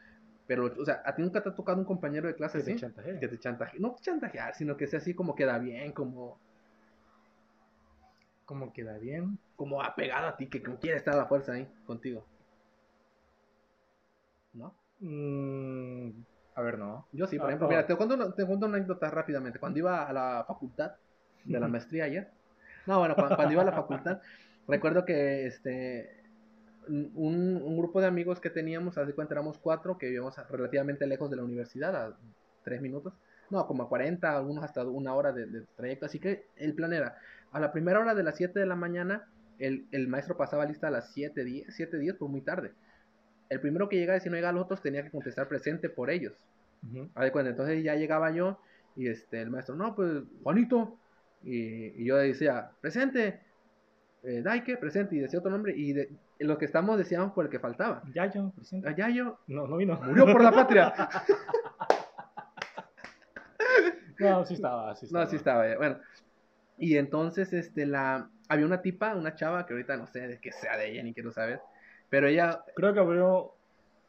Pero, 0.47 0.73
o 0.79 0.85
sea, 0.85 1.01
¿a 1.05 1.13
ti 1.13 1.21
nunca 1.21 1.43
te 1.43 1.49
ha 1.49 1.55
tocado 1.55 1.77
un 1.77 1.85
compañero 1.85 2.27
de 2.27 2.35
clase 2.35 2.63
que 2.63 2.73
Te 2.73 3.19
Que 3.19 3.27
te 3.27 3.39
chantaje. 3.39 3.77
No 3.79 3.95
chantajear, 3.99 4.55
sino 4.55 4.77
que 4.77 4.87
sea 4.87 4.99
así 4.99 5.13
como 5.13 5.35
queda 5.35 5.59
bien, 5.59 5.91
como... 5.91 6.39
Como 8.45 8.71
queda 8.71 8.97
bien. 8.97 9.37
Como 9.57 9.83
apegado 9.83 10.27
a 10.27 10.37
ti, 10.37 10.47
que 10.47 10.61
quiere 10.61 10.97
estar 10.97 11.15
a 11.15 11.17
la 11.17 11.25
fuerza 11.25 11.51
ahí 11.51 11.67
contigo. 11.85 12.25
¿No? 14.53 14.73
Mm, 15.01 16.11
a 16.57 16.61
ver, 16.63 16.79
no. 16.79 17.05
Yo 17.11 17.27
sí, 17.27 17.37
por 17.37 17.45
ah, 17.45 17.49
ejemplo, 17.49 17.67
mira, 17.67 17.85
te 17.85 17.95
cuento, 17.95 18.33
te 18.33 18.43
cuento 18.43 18.65
una 18.65 18.77
anécdota 18.77 19.11
rápidamente. 19.11 19.59
Cuando 19.59 19.77
iba 19.77 20.07
a 20.07 20.11
la 20.11 20.43
facultad 20.47 20.93
de 21.45 21.59
la 21.59 21.67
maestría 21.67 22.05
ayer, 22.05 22.31
no, 22.87 22.97
bueno, 22.97 23.15
cuando 23.15 23.51
iba 23.51 23.61
a 23.61 23.65
la 23.65 23.73
facultad, 23.73 24.21
recuerdo 24.67 25.05
que 25.05 25.45
este 25.45 26.23
un, 26.89 27.77
grupo 27.77 28.01
de 28.01 28.07
amigos 28.07 28.39
que 28.39 28.49
teníamos, 28.49 28.97
hace 28.97 29.13
cuenta 29.13 29.35
éramos 29.35 29.59
cuatro, 29.59 29.99
que 29.99 30.07
vivíamos 30.07 30.35
relativamente 30.49 31.05
lejos 31.05 31.29
de 31.29 31.35
la 31.35 31.43
universidad, 31.43 31.95
a 31.95 32.17
tres 32.63 32.81
minutos, 32.81 33.13
no, 33.51 33.67
como 33.67 33.83
a 33.83 33.89
40, 33.89 34.35
algunos 34.35 34.63
hasta 34.63 34.83
una 34.83 35.13
hora 35.13 35.33
de, 35.33 35.63
trayecto, 35.75 36.07
así 36.07 36.17
que 36.17 36.47
el 36.55 36.73
plan 36.73 36.91
era, 36.91 37.19
a 37.51 37.59
la 37.59 37.71
primera 37.71 37.99
hora 37.99 38.15
de 38.15 38.23
las 38.23 38.35
7 38.35 38.59
de 38.59 38.65
la 38.65 38.75
mañana, 38.75 39.27
el, 39.59 40.07
maestro 40.07 40.37
pasaba 40.37 40.65
lista 40.65 40.87
a 40.87 40.91
las 40.91 41.11
7, 41.13 41.43
10, 41.43 41.67
7, 41.69 41.99
10 41.99 42.15
por 42.15 42.29
muy 42.29 42.41
tarde. 42.41 42.71
El 43.49 43.61
primero 43.61 43.87
que 43.87 43.97
llegaba, 43.97 44.19
si 44.19 44.29
no 44.29 44.35
llegaba 44.35 44.51
a 44.51 44.53
los 44.53 44.65
otros, 44.65 44.81
tenía 44.81 45.03
que 45.03 45.11
contestar 45.11 45.47
presente 45.47 45.89
por 45.89 46.09
ellos. 46.09 46.33
cuenta, 47.31 47.49
entonces 47.49 47.83
ya 47.83 47.95
llegaba 47.95 48.31
yo 48.31 48.59
y 48.95 49.07
este, 49.07 49.41
el 49.41 49.51
maestro, 49.51 49.75
no, 49.75 49.95
pues, 49.95 50.23
Juanito, 50.43 50.97
y, 51.43 52.01
y 52.01 52.05
yo 52.05 52.17
decía, 52.17 52.71
presente, 52.81 53.39
eh, 54.23 54.41
Daike, 54.41 54.77
presente, 54.77 55.15
y 55.15 55.19
decía 55.19 55.39
otro 55.39 55.51
nombre, 55.51 55.73
y 55.75 55.93
de, 55.93 56.09
lo 56.39 56.57
que 56.57 56.65
estamos 56.65 56.97
decíamos 56.97 57.33
por 57.33 57.45
el 57.45 57.51
que 57.51 57.59
faltaba. 57.59 58.01
Yayo, 58.13 58.51
presente. 58.55 58.89
A 58.89 58.95
Yayo. 58.95 59.39
No, 59.47 59.67
no 59.67 59.77
vino. 59.77 59.99
Murió 60.03 60.25
por 60.25 60.43
la 60.43 60.51
patria. 60.51 60.93
no, 64.19 64.45
sí 64.45 64.55
estaba, 64.55 64.95
sí 64.95 65.05
estaba. 65.05 65.23
No, 65.23 65.29
sí 65.29 65.35
estaba, 65.35 65.75
bueno. 65.77 65.99
Y 66.77 66.97
entonces, 66.97 67.53
este, 67.53 67.85
la, 67.85 68.29
había 68.49 68.65
una 68.65 68.81
tipa, 68.81 69.15
una 69.15 69.35
chava, 69.35 69.65
que 69.65 69.73
ahorita 69.73 69.97
no 69.97 70.07
sé 70.07 70.27
de 70.27 70.39
qué 70.39 70.51
sea 70.51 70.77
de 70.77 70.91
ella, 70.91 71.03
ni 71.03 71.13
quiero 71.13 71.31
saber, 71.31 71.61
pero 72.09 72.27
ella... 72.27 72.63
Creo 72.75 72.93
que 72.93 72.99
abrió 72.99 73.53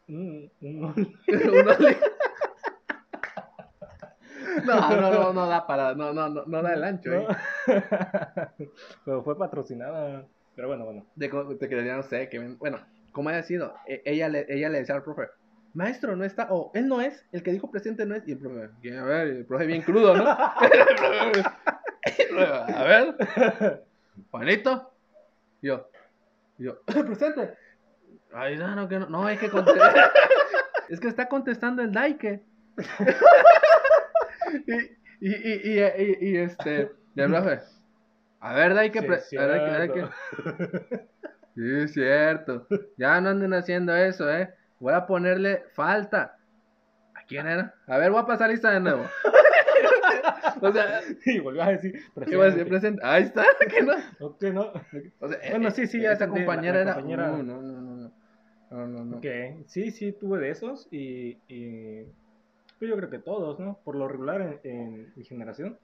un, 0.08 0.50
un, 0.60 1.16
No, 4.64 4.90
no, 5.00 5.10
no, 5.10 5.32
no 5.32 5.46
da 5.46 5.66
para, 5.66 5.94
no, 5.94 6.12
no, 6.12 6.28
no, 6.28 6.44
no 6.46 6.62
da 6.62 6.74
el 6.74 6.84
ancho. 6.84 7.12
¿eh? 7.12 7.26
Pero 9.04 9.22
fue 9.22 9.38
patrocinada. 9.38 10.26
Pero 10.54 10.68
bueno, 10.68 10.84
bueno. 10.84 11.06
De, 11.14 11.28
te 11.58 11.68
quedaría, 11.68 11.96
no 11.96 12.02
sé, 12.02 12.28
que, 12.28 12.38
bueno, 12.38 12.78
como 13.12 13.30
haya 13.30 13.42
sido, 13.42 13.74
e, 13.86 14.02
ella 14.04 14.28
le, 14.28 14.46
ella 14.48 14.68
le 14.68 14.78
decía 14.78 14.96
al 14.96 15.02
profe, 15.02 15.28
maestro, 15.74 16.16
no 16.16 16.24
está, 16.24 16.48
o 16.50 16.70
él 16.74 16.88
no 16.88 17.00
es, 17.00 17.24
el 17.32 17.42
que 17.42 17.52
dijo 17.52 17.70
presente 17.70 18.04
no 18.06 18.16
es, 18.16 18.26
y 18.26 18.32
el 18.32 18.38
profe, 18.38 18.64
a 18.64 19.04
ver, 19.04 19.28
el 19.28 19.44
profe 19.44 19.66
bien 19.66 19.82
crudo, 19.82 20.16
¿no? 20.16 20.24
a 20.26 20.58
ver, 22.84 23.84
Juanito, 24.30 24.92
yo, 25.62 25.88
yo, 26.58 26.80
presente. 26.86 27.54
Ay, 28.32 28.56
no, 28.56 28.74
no, 28.74 28.88
que 28.88 28.98
no, 28.98 29.08
no, 29.08 29.28
es 29.28 29.38
que 29.38 29.50
es 30.88 31.00
que 31.00 31.08
está 31.08 31.28
contestando 31.28 31.82
el 31.82 31.92
Daike 31.92 32.42
y, 35.20 35.28
y, 35.28 35.80
y, 35.80 36.16
y, 36.20 36.36
este, 36.36 36.92
el 37.16 37.30
profe, 37.30 37.60
a 38.40 38.54
ver, 38.54 38.92
que... 38.92 39.00
Sí, 39.20 39.36
que... 39.36 40.08
sí, 41.54 41.80
es 41.82 41.92
cierto. 41.92 42.66
Ya 42.96 43.20
no 43.20 43.30
anden 43.30 43.52
haciendo 43.52 43.96
eso, 43.96 44.32
¿eh? 44.32 44.54
Voy 44.78 44.94
a 44.94 45.06
ponerle 45.06 45.64
falta. 45.74 46.36
¿A 47.14 47.24
quién 47.26 47.48
era? 47.48 47.74
A 47.88 47.98
ver, 47.98 48.12
voy 48.12 48.20
a 48.20 48.26
pasar 48.26 48.50
lista 48.50 48.70
de 48.70 48.80
nuevo. 48.80 49.04
o 50.60 50.72
sea, 50.72 51.00
y 51.26 51.40
volvió 51.40 51.62
a 51.62 51.70
decir, 51.70 52.00
presente. 52.68 53.02
Ahí 53.04 53.24
está, 53.24 53.44
¿qué 53.68 53.82
no? 53.82 53.94
No. 54.52 54.72
O 55.18 55.28
sea, 55.28 55.38
bueno, 55.50 55.70
sí, 55.72 55.86
sí, 55.88 56.04
esa 56.04 56.28
compañera 56.28 56.80
era. 56.80 56.94
No, 57.00 57.42
no, 57.42 57.42
no, 57.42 57.87
no. 58.70 58.86
No, 58.86 58.86
no, 58.86 59.04
no. 59.04 59.16
Ok, 59.18 59.26
sí, 59.66 59.90
sí, 59.90 60.12
tuve 60.12 60.38
de 60.38 60.50
esos 60.50 60.88
y, 60.90 61.38
y 61.48 62.04
pues 62.78 62.88
yo 62.90 62.96
creo 62.96 63.10
que 63.10 63.18
todos, 63.18 63.58
¿no? 63.58 63.78
Por 63.84 63.96
lo 63.96 64.08
regular 64.08 64.60
en, 64.62 65.12
mi 65.16 65.24
generación, 65.24 65.78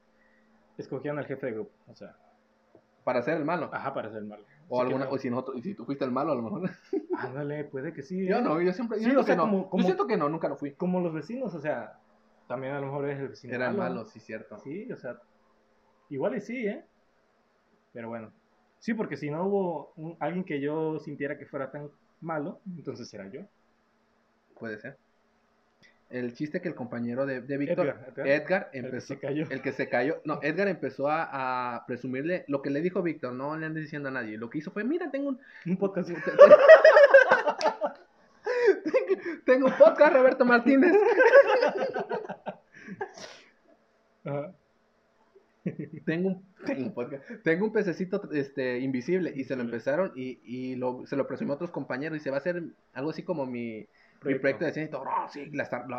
escogían 0.79 1.19
al 1.19 1.27
jefe 1.27 1.47
de 1.47 1.53
grupo, 1.53 1.73
o 1.89 1.95
sea. 1.95 2.17
Para 3.03 3.23
ser 3.23 3.37
el 3.37 3.45
malo. 3.45 3.69
Ajá, 3.73 3.93
para 3.93 4.09
ser 4.09 4.19
el 4.19 4.27
malo. 4.27 4.45
O, 4.69 4.81
alguna, 4.81 5.09
o 5.11 5.19
si, 5.19 5.29
nosotros, 5.29 5.61
si 5.63 5.75
tú 5.75 5.85
fuiste 5.85 6.05
el 6.05 6.11
malo, 6.11 6.33
a 6.33 6.37
lo 6.37 6.43
mejor. 6.43 6.71
Ándale, 7.19 7.65
puede 7.65 7.93
que 7.93 8.03
sí. 8.03 8.27
Yo 8.27 8.39
¿eh? 8.39 8.43
no, 8.43 8.61
yo 8.63 8.73
siempre. 8.73 8.99
Yo, 9.01 9.23
sí, 9.23 9.27
que 9.27 9.37
no. 9.37 9.71
yo 9.71 9.83
siento 9.83 10.07
que 10.07 10.17
no, 10.17 10.29
nunca 10.29 10.49
lo 10.49 10.57
fui. 10.57 10.73
Como 10.73 11.01
los 11.01 11.13
vecinos, 11.13 11.55
o 11.55 11.61
sea, 11.61 11.99
también 12.49 12.73
a 12.73 12.81
lo 12.81 12.87
mejor 12.87 13.11
es 13.11 13.19
el 13.19 13.29
vecino. 13.29 13.55
Era 13.55 13.71
el 13.71 13.77
malo, 13.77 14.07
sí, 14.07 14.21
cierto. 14.21 14.59
Sí, 14.61 14.91
o 14.91 14.97
sea, 14.97 15.21
igual 16.09 16.37
y 16.37 16.41
sí, 16.41 16.67
¿eh? 16.67 16.85
Pero 17.93 18.09
bueno. 18.09 18.33
Sí, 18.79 18.95
porque 18.95 19.17
si 19.17 19.31
no 19.31 19.47
hubo 19.47 20.17
alguien 20.21 20.45
que 20.45 20.61
yo 20.61 20.99
sintiera 20.99 21.39
que 21.39 21.47
fuera 21.47 21.71
tan 21.71 21.91
malo, 22.21 22.61
entonces 22.77 23.13
era 23.13 23.29
yo. 23.29 23.41
Puede 24.59 24.79
ser. 24.79 24.97
El 26.11 26.35
chiste 26.35 26.61
que 26.61 26.69
el 26.69 26.75
compañero 26.75 27.25
de, 27.27 27.41
de 27.41 27.57
Víctor, 27.57 27.97
Edgar, 28.19 28.69
empezó. 28.73 29.15
El 29.15 29.63
que, 29.63 29.73
se 29.73 29.89
cayó. 29.89 30.21
No, 30.25 30.39
Edgar 30.43 30.69
empezó 30.69 31.09
a, 31.09 31.83
presumirle 31.87 32.45
lo 32.47 32.63
que 32.63 32.71
le 32.71 32.83
dijo 32.83 33.03
Víctor, 33.03 33.33
no 33.33 33.57
le 33.57 33.67
andes 33.67 33.83
diciendo 33.85 34.11
a 34.11 34.13
nadie. 34.13 34.39
Lo 34.39 34.51
que 34.51 34.59
hizo 34.59 34.71
fue: 34.71 34.85
Mira, 34.85 35.11
tengo 35.11 35.31
un, 35.31 35.41
un 35.67 35.77
podcast. 35.77 36.09
tengo, 39.45 39.67
un 39.67 39.77
podcast, 39.77 40.15
Roberto 40.15 40.45
Martínez. 40.45 40.95
tengo 46.05 46.29
un, 46.29 46.45
tengo 47.45 47.67
un 47.67 47.73
pececito 47.73 48.31
este, 48.33 48.81
invisible 48.81 49.33
y 49.35 49.45
se 49.45 49.57
lo 49.57 49.63
empezaron 49.63 50.13
y, 50.15 50.41
y 50.45 50.77
lo, 50.77 51.07
se 51.07 51.17
lo 51.17 51.27
presumió 51.27 51.53
a 51.53 51.57
otros 51.57 51.71
compañeros 51.71 52.19
y 52.19 52.21
se 52.21 52.31
va 52.31 52.37
a 52.37 52.41
hacer 52.41 52.63
algo 52.93 53.11
así 53.11 53.23
como 53.23 53.47
mi, 53.47 53.87
proyecto, 54.21 54.65
de 54.65 54.73
ciencia 54.73 54.99
no, 54.99 55.29
sí, 55.29 55.51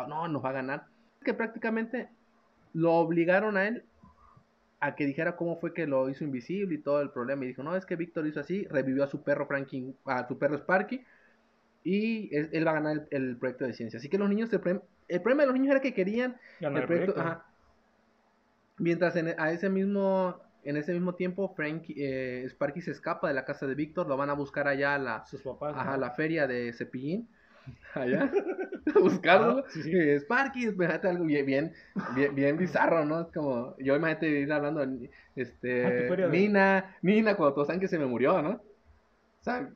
no, 0.08 0.28
nos 0.28 0.44
va 0.44 0.50
a 0.50 0.52
ganar. 0.52 0.86
Que 1.24 1.34
prácticamente 1.34 2.08
lo 2.72 2.94
obligaron 2.94 3.56
a 3.56 3.68
él 3.68 3.84
a 4.80 4.94
que 4.94 5.06
dijera 5.06 5.36
cómo 5.36 5.58
fue 5.58 5.72
que 5.72 5.86
lo 5.86 6.08
hizo 6.10 6.24
invisible 6.24 6.74
y 6.74 6.78
todo 6.78 7.00
el 7.00 7.10
problema. 7.10 7.44
Y 7.44 7.48
dijo, 7.48 7.62
no, 7.62 7.74
es 7.74 7.86
que 7.86 7.96
Víctor 7.96 8.26
hizo 8.26 8.40
así, 8.40 8.66
revivió 8.68 9.04
a 9.04 9.08
su 9.08 9.22
perro 9.22 9.46
Franklin, 9.46 9.96
a 10.04 10.26
su 10.28 10.38
perro 10.38 10.58
Sparky 10.58 11.02
y 11.82 12.34
él, 12.34 12.66
va 12.66 12.72
a 12.72 12.74
ganar 12.74 13.06
el, 13.10 13.36
proyecto 13.36 13.64
de 13.64 13.72
ciencia. 13.72 13.98
Así 13.98 14.08
que 14.08 14.18
los 14.18 14.28
niños, 14.28 14.52
el, 14.52 14.60
problema 14.60 15.42
de 15.42 15.46
los 15.46 15.54
niños 15.54 15.70
era 15.70 15.80
que 15.80 15.94
querían 15.94 16.36
el 16.60 16.84
proyecto. 16.84 17.14
Mientras 18.78 19.16
en, 19.16 19.34
a 19.38 19.52
ese 19.52 19.70
mismo, 19.70 20.36
en 20.62 20.76
ese 20.76 20.92
mismo 20.92 21.14
tiempo, 21.14 21.54
Frank, 21.54 21.84
eh, 21.88 22.44
Sparky 22.48 22.82
se 22.82 22.90
escapa 22.90 23.28
de 23.28 23.34
la 23.34 23.44
casa 23.44 23.66
de 23.66 23.74
Víctor, 23.74 24.06
lo 24.06 24.16
van 24.16 24.30
a 24.30 24.34
buscar 24.34 24.68
allá 24.68 24.94
a 24.94 24.98
la, 24.98 25.24
Sus 25.26 25.42
papás, 25.42 25.74
a 25.76 25.96
la 25.96 26.10
feria 26.10 26.46
de 26.46 26.72
Cepillín. 26.72 27.28
Allá, 27.94 28.30
a 28.94 28.98
buscarlo. 29.00 29.64
Ah, 29.66 30.18
Sparky, 30.20 30.66
imagínate 30.66 31.08
algo 31.08 31.24
bien, 31.24 31.44
bien, 31.46 31.72
bien, 32.32 32.56
bizarro, 32.56 33.04
¿no? 33.04 33.22
Es 33.22 33.26
como, 33.32 33.76
yo 33.78 33.96
imagínate 33.96 34.28
ir 34.28 34.52
hablando, 34.52 34.86
este, 35.34 36.08
ah, 36.08 36.28
Nina, 36.28 36.96
Nina, 37.02 37.36
cuando 37.36 37.54
todos 37.54 37.66
saben 37.66 37.80
que 37.80 37.88
se 37.88 37.98
me 37.98 38.06
murió, 38.06 38.40
¿no? 38.40 38.50
O 38.50 39.42
sea, 39.42 39.68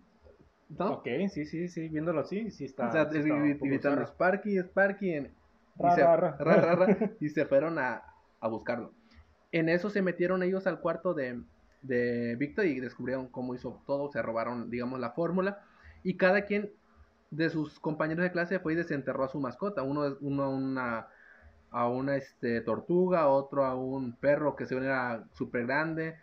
¿no? 0.68 0.92
Ok, 0.92 1.08
sí, 1.32 1.46
sí, 1.46 1.68
sí, 1.68 1.88
viéndolo 1.88 2.20
así, 2.20 2.52
sí 2.52 2.66
está. 2.66 2.88
O 2.88 2.92
sea, 2.92 3.04
gritando 3.06 4.06
Sparky, 4.06 4.58
Sparky, 4.58 5.14
en, 5.14 5.32
y, 7.20 7.28
se, 7.28 7.46
fueron 7.46 7.78
a, 7.78 8.02
a 8.40 8.48
buscarlo. 8.48 8.92
En 9.52 9.68
eso 9.68 9.90
se 9.90 10.02
metieron 10.02 10.42
ellos 10.42 10.66
al 10.66 10.80
cuarto 10.80 11.14
de, 11.14 11.40
de 11.82 12.36
Víctor 12.36 12.66
y 12.66 12.80
descubrieron 12.80 13.28
cómo 13.28 13.54
hizo 13.54 13.82
todo, 13.86 14.10
se 14.10 14.22
robaron, 14.22 14.70
digamos, 14.70 15.00
la 15.00 15.10
fórmula. 15.10 15.60
Y 16.02 16.16
cada 16.16 16.44
quien 16.44 16.72
de 17.30 17.50
sus 17.50 17.78
compañeros 17.78 18.22
de 18.24 18.32
clase 18.32 18.58
fue 18.58 18.72
y 18.72 18.76
desenterró 18.76 19.24
a 19.24 19.28
su 19.28 19.40
mascota. 19.40 19.82
Uno, 19.82 20.16
uno 20.20 20.42
a 20.44 20.48
una, 20.48 21.06
a 21.70 21.88
una 21.88 22.16
este, 22.16 22.60
tortuga, 22.60 23.28
otro 23.28 23.64
a 23.64 23.74
un 23.74 24.16
perro 24.16 24.56
que 24.56 24.66
se 24.66 24.76
era 24.76 25.24
súper 25.32 25.66
grande, 25.66 26.16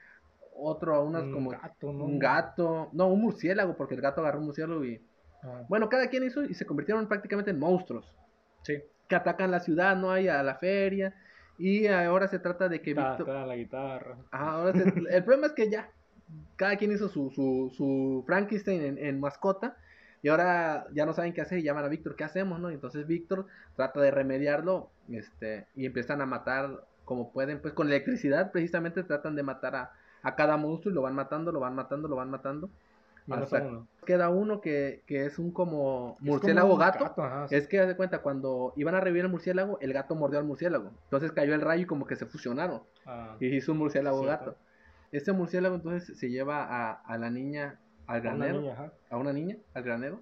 otro 0.55 0.95
a 0.95 1.03
unas 1.03 1.23
como 1.23 1.51
gato, 1.51 1.93
¿no? 1.93 2.05
un 2.05 2.19
gato, 2.19 2.89
no, 2.93 3.07
un 3.07 3.21
murciélago, 3.21 3.75
porque 3.77 3.95
el 3.95 4.01
gato 4.01 4.21
agarró 4.21 4.39
un 4.39 4.45
murciélago 4.45 4.83
y... 4.83 5.01
Ah. 5.43 5.63
Bueno, 5.69 5.87
cada 5.87 6.07
quien 6.07 6.23
hizo 6.23 6.43
y 6.43 6.53
se 6.53 6.65
convirtieron 6.65 7.07
prácticamente 7.07 7.51
en 7.51 7.59
monstruos. 7.59 8.13
Sí. 8.63 8.81
Que 9.07 9.15
atacan 9.15 9.51
la 9.51 9.59
ciudad, 9.59 9.95
no 9.95 10.11
hay 10.11 10.27
a 10.27 10.43
la 10.43 10.55
feria. 10.55 11.13
Y 11.57 11.87
ahora 11.87 12.27
se 12.27 12.39
trata 12.39 12.69
de 12.69 12.81
que 12.81 12.93
la 12.93 13.55
guitarra. 13.55 14.17
ahora 14.31 14.71
el 15.09 15.23
problema 15.23 15.47
es 15.47 15.53
que 15.53 15.69
ya, 15.69 15.89
cada 16.55 16.75
quien 16.77 16.91
hizo 16.91 17.09
su, 17.09 17.31
su, 17.31 17.71
su 17.75 18.23
Frankenstein 18.25 18.97
en, 18.97 19.19
mascota. 19.19 19.77
Y 20.21 20.29
ahora 20.29 20.87
ya 20.93 21.05
no 21.05 21.13
saben 21.13 21.33
qué 21.33 21.41
hacer 21.41 21.59
y 21.59 21.63
llaman 21.63 21.85
a 21.85 21.89
Víctor, 21.89 22.15
¿qué 22.15 22.23
hacemos? 22.23 22.59
no 22.59 22.69
Entonces 22.69 23.05
Víctor 23.05 23.45
trata 23.75 24.01
de 24.01 24.09
remediarlo 24.11 24.89
este, 25.09 25.67
y 25.75 25.85
empiezan 25.85 26.21
a 26.21 26.25
matar 26.25 26.83
como 27.05 27.31
pueden, 27.31 27.61
pues 27.61 27.73
con 27.73 27.87
electricidad 27.87 28.51
precisamente 28.51 29.03
tratan 29.03 29.35
de 29.35 29.43
matar 29.43 29.75
a, 29.75 29.91
a 30.23 30.35
cada 30.35 30.57
monstruo 30.57 30.91
y 30.91 30.95
lo 30.95 31.03
van 31.03 31.15
matando, 31.15 31.51
lo 31.51 31.59
van 31.59 31.75
matando, 31.75 32.07
lo 32.07 32.15
van 32.15 32.31
matando. 32.31 32.69
Queda 34.05 34.29
uno 34.29 34.61
que, 34.61 35.03
es 35.07 35.37
un 35.37 35.51
como 35.51 36.17
murciélago 36.19 36.77
gato. 36.77 37.13
es 37.49 37.67
que, 37.67 37.79
haz 37.79 37.87
de 37.87 37.95
cuenta, 37.95 38.21
cuando 38.21 38.73
iban 38.77 38.95
a 38.95 39.01
revivir 39.01 39.25
el 39.25 39.31
murciélago, 39.31 39.79
el 39.81 39.93
gato 39.93 40.15
mordió 40.15 40.39
al 40.39 40.45
murciélago. 40.45 40.91
Entonces 41.03 41.31
cayó 41.33 41.53
el 41.53 41.61
rayo 41.61 41.83
y 41.83 41.85
como 41.85 42.07
que 42.07 42.15
se 42.15 42.25
fusionaron. 42.25 42.83
Ah. 43.05 43.37
y 43.39 43.47
hizo 43.55 43.73
un 43.73 43.79
murciélago 43.79 44.21
gato. 44.23 44.55
Este 45.11 45.31
murciélago 45.31 45.75
entonces 45.75 46.17
se 46.17 46.29
lleva 46.29 47.01
a, 47.01 47.17
la 47.17 47.29
niña 47.29 47.79
al 48.05 48.21
granero. 48.21 48.91
A 49.09 49.17
una 49.17 49.33
niña, 49.33 49.57
al 49.73 49.83
granero. 49.83 50.21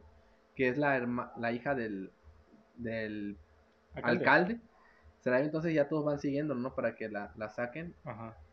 Que 0.55 0.69
es 0.69 0.77
la, 0.77 1.33
la 1.37 1.51
hija 1.51 1.75
del, 1.75 2.11
del 2.77 3.37
alcalde. 3.93 4.59
Será 5.19 5.39
entonces 5.41 5.73
ya 5.73 5.87
todos 5.87 6.05
van 6.05 6.19
siguiendo, 6.19 6.55
¿no? 6.55 6.75
Para 6.75 6.95
que 6.95 7.09
la, 7.09 7.49
saquen. 7.49 7.95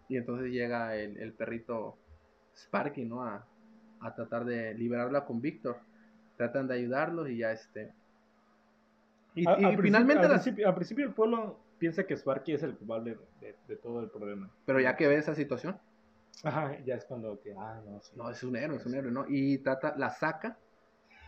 Y 0.09 0.17
entonces 0.17 0.51
llega 0.51 0.97
el, 0.97 1.17
el 1.19 1.33
perrito 1.33 1.97
Sparky, 2.55 3.05
¿no? 3.05 3.25
A, 3.25 3.47
a 4.03 4.15
tratar 4.15 4.45
de 4.45 4.75
liberarla 4.75 5.25
con 5.25 5.41
Víctor. 5.41 5.79
Tratan 6.37 6.67
de 6.67 6.75
ayudarlo 6.75 7.29
y 7.29 7.39
ya 7.39 7.53
este. 7.53 7.93
Y, 9.35 9.45
finalmente. 9.81 10.27
Al, 10.27 10.75
principio, 10.75 11.07
el 11.07 11.15
pueblo 11.15 11.59
piensa 11.79 12.05
que 12.05 12.17
Sparky 12.17 12.53
es 12.53 12.63
el 12.63 12.77
culpable 12.77 13.17
de, 13.41 13.77
todo 13.77 14.01
el 14.01 14.11
problema. 14.11 14.51
Pero 14.67 14.81
ya 14.81 14.97
que 14.97 15.09
ve 15.09 15.17
esa 15.17 15.35
situación. 15.35 15.79
Ajá, 16.45 16.77
ya 16.85 16.97
es 16.97 17.05
cuando 17.05 17.41
que, 17.41 17.55
ah, 17.57 17.81
no, 17.85 18.01
No, 18.17 18.31
es 18.31 18.43
un 18.43 18.57
héroe, 18.57 18.77
es 18.77 18.87
un 18.87 18.95
héroe, 18.95 19.13
¿no? 19.13 19.27
Y 19.29 19.59
trata, 19.59 19.95
la 19.97 20.11
saca, 20.11 20.57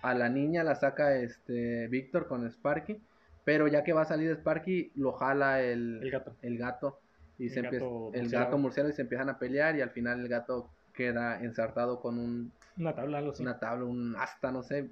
a 0.03 0.15
la 0.15 0.29
niña 0.29 0.65
la 0.65 0.75
saca 0.75 1.15
este 1.17 1.89
Víctor 1.89 2.27
con 2.27 2.49
Sparky, 2.49 3.01
pero 3.45 3.69
ya 3.69 3.85
que 3.85 3.93
va 3.93 4.03
a 4.03 4.07
salir 4.07 4.31
Sparky, 4.33 4.93
lo 4.97 5.13
jala 5.13 5.61
el, 5.61 6.01
el 6.03 6.11
gato. 6.11 6.37
El 6.43 6.59
gato. 6.59 7.01
Y 7.39 7.49
se 7.51 7.63
gato 7.63 8.11
el 8.15 8.29
gato 8.29 8.59
murciélago 8.59 8.93
y 8.93 8.97
se 8.97 9.03
empiezan 9.03 9.29
a 9.29 9.39
pelear 9.39 9.77
y 9.77 9.81
al 9.81 9.91
final 9.91 10.21
el 10.21 10.29
gato 10.29 10.71
queda 10.94 11.42
ensartado 11.42 12.00
con 12.00 12.18
un... 12.18 12.52
Una 12.78 12.94
tabla, 12.94 13.18
algo 13.18 13.33
así. 13.33 13.42
Una 13.42 13.59
tabla, 13.59 13.85
un 13.85 14.16
asta, 14.16 14.50
no 14.50 14.62
sé. 14.62 14.88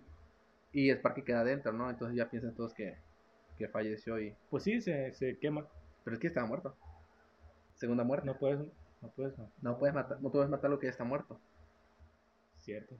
Y 0.72 0.90
Sparky 0.90 1.22
queda 1.22 1.40
adentro, 1.40 1.72
¿no? 1.72 1.88
Entonces 1.88 2.16
ya 2.16 2.28
piensan 2.28 2.54
todos 2.54 2.74
que, 2.74 2.98
que 3.56 3.68
falleció 3.68 4.20
y... 4.20 4.34
Pues 4.50 4.64
sí, 4.64 4.80
se, 4.80 5.12
se 5.12 5.38
quema. 5.38 5.66
Pero 6.04 6.14
es 6.14 6.20
que 6.20 6.26
estaba 6.26 6.46
muerto. 6.46 6.76
Segunda 7.74 8.04
muerte. 8.04 8.26
No 8.26 8.38
puedes, 8.38 8.60
no 9.00 9.08
puedes, 9.10 9.34
no. 9.60 9.78
puedes 9.78 9.94
matar, 9.94 10.20
no 10.20 10.30
puedes 10.30 10.50
matar 10.50 10.70
lo 10.70 10.78
que 10.78 10.86
ya 10.86 10.90
está 10.90 11.04
muerto. 11.04 11.40
Cierto. 12.58 12.96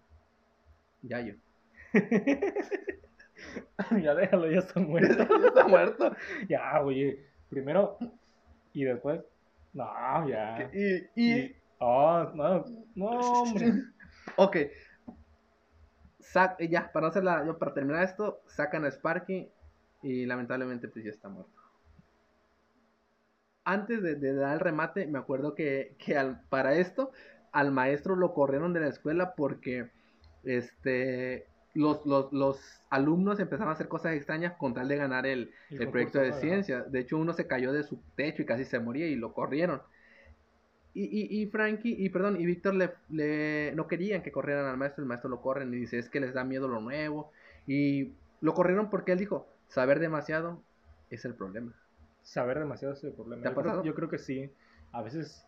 Ya 1.02 1.20
yo. 1.20 1.34
ya 4.02 4.14
déjalo, 4.14 4.50
ya 4.50 4.58
está 4.58 4.80
muerto. 4.80 5.40
ya 5.40 5.48
está 5.48 5.66
muerto. 5.66 6.16
ya, 6.48 6.80
oye. 6.82 7.26
Primero 7.48 7.98
y 8.72 8.84
después. 8.84 9.20
No, 9.74 10.28
ya. 10.28 10.70
y, 10.72 11.08
y 11.14 11.56
Oh, 11.84 12.30
no, 12.34 12.64
no, 12.94 13.06
hombre. 13.06 13.72
ok. 14.36 14.56
ya, 16.70 16.92
para, 16.92 17.08
hacerla, 17.08 17.56
para 17.58 17.74
terminar 17.74 18.04
esto, 18.04 18.40
sacan 18.46 18.84
a 18.84 18.90
Sparky 18.92 19.50
y 20.00 20.24
lamentablemente 20.26 20.86
pues 20.86 21.04
ya 21.04 21.10
está 21.10 21.28
muerto. 21.28 21.60
Antes 23.64 24.00
de, 24.00 24.34
dar 24.34 24.54
el 24.54 24.60
remate, 24.60 25.08
me 25.08 25.18
acuerdo 25.18 25.56
que, 25.56 25.96
para 26.50 26.74
esto 26.74 27.10
al 27.50 27.72
maestro 27.72 28.14
lo 28.14 28.32
corrieron 28.32 28.72
de 28.72 28.80
la 28.80 28.88
escuela 28.88 29.34
porque 29.34 29.90
este 30.44 31.46
los, 31.74 32.06
los, 32.06 32.80
alumnos 32.90 33.40
empezaron 33.40 33.70
a 33.70 33.72
hacer 33.72 33.88
cosas 33.88 34.14
extrañas 34.14 34.54
con 34.56 34.72
tal 34.72 34.86
de 34.86 34.96
ganar 34.96 35.26
el, 35.26 35.50
el 35.70 35.88
proyecto 35.88 36.20
de 36.20 36.32
ciencia. 36.34 36.82
De 36.82 37.00
hecho, 37.00 37.18
uno 37.18 37.32
se 37.32 37.46
cayó 37.48 37.72
de 37.72 37.82
su 37.82 38.00
techo 38.14 38.42
y 38.42 38.46
casi 38.46 38.64
se 38.64 38.78
moría 38.78 39.06
y 39.08 39.16
lo 39.16 39.32
corrieron. 39.32 39.82
Y, 40.94 41.04
y, 41.04 41.42
y 41.42 41.46
Frankie, 41.46 41.96
y 41.98 42.10
perdón, 42.10 42.38
y 42.40 42.44
Víctor 42.44 42.74
le, 42.74 42.90
le, 43.08 43.72
no 43.74 43.88
querían 43.88 44.22
que 44.22 44.30
corrieran 44.30 44.66
al 44.66 44.76
maestro, 44.76 45.02
el 45.02 45.08
maestro 45.08 45.30
lo 45.30 45.40
corren 45.40 45.72
y 45.72 45.78
dice, 45.78 45.98
es 45.98 46.10
que 46.10 46.20
les 46.20 46.34
da 46.34 46.44
miedo 46.44 46.68
lo 46.68 46.80
nuevo. 46.80 47.30
Y 47.66 48.12
lo 48.40 48.54
corrieron 48.54 48.90
porque 48.90 49.12
él 49.12 49.18
dijo, 49.18 49.46
saber 49.68 50.00
demasiado 50.00 50.62
es 51.08 51.24
el 51.24 51.34
problema. 51.34 51.72
Saber 52.22 52.58
demasiado 52.58 52.94
es 52.94 53.02
el 53.04 53.12
problema. 53.12 53.42
Yo 53.82 53.94
creo, 53.94 54.08
que 54.08 54.18
sí. 54.18 54.50
A 54.92 55.02
veces 55.02 55.46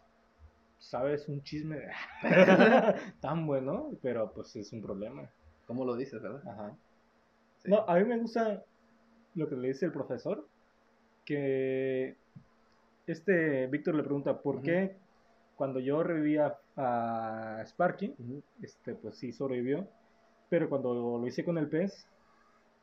sabes 0.79 1.29
un 1.29 1.43
chisme 1.43 1.83
tan 3.21 3.47
bueno, 3.47 3.91
pero 4.03 4.33
pues 4.33 4.57
es 4.57 4.73
un 4.73 4.83
problema. 4.83 5.29
¿Cómo 5.67 5.85
lo 5.85 5.97
dices, 5.97 6.23
verdad? 6.23 6.43
Ajá. 6.49 6.77
No, 7.65 7.85
a 7.89 7.97
mí 7.97 8.05
me 8.05 8.19
gusta 8.19 8.63
lo 9.35 9.49
que 9.49 9.57
le 9.57 9.69
dice 9.69 9.87
el 9.87 9.93
profesor, 9.93 10.47
que 11.25 12.17
este 13.07 13.67
Víctor 13.69 13.95
le 13.95 14.03
pregunta, 14.03 14.41
¿por 14.41 14.63
qué 14.63 14.97
cuando 15.57 15.81
yo 15.81 16.03
revivía 16.03 16.57
a 16.77 17.63
Sparky, 17.67 18.15
este, 18.63 18.95
pues 18.95 19.17
sí 19.17 19.33
sobrevivió, 19.33 19.87
pero 20.49 20.69
cuando 20.69 21.19
lo 21.19 21.27
hice 21.27 21.45
con 21.45 21.59
el 21.59 21.69
pez, 21.69 22.07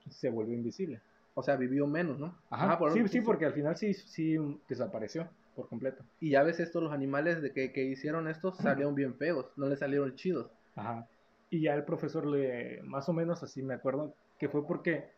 se 0.09 0.30
volvió 0.30 0.55
invisible. 0.55 1.01
O 1.34 1.43
sea, 1.43 1.55
vivió 1.55 1.88
menos, 1.88 2.19
¿no? 2.19 2.38
Ajá, 2.49 2.78
sí, 2.91 3.07
sí, 3.07 3.22
porque 3.22 3.45
al 3.45 3.53
final 3.53 3.78
sí, 3.78 3.93
sí 3.93 4.38
desapareció. 4.67 5.30
por 5.55 5.67
completo. 5.67 6.03
Y 6.19 6.32
ya 6.32 6.43
ves 6.43 6.59
esto, 6.59 6.82
los 6.82 6.91
animales 6.91 7.41
de 7.41 7.51
que, 7.51 7.72
que 7.72 7.84
hicieron 7.84 8.28
esto 8.28 8.53
salieron 8.53 8.95
bien 8.95 9.15
feos, 9.15 9.45
no 9.55 9.67
le 9.67 9.78
salieron 9.78 10.15
chidos. 10.15 10.51
Ajá. 10.76 11.07
Y 11.49 11.61
ya 11.61 11.74
el 11.74 11.84
profesor 11.84 12.26
le, 12.26 12.82
más 12.84 13.07
o 13.09 13.13
menos 13.13 13.43
así 13.43 13.61
me 13.61 13.74
acuerdo, 13.74 14.13
que 14.39 14.49
fue 14.49 14.65
porque 14.65 15.09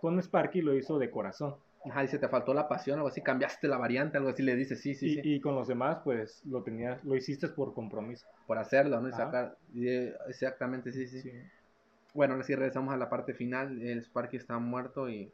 con 0.00 0.18
Sparky 0.20 0.60
lo 0.62 0.74
hizo 0.74 0.98
de 0.98 1.10
corazón. 1.10 1.56
Ajá, 1.84 2.02
dice, 2.02 2.18
te 2.18 2.28
faltó 2.28 2.54
la 2.54 2.68
pasión, 2.68 2.98
algo 2.98 3.08
así, 3.08 3.22
cambiaste 3.22 3.66
la 3.66 3.76
variante, 3.76 4.16
algo 4.16 4.30
así, 4.30 4.42
le 4.42 4.54
dice, 4.54 4.76
sí, 4.76 4.94
sí, 4.94 5.06
y, 5.06 5.14
sí. 5.14 5.20
Y 5.24 5.40
con 5.40 5.54
los 5.54 5.66
demás, 5.66 5.98
pues, 6.04 6.44
lo 6.44 6.62
tenías, 6.62 7.02
lo 7.04 7.16
hiciste 7.16 7.48
por 7.48 7.74
compromiso. 7.74 8.26
Por 8.46 8.58
hacerlo, 8.58 9.00
¿no? 9.00 9.08
Y 9.08 9.12
sacar, 9.12 9.56
eh, 9.76 10.14
exactamente, 10.28 10.92
sí, 10.92 11.08
sí, 11.08 11.20
sí. 11.20 11.32
Bueno, 12.14 12.34
ahora 12.34 12.44
sí 12.44 12.54
regresamos 12.54 12.94
a 12.94 12.96
la 12.96 13.08
parte 13.08 13.34
final, 13.34 13.82
el 13.82 14.02
Sparky 14.04 14.36
está 14.36 14.58
muerto 14.58 15.08
y 15.08 15.32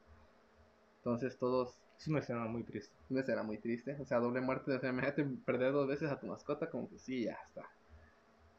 entonces 0.99 1.37
todos... 1.39 1.83
Es 1.99 2.07
una 2.07 2.21
escena 2.21 2.45
muy 2.45 2.63
triste. 2.63 2.95
Una 3.11 3.21
escena 3.21 3.43
muy 3.43 3.59
triste, 3.59 3.97
o 4.01 4.07
sea, 4.07 4.19
doble 4.19 4.41
muerte, 4.41 4.73
o 4.73 4.79
sea, 4.79 4.91
imagínate 4.91 5.25
perder 5.45 5.73
dos 5.73 5.89
veces 5.89 6.09
a 6.11 6.21
tu 6.21 6.29
mascota, 6.29 6.71
como 6.71 6.89
que 6.89 6.99
sí, 6.99 7.25
ya 7.25 7.37
está. 7.45 7.63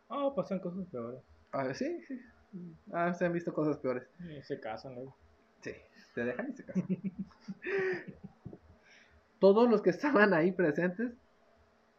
Ah, 0.10 0.26
oh, 0.26 0.36
pasan 0.36 0.60
cosas 0.60 0.86
peores. 0.88 1.22
Ah, 1.52 1.74
sí, 1.74 2.02
sí. 2.08 2.22
Ah, 2.92 3.14
se 3.14 3.26
han 3.26 3.34
visto 3.34 3.54
cosas 3.54 3.78
peores. 3.78 4.04
se 4.44 4.60
casan 4.60 4.96
luego. 4.96 5.16
Sí, 5.62 5.72
te 6.20 6.26
dejan 6.26 6.50
y 6.50 6.54
se 6.54 6.64
casan. 6.66 6.84
Todos 9.40 9.70
los 9.70 9.82
que 9.82 9.90
estaban 9.90 10.34
ahí 10.34 10.52
presentes 10.52 11.12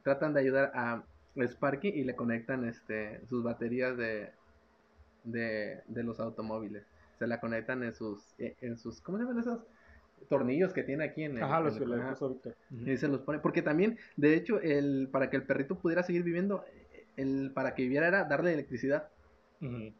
tratan 0.02 0.34
de 0.34 0.40
ayudar 0.40 0.72
a 0.74 1.02
Sparky 1.36 1.88
y 1.88 2.04
le 2.04 2.14
conectan 2.14 2.64
este 2.64 3.24
sus 3.26 3.42
baterías 3.42 3.96
de, 3.96 4.30
de, 5.24 5.82
de 5.86 6.02
los 6.02 6.20
automóviles. 6.20 6.84
Se 7.18 7.26
la 7.26 7.40
conectan 7.40 7.82
en 7.82 7.94
sus, 7.94 8.34
eh, 8.38 8.56
en 8.60 8.76
sus, 8.76 9.00
¿cómo 9.00 9.18
se 9.18 9.24
llaman 9.24 9.40
esos? 9.40 9.60
tornillos 10.28 10.72
que 10.72 10.82
tiene 10.82 11.04
aquí 11.04 11.24
en 11.24 11.38
el. 11.38 11.42
Ajá, 11.42 11.60
los 11.60 11.78
que 11.78 11.86
le 11.86 11.96
Víctor. 11.96 12.54
Y 12.70 12.96
se 12.96 13.08
los 13.08 13.20
pone. 13.22 13.38
Porque 13.38 13.62
también, 13.62 13.98
de 14.16 14.34
hecho, 14.34 14.60
el, 14.60 15.08
para 15.10 15.30
que 15.30 15.36
el 15.36 15.44
perrito 15.44 15.78
pudiera 15.78 16.02
seguir 16.02 16.22
viviendo, 16.22 16.64
el, 17.16 17.52
para 17.54 17.74
que 17.74 17.82
viviera 17.82 18.08
era 18.08 18.24
darle 18.24 18.52
electricidad. 18.52 19.08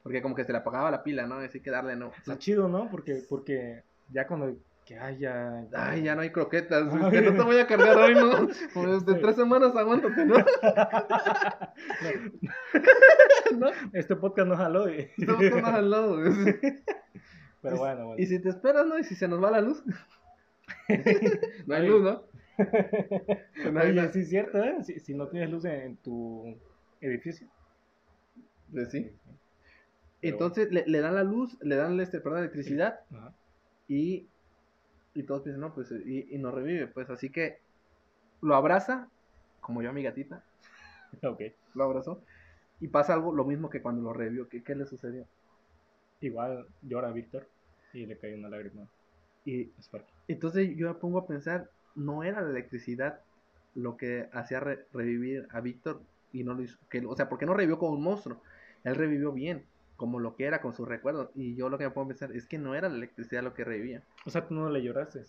Porque 0.03 0.23
como 0.23 0.35
que 0.35 0.45
se 0.45 0.53
le 0.53 0.59
apagaba 0.59 0.91
la 0.91 1.03
pila, 1.03 1.27
¿no? 1.27 1.35
Así 1.37 1.61
que 1.61 1.71
darle, 1.71 1.95
¿no? 1.95 2.13
Está 2.17 2.39
chido, 2.39 2.67
¿no? 2.67 2.91
Porque, 2.91 3.23
porque 3.29 3.83
ya 4.13 4.27
cuando 4.27 4.57
que 4.91 4.99
ay, 4.99 5.19
ya, 5.19 5.69
Ay, 5.73 6.03
ya 6.03 6.17
no 6.17 6.23
hay 6.23 6.31
croquetas. 6.31 6.93
que 7.11 7.23
no 7.23 7.33
te 7.33 7.43
voy 7.43 7.59
a 7.59 7.67
cargar 7.69 7.97
hoy, 7.97 8.15
¿no? 8.15 8.49
Pues 8.75 9.07
de 9.07 9.15
tres 9.15 9.37
semanas 9.37 9.77
aguántate, 9.77 10.25
¿no? 10.25 10.35
¿no? 13.57 13.71
Este 13.93 14.17
podcast 14.17 14.49
no 14.49 14.57
jaló. 14.57 14.89
Este 14.89 15.27
podcast 15.27 15.55
no 15.55 15.63
jaló. 15.63 16.17
Pero 17.63 17.77
bueno, 17.77 18.07
bueno. 18.07 18.21
Y 18.21 18.27
si 18.27 18.41
te 18.41 18.49
esperas, 18.49 18.85
¿no? 18.85 18.99
Y 18.99 19.05
si 19.05 19.15
se 19.15 19.29
nos 19.29 19.41
va 19.41 19.53
la 19.53 19.61
luz. 19.61 19.81
no 21.67 21.75
hay 21.77 21.87
luz, 21.87 22.03
¿no? 22.03 22.25
no 23.71 23.81
hay 23.81 23.91
Oye, 23.91 24.13
sí 24.13 24.23
es 24.23 24.29
cierto, 24.29 24.61
¿eh? 24.65 24.83
Si, 24.83 24.99
si, 24.99 25.15
no 25.15 25.29
tienes 25.29 25.51
luz 25.51 25.67
en 25.67 25.99
tu 25.99 26.59
edificio. 27.01 27.47
Pues 28.73 28.91
sí. 28.91 29.13
Entonces 30.21 30.73
le, 30.73 30.85
le, 30.87 31.01
dan 31.01 31.15
la 31.15 31.23
luz, 31.23 31.57
le 31.63 31.77
dan 31.77 32.01
este, 32.01 32.21
perdón, 32.21 32.41
electricidad. 32.41 32.99
Y, 33.91 34.29
y 35.15 35.23
todos 35.25 35.43
piensan, 35.43 35.63
no, 35.63 35.75
pues, 35.75 35.91
y, 35.91 36.29
y 36.31 36.39
no 36.39 36.53
revive. 36.53 36.87
Pues 36.87 37.11
así 37.11 37.29
que 37.31 37.59
lo 38.41 38.55
abraza, 38.55 39.09
como 39.61 39.83
yo 39.83 39.91
a 39.91 39.93
mi 39.93 40.05
gatita. 40.05 40.45
Ok. 41.23 41.43
Lo 41.75 41.85
abrazó. 41.85 42.23
Y 42.81 42.89
pasa 42.89 43.15
algo, 43.15 43.35
lo 43.35 43.45
mismo 43.45 43.69
que 43.69 43.83
cuando 43.83 44.01
lo 44.03 44.13
revivió. 44.13 44.49
¿Qué, 44.49 44.63
qué 44.63 44.77
le 44.77 44.87
sucedió? 44.87 45.27
Igual 46.21 46.67
llora 46.83 47.11
Víctor 47.11 47.49
y 47.93 48.07
le 48.07 48.17
cae 48.17 48.37
una 48.37 48.49
lágrima. 48.49 48.87
Y 49.45 49.73
entonces 50.29 50.77
yo 50.77 50.89
me 50.89 50.95
pongo 50.95 51.19
a 51.19 51.27
pensar, 51.27 51.71
no 51.97 52.23
era 52.23 52.43
la 52.43 52.51
electricidad 52.51 53.21
lo 53.75 53.97
que 53.97 54.29
hacía 54.33 54.61
revivir 54.61 55.49
a 55.51 55.61
Víctor 55.61 56.03
y 56.33 56.45
no 56.45 56.55
lo 56.55 56.63
hizo, 56.63 56.79
que, 56.89 57.05
o 57.05 57.17
sea, 57.17 57.29
porque 57.29 57.47
no 57.47 57.55
revivió 57.55 57.79
como 57.79 57.95
un 57.95 58.03
monstruo, 58.03 58.41
él 58.85 58.95
revivió 58.95 59.33
bien, 59.33 59.65
como 60.01 60.19
lo 60.19 60.35
que 60.35 60.47
era 60.47 60.63
con 60.63 60.73
sus 60.73 60.89
recuerdos. 60.89 61.29
Y 61.35 61.55
yo 61.55 61.69
lo 61.69 61.77
que 61.77 61.87
me 61.87 61.93
a 61.93 62.09
pensar 62.09 62.33
es 62.33 62.47
que 62.47 62.57
no 62.57 62.75
era 62.75 62.89
la 62.89 62.97
electricidad 62.97 63.43
lo 63.43 63.53
que 63.53 63.65
revivía. 63.65 64.03
O 64.25 64.31
sea, 64.31 64.49
tú 64.49 64.55
no 64.55 64.71
le 64.71 64.83
lloraste. 64.83 65.27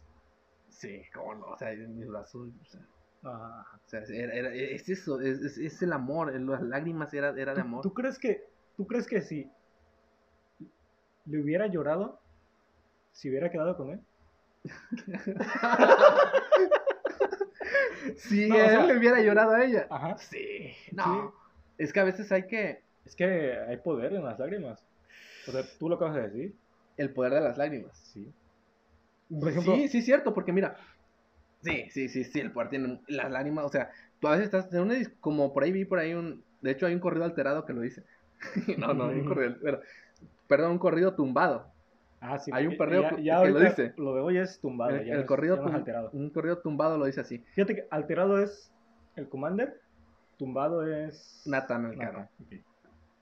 Sí, 0.69 1.01
cómo 1.13 1.35
no, 1.35 1.47
o 1.47 1.57
sea, 1.57 1.75
mis 1.75 2.07
brazos, 2.07 2.47
o 2.61 2.65
sea, 2.65 2.79
o 3.23 3.65
sea 3.87 3.99
era, 4.09 4.53
es 4.53 4.87
eso, 4.87 5.19
es, 5.19 5.57
es, 5.57 5.81
el 5.81 5.91
amor, 5.91 6.33
las 6.33 6.61
lágrimas 6.61 7.13
era, 7.13 7.37
era 7.37 7.53
de 7.53 7.59
amor. 7.59 7.81
¿Tú 7.81 7.93
crees 7.93 8.17
que, 8.17 8.45
tú 8.77 8.87
crees 8.87 9.05
que 9.05 9.21
si 9.21 9.51
le 11.25 11.41
hubiera 11.41 11.67
llorado 11.67 12.21
si 13.11 13.29
hubiera 13.29 13.51
quedado 13.51 13.75
con 13.75 13.89
él. 13.89 13.99
si 18.15 18.43
él 18.43 18.87
le 18.87 18.97
hubiera 18.97 19.21
llorado 19.21 19.51
a 19.51 19.65
ella. 19.65 19.87
Ajá. 19.89 20.17
Sí, 20.17 20.73
no. 20.93 21.33
Es 21.77 21.91
que 21.91 21.99
a 21.99 22.05
veces 22.05 22.31
hay 22.31 22.47
que. 22.47 22.89
Es 23.05 23.15
que 23.15 23.57
hay 23.67 23.77
poder 23.77 24.13
en 24.13 24.23
las 24.23 24.39
lágrimas. 24.39 24.85
O 25.47 25.51
sea, 25.51 25.63
tú 25.79 25.89
lo 25.89 25.95
acabas 25.95 26.15
de 26.15 26.21
decir. 26.21 26.55
El 26.97 27.11
poder 27.11 27.33
de 27.33 27.41
las 27.41 27.57
lágrimas. 27.57 27.97
Sí. 27.97 28.31
Por 29.29 29.49
ejemplo, 29.49 29.75
sí, 29.75 29.87
sí, 29.87 30.01
cierto, 30.01 30.33
porque 30.33 30.51
mira. 30.51 30.75
Sí, 31.63 31.87
sí, 31.89 32.09
sí, 32.09 32.23
sí, 32.23 32.39
el 32.39 32.51
poder 32.51 32.69
tiene 32.69 33.01
las 33.07 33.31
lágrimas. 33.31 33.65
O 33.65 33.69
sea, 33.69 33.91
tú 34.19 34.27
a 34.27 34.31
veces 34.31 34.45
estás 34.45 34.73
en 34.73 34.81
una. 34.81 34.95
Como 35.19 35.53
por 35.53 35.63
ahí 35.63 35.71
vi 35.71 35.85
por 35.85 35.99
ahí 35.99 36.13
un. 36.13 36.43
De 36.61 36.71
hecho, 36.71 36.85
hay 36.85 36.93
un 36.93 36.99
corrido 36.99 37.25
alterado 37.25 37.65
que 37.65 37.73
lo 37.73 37.81
dice. 37.81 38.03
no, 38.77 38.93
no, 38.93 39.07
hay 39.07 39.19
un 39.19 39.27
corrido. 39.27 39.55
Pero 39.61 39.81
perdón, 40.47 40.71
un 40.73 40.79
corrido 40.79 41.15
tumbado. 41.15 41.71
Ah, 42.19 42.37
sí. 42.37 42.51
Hay 42.53 42.67
un 42.67 42.77
corrido 42.77 43.03
que 43.15 43.23
lo 43.23 43.59
dice. 43.59 43.93
Lo 43.97 44.13
de 44.13 44.21
hoy 44.21 44.37
es 44.37 44.59
tumbado. 44.59 44.95
El, 44.95 45.25
corrido 45.25 45.65
alterado. 45.65 46.09
Un 46.11 46.29
corrido 46.29 46.59
tumbado 46.59 46.97
lo 46.97 47.05
dice 47.05 47.21
así. 47.21 47.39
Fíjate 47.55 47.75
que 47.75 47.87
alterado 47.89 48.39
es 48.39 48.71
el 49.15 49.27
commander, 49.27 49.79
tumbado 50.37 50.85
es 50.85 51.41
Nathan 51.45 51.85
el 51.85 51.97
carro. 51.97 52.29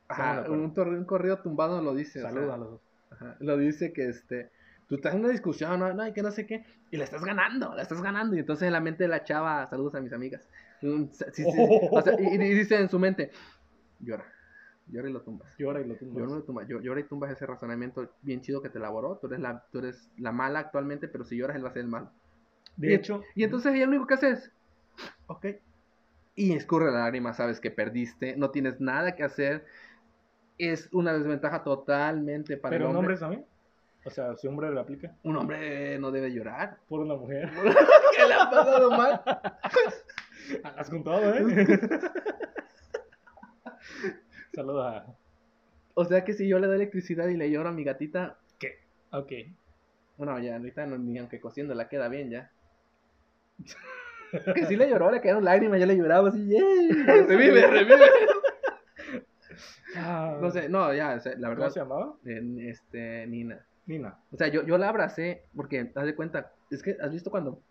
Ajá, 0.10 0.46
un, 0.50 0.74
un, 0.76 1.06
corrido 1.06 1.40
tumbado 1.40 1.82
lo 1.82 1.96
dice. 1.96 2.22
Saludos 2.22 2.54
a 2.54 2.58
los 2.58 2.72
dos. 2.72 2.82
Ajá, 3.12 3.38
lo 3.40 3.58
dice 3.58 3.94
que 3.94 4.10
este 4.10 4.52
tú 4.90 4.96
estás 4.96 5.14
en 5.14 5.22
una 5.22 5.30
discusión, 5.30 5.80
no, 5.80 5.94
no, 5.94 6.14
que 6.14 6.24
no 6.24 6.32
sé 6.32 6.46
qué, 6.48 6.66
y 6.90 6.98
la 6.98 7.04
estás 7.04 7.24
ganando, 7.24 7.74
la 7.76 7.84
estás 7.84 8.02
ganando. 8.02 8.36
Y 8.36 8.40
entonces 8.40 8.66
en 8.66 8.74
la 8.74 8.82
mente 8.82 9.04
de 9.04 9.10
la 9.10 9.24
chava, 9.24 9.66
saludos 9.68 9.96
a 9.96 10.02
mis 10.02 10.12
amigas. 10.12 10.50
y, 10.82 12.38
dice 12.38 12.76
en 12.76 12.90
su 12.90 13.00
mente, 13.00 13.32
llora. 14.00 14.26
Llora 14.88 15.08
y 15.08 15.14
lo 15.14 15.22
tumbas. 15.22 15.56
Llora 15.60 15.82
y 15.82 15.88
lo 15.88 15.96
tumbas. 15.96 16.18
Llora 16.18 16.32
y, 16.32 16.36
lo 16.36 16.44
tumbas. 16.44 16.68
Llora 16.68 17.00
y 17.00 17.04
tumbas 17.04 17.32
ese 17.32 17.46
razonamiento 17.46 18.12
bien 18.24 18.42
chido 18.42 18.62
que 18.64 18.70
te 18.70 18.80
elaboró. 18.80 19.18
Tú 19.18 19.28
eres 19.28 19.40
la, 19.40 19.64
tú 19.72 19.80
eres 19.80 20.10
la 20.18 20.32
mala 20.32 20.60
actualmente, 20.60 21.08
pero 21.08 21.26
si 21.26 21.38
lloras 21.38 21.56
él 21.56 21.64
va 21.64 21.70
a 21.70 21.74
ser 21.74 21.84
el 21.84 21.90
malo. 21.90 22.12
De 22.76 22.96
hecho. 22.96 23.22
Y 23.36 23.44
entonces 23.44 23.76
ella 23.76 23.86
lo 23.86 23.92
único 23.92 24.08
que 24.08 24.16
hace 24.16 24.32
es. 24.32 24.52
Ok. 25.28 25.46
Y 26.34 26.54
escurre 26.54 26.92
la 26.92 27.02
lágrima, 27.02 27.34
sabes 27.34 27.60
que 27.60 27.70
perdiste, 27.70 28.36
no 28.38 28.50
tienes 28.50 28.80
nada 28.80 29.16
que 29.16 29.24
hacer. 29.24 29.66
Es 30.60 30.90
una 30.92 31.14
desventaja 31.14 31.64
totalmente 31.64 32.58
para 32.58 32.76
el 32.76 32.84
hombre. 32.84 32.92
¿Pero 32.92 33.00
un 33.00 33.06
hombre 33.06 33.18
también? 33.18 33.46
O 34.06 34.10
sea, 34.10 34.36
si 34.36 34.48
un 34.48 34.54
hombre 34.54 34.72
le 34.72 34.80
aplica. 34.80 35.16
Un 35.24 35.38
hombre 35.38 35.98
no 36.00 36.12
debe 36.12 36.32
llorar. 36.32 36.78
Por 36.90 37.00
una 37.00 37.16
mujer. 37.16 37.50
¿Qué 38.16 38.28
le 38.28 38.34
ha 38.34 38.50
pasado 38.50 38.92
mal? 38.92 39.22
Has 40.78 40.90
contado, 40.90 41.34
¿eh? 41.34 41.68
Saludos 44.54 44.86
a... 44.86 45.06
O 45.94 46.06
sea 46.06 46.24
que 46.24 46.34
si 46.34 46.48
yo 46.48 46.60
le 46.60 46.68
doy 46.68 46.78
electricidad 46.78 47.28
y 47.28 47.38
le 47.38 47.52
lloro 47.52 47.70
a 47.70 47.72
mi 47.74 47.84
gatita... 47.84 48.38
¿Qué? 48.58 48.80
Ok. 49.12 49.32
Bueno, 50.18 50.38
ya 50.40 50.58
ahorita 50.58 50.86
no, 50.86 50.98
ni 50.98 51.18
aunque 51.18 51.40
cociendo 51.40 51.74
la 51.74 51.88
queda 51.88 52.10
bien 52.10 52.30
ya. 52.30 52.52
que 54.54 54.66
si 54.66 54.76
le 54.76 54.90
lloró, 54.90 55.12
le 55.12 55.22
quedaron 55.22 55.46
lágrimas, 55.46 55.80
yo 55.80 55.86
le 55.86 55.98
lloraba 55.98 56.30
así, 56.30 56.46
¡yay! 56.48 56.92
revive, 57.28 57.68
revive. 57.68 58.06
Ah. 59.96 60.38
no 60.40 60.52
sé, 60.52 60.70
no, 60.70 60.94
ya, 60.94 61.20
la 61.38 61.50
verdad. 61.50 61.58
¿Cómo 61.58 61.70
se 61.72 61.80
llamaba? 61.80 62.16
este, 62.24 63.28
Nina. 63.28 63.66
Nina. 63.86 64.20
O 64.32 64.38
sea, 64.38 64.48
yo, 64.48 64.64
yo 64.64 64.78
la 64.78 64.90
abracé 64.90 65.44
porque, 65.56 65.92
haz 65.96 66.06
de 66.06 66.16
cuenta, 66.16 66.54
es 66.70 66.84
que 66.84 66.98
has 67.02 67.12
visto 67.12 67.32
cuando, 67.32 67.62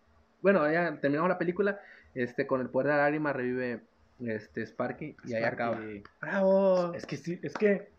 bueno, 0.42 0.70
ya 0.70 0.98
terminamos 1.00 1.28
la 1.28 1.38
película, 1.38 1.80
este, 2.14 2.46
con 2.46 2.60
el 2.60 2.70
poder 2.70 2.88
de 2.88 2.92
la 2.94 3.02
lágrima 3.04 3.32
revive 3.32 3.82
este 4.20 4.66
Sparky 4.66 5.16
y 5.24 5.34
ahí 5.34 5.44
acaba. 5.44 5.80
¡Bravo! 6.20 6.92
Es 6.94 7.06
que 7.06 7.16
sí, 7.16 7.38
es 7.42 7.54
que 7.54 7.90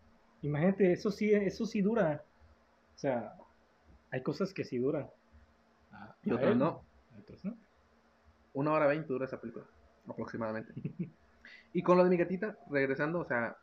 imagínate, 0.42 0.92
eso 0.92 1.10
sí, 1.10 1.32
eso 1.32 1.66
sí 1.66 1.80
dura. 1.80 2.22
O 2.94 2.98
sea, 2.98 3.34
hay 4.10 4.22
cosas 4.22 4.52
que 4.52 4.64
sí 4.64 4.78
duran. 4.78 5.08
Ah, 5.92 6.14
y 6.22 6.32
otras 6.32 6.56
no. 6.56 6.84
Otras 7.18 7.44
no. 7.44 7.56
Una 8.52 8.72
hora 8.72 8.86
veinte 8.86 9.08
dura 9.08 9.26
esa 9.26 9.40
película, 9.40 9.64
aproximadamente. 10.06 10.72
y 11.72 11.82
con 11.82 11.96
lo 11.96 12.04
de 12.04 12.10
mi 12.10 12.16
gatita, 12.16 12.58
regresando, 12.70 13.20
o 13.20 13.24
sea, 13.24 13.56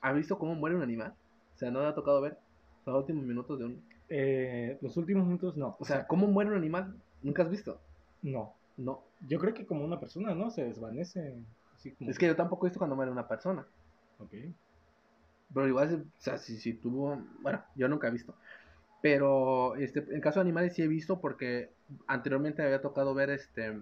¿has 0.00 0.14
visto 0.14 0.38
cómo 0.38 0.54
muere 0.54 0.76
un 0.76 0.82
animal? 0.82 1.14
O 1.54 1.58
sea, 1.58 1.70
no 1.70 1.80
me 1.80 1.86
ha 1.86 1.94
tocado 1.94 2.20
ver 2.20 2.38
los 2.86 2.96
últimos 2.96 3.24
minutos 3.24 3.58
de 3.58 3.64
un... 3.66 3.82
Eh, 4.08 4.78
los 4.80 4.96
últimos 4.96 5.24
minutos 5.24 5.56
no. 5.56 5.76
O 5.78 5.84
sea, 5.84 6.06
¿cómo 6.06 6.26
muere 6.26 6.50
un 6.50 6.56
animal? 6.56 6.96
¿Nunca 7.22 7.42
has 7.42 7.50
visto? 7.50 7.80
No. 8.22 8.54
No. 8.76 9.04
Yo 9.28 9.38
creo 9.38 9.54
que 9.54 9.66
como 9.66 9.84
una 9.84 10.00
persona, 10.00 10.34
¿no? 10.34 10.50
Se 10.50 10.64
desvanece. 10.64 11.36
Es 12.00 12.18
que 12.18 12.26
yo 12.26 12.36
tampoco 12.36 12.66
he 12.66 12.68
visto 12.68 12.78
cuando 12.78 12.96
muere 12.96 13.12
una 13.12 13.28
persona. 13.28 13.66
Ok. 14.18 14.34
Pero 15.52 15.68
igual, 15.68 16.06
o 16.18 16.20
sea, 16.20 16.38
si, 16.38 16.56
si 16.58 16.74
tuvo. 16.74 17.20
Bueno, 17.40 17.62
yo 17.76 17.88
nunca 17.88 18.08
he 18.08 18.10
visto. 18.10 18.34
Pero 19.02 19.76
este, 19.76 20.04
en 20.14 20.20
caso 20.20 20.40
de 20.40 20.42
animales 20.42 20.74
sí 20.74 20.82
he 20.82 20.88
visto 20.88 21.20
porque 21.20 21.70
anteriormente 22.06 22.62
me 22.62 22.68
había 22.68 22.82
tocado 22.82 23.14
ver 23.14 23.30
este 23.30 23.80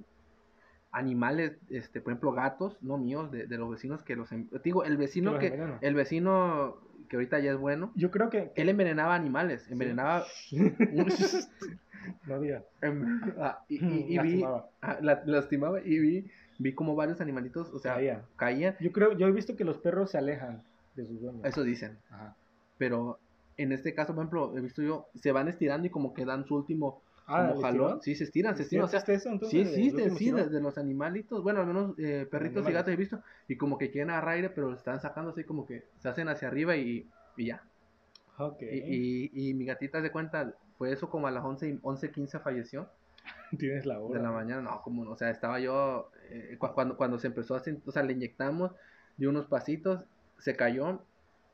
animales, 0.91 1.59
este, 1.71 2.01
por 2.01 2.13
ejemplo, 2.13 2.33
gatos, 2.33 2.77
no 2.83 2.99
míos, 2.99 3.31
de, 3.31 3.47
de 3.47 3.59
los 3.59 3.71
vecinos 3.71 4.03
que 4.03 4.17
los... 4.17 4.31
Em, 4.33 4.49
digo, 4.65 4.85
el 4.85 4.97
vecino 4.97 5.39
que... 5.39 5.77
El 5.81 5.95
vecino 5.95 6.77
que 7.09 7.17
ahorita 7.17 7.39
ya 7.39 7.53
es 7.53 7.59
bueno. 7.59 7.93
Yo 7.95 8.11
creo 8.11 8.31
que... 8.31 8.53
Él 8.55 8.69
envenenaba 8.69 9.15
animales, 9.15 9.71
envenenaba... 9.71 10.25
no 12.27 12.35
había. 12.35 12.65
Em, 12.83 13.21
ah, 13.39 13.65
y, 13.69 14.15
y, 14.15 14.19
vi... 14.19 14.45
Ah, 14.83 14.99
lastimaba 15.01 15.81
y 15.81 15.99
vi, 15.99 16.31
vi 16.59 16.75
como 16.75 16.95
varios 16.95 17.21
animalitos, 17.21 17.73
o 17.73 17.79
sea, 17.79 18.25
caían. 18.37 18.77
Yo 18.81 18.93
creo, 18.93 19.17
yo 19.17 19.27
he 19.27 19.33
visto 19.33 19.57
que 19.57 19.65
los 19.65 19.79
perros 19.79 20.11
se 20.11 20.19
alejan 20.19 20.63
de 20.97 21.07
sus 21.07 21.21
dueños. 21.21 21.45
Eso 21.45 21.63
dicen. 21.65 21.99
Ajá. 22.11 22.35
Pero 22.79 23.19
en 23.57 23.73
este 23.73 23.95
caso, 23.95 24.15
por 24.15 24.23
ejemplo, 24.23 24.57
he 24.57 24.61
visto 24.61 24.83
yo, 24.83 25.09
se 25.21 25.33
van 25.33 25.49
estirando 25.49 25.87
y 25.87 25.91
como 25.91 26.15
que 26.15 26.25
dan 26.25 26.47
su 26.47 26.55
último 26.55 27.03
Ah, 27.29 27.51
como 27.51 27.61
jalón. 27.61 28.01
Sí, 28.01 28.15
se 28.15 28.25
estiran, 28.25 28.57
se 28.57 28.63
estiran. 28.63 28.87
O 28.87 28.89
sea, 28.89 29.01
eso, 29.07 29.29
entonces, 29.29 29.69
sí, 29.69 29.91
sí, 29.91 29.97
de, 29.97 30.11
sí, 30.11 30.31
de, 30.31 30.61
los 30.61 30.79
animalitos. 30.79 31.43
Bueno, 31.43 31.61
al 31.61 31.67
menos 31.67 31.95
eh, 31.99 32.27
perritos 32.31 32.67
y 32.69 32.73
gatos 32.73 32.93
he 32.93 32.97
visto. 32.97 33.23
Y 33.47 33.57
como 33.57 33.77
que 33.77 33.91
quieren 33.91 34.11
agarrar 34.11 34.37
aire, 34.37 34.51
pero 34.51 34.73
están 34.73 35.01
sacando 35.01 35.33
así 35.33 35.45
como 35.45 35.67
que 35.67 35.85
se 35.99 36.09
hacen 36.09 36.29
hacia 36.29 36.49
arriba 36.49 36.77
y, 36.77 37.07
y 37.37 37.47
ya. 37.47 37.63
Okay. 38.39 38.83
Y, 38.87 39.31
y, 39.33 39.51
y, 39.51 39.55
mi 39.55 39.67
gatita 39.67 40.01
de 40.01 40.11
cuenta, 40.11 40.55
fue 40.79 40.93
eso 40.93 41.11
como 41.11 41.27
a 41.27 41.31
las 41.31 41.45
11, 41.45 41.81
11 41.83 42.11
15 42.11 42.39
falleció. 42.39 42.89
Tienes 43.59 43.85
la 43.85 44.01
hora. 44.01 44.19
De 44.19 44.25
la 44.25 44.31
mañana, 44.31 44.63
no, 44.63 44.81
como, 44.83 45.11
o 45.11 45.17
sea, 45.17 45.29
estaba 45.29 45.61
yo, 45.61 46.11
eh, 46.31 46.57
cuando, 46.59 46.97
cuando 46.97 47.19
se 47.19 47.27
empezó 47.27 47.55
a 47.55 47.59
hacer, 47.59 47.79
o 47.85 47.93
sea, 47.93 48.03
le 48.03 48.15
inyectamos, 48.15 48.73
dio 49.19 49.29
unos 49.29 49.47
pasitos, 49.47 50.05
se 50.39 50.57
cayó, 50.57 51.03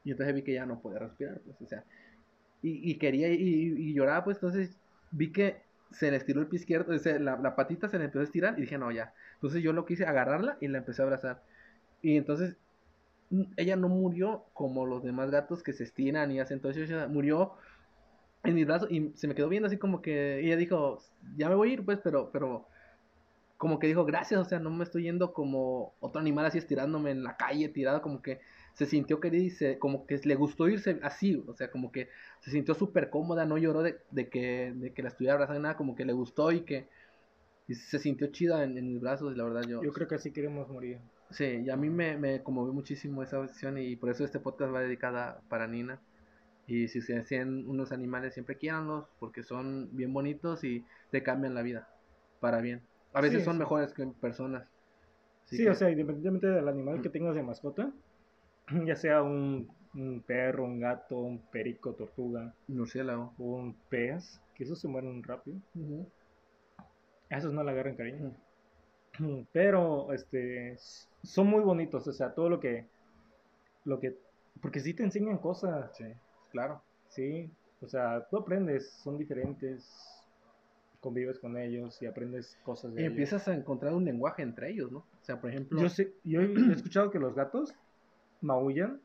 y 0.04 0.12
entonces 0.12 0.34
vi 0.34 0.42
que 0.42 0.54
ya 0.54 0.66
no 0.66 0.80
podía 0.80 1.00
respirar, 1.00 1.40
pues, 1.40 1.60
o 1.60 1.66
sea, 1.66 1.84
y, 2.62 2.90
y 2.90 2.98
quería, 2.98 3.28
y, 3.28 3.34
y, 3.40 3.94
lloraba, 3.94 4.24
pues, 4.24 4.36
entonces 4.36 4.78
vi 5.10 5.32
que 5.32 5.63
se 5.90 6.10
le 6.10 6.16
estiró 6.16 6.40
el 6.40 6.48
pie 6.48 6.58
izquierdo, 6.58 6.92
la, 7.20 7.36
la, 7.36 7.56
patita 7.56 7.88
se 7.88 7.98
le 7.98 8.06
empezó 8.06 8.20
a 8.20 8.24
estirar 8.24 8.58
y 8.58 8.62
dije, 8.62 8.78
no, 8.78 8.90
ya. 8.90 9.12
Entonces 9.34 9.62
yo 9.62 9.72
lo 9.72 9.84
quise 9.86 10.06
agarrarla 10.06 10.56
y 10.60 10.68
la 10.68 10.78
empecé 10.78 11.02
a 11.02 11.04
abrazar. 11.04 11.42
Y 12.02 12.16
entonces 12.16 12.56
mm, 13.30 13.42
ella 13.56 13.76
no 13.76 13.88
murió 13.88 14.44
como 14.54 14.86
los 14.86 15.02
demás 15.02 15.30
gatos 15.30 15.62
que 15.62 15.72
se 15.72 15.84
estiran 15.84 16.30
y 16.32 16.40
hacen 16.40 16.60
todo 16.60 16.72
eso. 16.72 16.80
Ella 16.80 17.06
murió 17.08 17.54
en 18.44 18.54
mi 18.54 18.64
brazo 18.64 18.88
y 18.90 19.12
se 19.14 19.26
me 19.26 19.34
quedó 19.34 19.48
viendo 19.48 19.66
así 19.66 19.78
como 19.78 20.02
que 20.02 20.40
ella 20.40 20.56
dijo, 20.56 21.02
ya 21.36 21.48
me 21.48 21.54
voy 21.54 21.70
a 21.70 21.72
ir, 21.74 21.84
pues, 21.84 21.98
pero, 22.02 22.30
pero 22.30 22.66
como 23.56 23.78
que 23.78 23.86
dijo, 23.86 24.04
gracias, 24.04 24.40
o 24.40 24.44
sea, 24.44 24.58
no 24.58 24.70
me 24.70 24.84
estoy 24.84 25.04
yendo 25.04 25.32
como 25.32 25.94
otro 26.00 26.20
animal 26.20 26.46
así 26.46 26.58
estirándome 26.58 27.10
en 27.10 27.24
la 27.24 27.36
calle, 27.36 27.68
tirado, 27.68 28.02
como 28.02 28.20
que 28.20 28.40
se 28.74 28.86
sintió 28.86 29.20
querida 29.20 29.44
y 29.44 29.50
se, 29.50 29.78
como 29.78 30.06
que 30.06 30.20
le 30.24 30.34
gustó 30.34 30.68
irse 30.68 30.98
así, 31.02 31.42
o 31.46 31.54
sea, 31.54 31.70
como 31.70 31.90
que 31.92 32.08
se 32.40 32.50
sintió 32.50 32.74
súper 32.74 33.08
cómoda, 33.08 33.46
no 33.46 33.56
lloró 33.56 33.82
de, 33.82 33.98
de, 34.10 34.28
que, 34.28 34.72
de 34.74 34.92
que 34.92 35.02
la 35.02 35.08
estuviera 35.08 35.34
abrazando 35.34 35.62
nada, 35.62 35.76
como 35.76 35.94
que 35.94 36.04
le 36.04 36.12
gustó 36.12 36.52
y 36.52 36.62
que 36.62 36.88
y 37.66 37.74
se 37.74 37.98
sintió 37.98 38.26
chida 38.28 38.62
en, 38.62 38.74
mis 38.74 39.00
brazos 39.00 39.32
y 39.34 39.38
la 39.38 39.44
verdad 39.44 39.62
yo... 39.62 39.82
Yo 39.82 39.92
creo 39.92 40.06
que 40.06 40.16
así 40.16 40.32
queremos 40.32 40.68
morir. 40.68 40.98
Sí, 41.30 41.62
y 41.64 41.70
a 41.70 41.76
mí 41.76 41.88
me, 41.88 42.16
me 42.18 42.42
conmovió 42.42 42.72
muchísimo 42.72 43.22
esa 43.22 43.40
decisión 43.40 43.78
y 43.78 43.96
por 43.96 44.10
eso 44.10 44.24
este 44.24 44.38
podcast 44.38 44.74
va 44.74 44.80
dedicada 44.80 45.40
para 45.48 45.66
Nina. 45.66 45.98
Y 46.66 46.88
si 46.88 47.00
se 47.00 47.16
hacen 47.16 47.68
unos 47.68 47.92
animales, 47.92 48.34
siempre 48.34 48.56
quieranlos 48.56 49.06
porque 49.18 49.42
son 49.42 49.88
bien 49.92 50.12
bonitos 50.12 50.64
y 50.64 50.84
te 51.10 51.22
cambian 51.22 51.54
la 51.54 51.62
vida 51.62 51.88
para 52.40 52.60
bien. 52.60 52.82
A 53.14 53.20
veces 53.20 53.44
son 53.44 53.58
mejores 53.58 53.92
que 53.94 54.06
personas. 54.06 54.66
sí, 55.44 55.66
o 55.66 55.74
sea, 55.74 55.90
independientemente 55.90 56.48
del 56.48 56.68
animal 56.68 57.00
que 57.00 57.08
tengas 57.08 57.34
de 57.34 57.42
mascota, 57.42 57.92
ya 58.86 58.96
sea 58.96 59.22
un, 59.22 59.68
perro, 60.26 60.64
un 60.64 60.80
gato, 60.80 61.18
un 61.18 61.38
perico, 61.50 61.94
tortuga, 61.94 62.54
murciélago, 62.68 63.32
un 63.38 63.74
pez, 63.88 64.40
que 64.54 64.64
esos 64.64 64.80
se 64.80 64.88
mueren 64.88 65.22
rápido. 65.22 65.58
A 67.30 67.38
esos 67.38 67.52
no 67.52 67.62
le 67.62 67.70
agarran 67.70 67.96
cariño. 67.96 68.32
Pero, 69.52 70.12
este, 70.12 70.76
son 71.22 71.46
muy 71.46 71.62
bonitos, 71.62 72.06
o 72.06 72.12
sea, 72.12 72.34
todo 72.34 72.48
lo 72.48 72.60
que, 72.60 72.86
lo 73.84 74.00
que, 74.00 74.16
porque 74.60 74.80
sí 74.80 74.94
te 74.94 75.02
enseñan 75.02 75.38
cosas. 75.38 75.96
Sí, 75.96 76.04
claro. 76.50 76.82
Sí, 77.08 77.50
o 77.80 77.86
sea, 77.86 78.26
tú 78.30 78.38
aprendes, 78.38 78.90
son 79.02 79.18
diferentes, 79.18 79.88
convives 81.00 81.38
con 81.38 81.56
ellos 81.56 82.00
y 82.02 82.06
aprendes 82.06 82.58
cosas 82.64 82.94
de 82.94 83.02
y 83.02 83.04
empiezas 83.04 83.46
a 83.46 83.54
encontrar 83.54 83.92
un 83.94 84.04
lenguaje 84.04 84.42
entre 84.42 84.70
ellos, 84.70 84.90
¿no? 84.90 84.98
O 84.98 85.24
sea, 85.24 85.40
por 85.40 85.50
ejemplo... 85.50 85.80
Yo, 85.80 85.88
sé, 85.88 86.14
yo 86.24 86.40
he 86.40 86.52
escuchado 86.72 87.10
que 87.10 87.18
los 87.18 87.34
gatos 87.34 87.74
maullan 88.44 89.00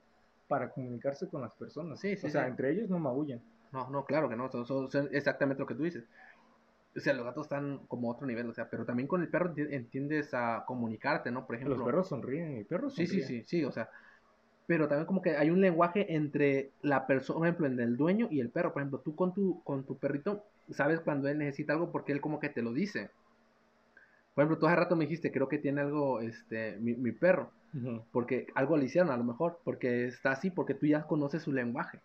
para 0.48 0.70
comunicarse 0.70 1.28
con 1.28 1.42
las 1.42 1.54
personas. 1.54 2.00
Sí, 2.00 2.16
sí, 2.16 2.28
o 2.28 2.30
sea, 2.30 2.48
entre 2.48 2.72
ellos 2.72 2.90
no 2.90 3.00
maullan. 3.00 3.42
No, 3.72 3.90
no, 3.90 4.06
claro 4.06 4.30
que 4.30 4.36
no, 4.36 4.50
son, 4.50 4.90
exactamente 5.12 5.62
lo 5.62 5.68
que 5.68 5.76
tú 5.76 5.84
dices. 5.84 6.06
O 6.96 7.00
sea, 7.00 7.14
los 7.14 7.24
gatos 7.24 7.46
están 7.46 7.86
como 7.88 8.10
otro 8.10 8.26
nivel, 8.26 8.50
o 8.50 8.54
sea, 8.54 8.70
pero 8.70 8.84
también 8.84 9.08
con 9.08 9.22
el 9.22 9.30
perro 9.30 9.54
entiendes 9.56 10.34
a 10.34 10.64
comunicarte, 10.66 11.32
¿no? 11.32 11.46
Por 11.46 11.56
ejemplo. 11.56 11.78
Los 11.78 11.86
perros 11.86 12.10
sonríen 12.10 12.58
y 12.58 12.64
perros 12.64 12.96
Sí, 12.96 13.06
sí, 13.06 13.22
sí, 13.22 13.44
sí, 13.46 13.64
o 13.64 13.72
sea, 13.72 13.90
pero 14.66 14.88
también 14.88 15.06
como 15.06 15.22
que 15.22 15.38
hay 15.38 15.52
un 15.52 15.62
lenguaje 15.62 16.16
entre 16.16 16.72
la 16.82 17.06
persona, 17.08 17.40
por 17.40 17.48
ejemplo, 17.48 17.68
entre 17.68 17.86
el 17.86 17.96
dueño 17.96 18.28
y 18.32 18.40
el 18.40 18.50
perro. 18.50 18.74
Por 18.74 18.82
ejemplo, 18.82 19.00
tú 19.00 19.16
con 19.16 19.34
tu, 19.34 19.64
con 19.64 19.84
tu 19.84 19.98
perrito 19.98 20.44
sabes 20.72 21.00
cuando 21.00 21.28
él 21.28 21.38
necesita 21.38 21.74
algo 21.74 21.92
porque 21.92 22.12
él 22.12 22.22
como 22.22 22.40
que 22.40 22.50
te 22.50 22.62
lo 22.62 22.74
dice. 22.74 23.10
Por 24.34 24.44
ejemplo, 24.44 24.60
tú 24.60 24.68
hace 24.68 24.76
rato 24.76 24.96
me 24.96 25.06
dijiste, 25.06 25.32
creo 25.32 25.48
que 25.48 25.58
tiene 25.58 25.82
algo, 25.82 26.22
este, 26.22 26.78
mi, 26.78 26.96
mi 26.96 27.12
perro. 27.12 27.52
Porque 28.12 28.48
algo 28.56 28.78
le 28.78 28.86
hicieron 28.86 29.12
a 29.12 29.18
lo 29.18 29.24
mejor, 29.24 29.60
porque 29.64 30.06
está 30.06 30.32
así, 30.32 30.50
porque 30.50 30.74
tú 30.74 30.88
ya 30.88 31.04
conoces 31.04 31.44
su 31.44 31.52
lenguaje. 31.52 32.00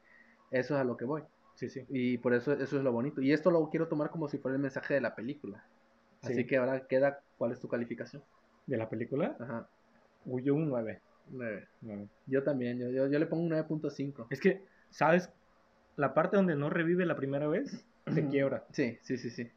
Eso 0.51 0.75
es 0.75 0.81
a 0.81 0.85
lo 0.85 0.97
que 0.97 1.05
voy. 1.05 1.23
Sí, 1.55 1.69
sí. 1.69 1.85
Y 1.89 2.19
por 2.19 2.35
eso 2.35 2.53
eso 2.53 2.77
es 2.77 2.83
lo 2.83 2.93
bonito. 2.93 3.21
Y 3.21 3.33
esto 3.33 3.51
lo 3.51 3.71
quiero 3.71 3.89
tomar 3.89 4.11
como 4.11 4.29
si 4.29 4.39
fuera 4.39 4.57
el 4.57 4.63
mensaje 4.63 4.95
de 4.95 5.01
la 5.01 5.15
película. 5.15 5.65
Así 6.23 6.47
que 6.47 6.57
ahora 6.57 6.87
queda, 6.87 7.21
¿cuál 7.37 7.53
es 7.53 7.61
tu 7.61 7.69
calificación? 7.69 8.23
¿De 8.67 8.77
la 8.77 8.89
película? 8.89 9.37
Ajá. 9.39 9.69
Uy, 10.25 10.43
yo 10.43 10.55
un 10.55 10.69
9. 10.69 11.01
9. 11.31 11.69
Yo 12.27 12.43
también, 12.43 12.79
yo, 12.79 13.07
yo, 13.09 13.19
le 13.19 13.27
pongo 13.27 13.43
un 13.43 13.51
9.5. 13.51 14.27
Es 14.31 14.41
que, 14.41 14.63
¿sabes? 14.91 15.31
La 15.97 16.15
parte 16.15 16.37
donde 16.37 16.57
no 16.57 16.71
revive 16.71 17.07
la 17.07 17.17
primera 17.17 17.47
vez, 17.47 17.87
se 18.13 18.27
quiebra. 18.29 18.65
Sí, 18.73 18.99
sí, 19.03 19.17
sí, 19.17 19.31
sí. 19.31 19.51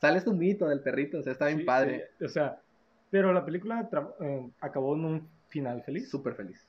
Sale 0.00 0.18
este 0.18 0.30
mito 0.30 0.68
del 0.68 0.80
perrito, 0.80 1.18
o 1.18 1.22
sea, 1.22 1.32
está 1.32 1.46
bien 1.46 1.64
padre. 1.64 2.10
O 2.20 2.28
sea, 2.28 2.60
pero 3.10 3.32
la 3.32 3.44
película 3.44 3.88
eh, 4.20 4.50
acabó 4.60 4.94
en 4.94 5.04
un 5.04 5.28
final 5.48 5.82
feliz. 5.82 6.10
Súper 6.10 6.34
feliz. 6.34 6.68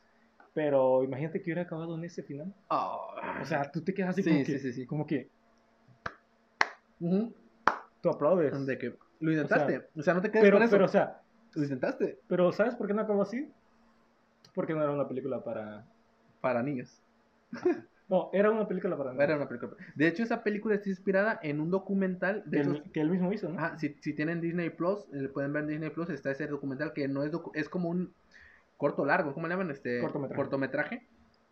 Pero 0.54 1.04
imagínate 1.04 1.40
que 1.40 1.46
hubiera 1.46 1.64
acabado 1.64 1.96
en 1.96 2.04
ese 2.04 2.24
final. 2.24 2.54
Oh. 2.70 3.14
O 3.42 3.46
sea, 3.46 3.72
tú 3.72 3.82
te 3.82 3.94
quedas 3.94 4.12
así 4.12 4.24
como, 4.24 4.44
que, 4.44 4.60
sí, 4.60 4.74
sí. 4.74 4.86
como 4.86 5.06
que. 5.06 5.30
Tú 8.02 8.10
aplaudes. 8.10 8.66
De 8.66 8.78
que 8.78 8.96
lo 9.20 9.32
intentaste. 9.32 9.88
O 9.96 10.02
sea, 10.02 10.14
no 10.14 10.22
te 10.22 10.32
quedas 10.32 10.44
pero, 10.44 10.58
con 10.58 10.64
eso. 10.64 10.72
Pero, 10.72 10.86
o 10.86 10.90
sea. 10.90 11.22
Lo 11.54 11.64
intentaste. 11.64 12.20
Pero, 12.28 12.52
¿sabes 12.52 12.76
por 12.76 12.88
qué 12.88 12.94
no 12.94 13.02
acabó 13.02 13.22
así? 13.22 13.52
Porque 14.54 14.74
no 14.74 14.82
era 14.82 14.92
una 14.92 15.08
película 15.08 15.44
para. 15.44 15.86
Para 16.42 16.64
niños. 16.64 17.02
No, 18.10 18.30
era 18.32 18.50
una 18.50 18.68
película 18.68 18.98
para 18.98 19.12
Era 19.22 19.36
una 19.36 19.48
película. 19.48 19.74
De 19.96 20.08
hecho, 20.08 20.24
esa 20.24 20.44
película 20.44 20.76
está 20.76 20.90
inspirada 20.90 21.40
en 21.44 21.60
un 21.60 21.70
documental 21.70 22.44
de 22.46 22.82
que, 22.94 23.02
él, 23.02 23.10
mismo 23.10 23.34
hizo, 23.34 23.50
¿no? 23.50 23.60
Ah, 23.60 23.78
si, 23.78 23.96
si, 24.00 24.14
tienen 24.14 24.40
Disney 24.40 24.70
Plus, 24.70 25.06
eh, 25.14 25.28
pueden 25.28 25.52
ver 25.52 25.64
en 25.64 25.70
Disney 25.70 25.90
Plus, 25.90 26.10
está 26.10 26.32
ese 26.32 26.48
documental 26.48 26.94
que 26.94 27.08
no 27.08 27.24
es 27.24 27.34
es 27.54 27.68
como 27.68 27.90
un 27.90 28.14
corto 28.78 29.06
largo, 29.06 29.34
¿cómo 29.34 29.48
le 29.48 29.54
llaman? 29.54 29.72
Este 29.72 30.02
cortometraje. 30.36 31.06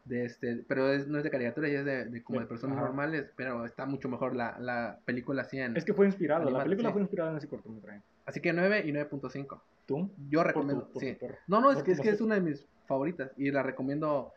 de 0.05 0.25
este, 0.25 0.63
pero 0.67 0.85
no 1.07 1.17
es 1.17 1.23
de 1.23 1.29
caricatura, 1.29 1.67
ya 1.67 1.79
es 1.79 1.85
de, 1.85 2.23
como 2.23 2.39
de, 2.39 2.45
personas 2.45 2.77
normales, 2.77 3.31
pero 3.35 3.65
está 3.65 3.85
mucho 3.85 4.07
mejor 4.07 4.35
la, 4.35 4.57
la 4.59 4.99
película 5.03 5.41
así 5.41 5.59
en 5.59 5.75
Es 5.75 5.83
que 5.83 5.93
fue 5.93 6.05
inspirado, 6.05 6.49
la 6.49 6.63
película 6.63 6.91
fue 6.91 7.01
inspirada 7.01 7.31
en 7.31 7.37
ese 7.37 7.49
cortometraje. 7.49 8.01
Así 8.25 8.39
que 8.39 8.53
9 8.53 8.83
y 8.85 8.91
9.5. 8.91 9.59
¿Tú? 9.85 10.09
Yo 10.29 10.43
recomiendo, 10.43 10.89
sí. 10.99 11.17
no, 11.47 11.61
no, 11.61 11.71
es 11.71 11.83
que, 11.83 11.91
es 11.91 11.99
que 11.99 12.09
es 12.09 12.21
una 12.21 12.35
de 12.35 12.41
mis 12.41 12.65
favoritas 12.87 13.31
y 13.37 13.51
la 13.51 13.61
recomiendo 13.61 14.31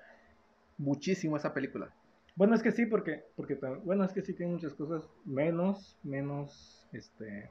muchísimo 0.76 1.36
esa 1.36 1.54
película. 1.54 1.90
Bueno, 2.38 2.54
es 2.54 2.62
que 2.62 2.70
sí, 2.70 2.86
porque, 2.86 3.24
porque 3.34 3.58
bueno, 3.82 4.04
es 4.04 4.12
que 4.12 4.22
sí 4.22 4.32
tiene 4.32 4.52
muchas 4.52 4.72
cosas 4.74 5.02
menos, 5.24 5.98
menos, 6.04 6.86
este... 6.92 7.50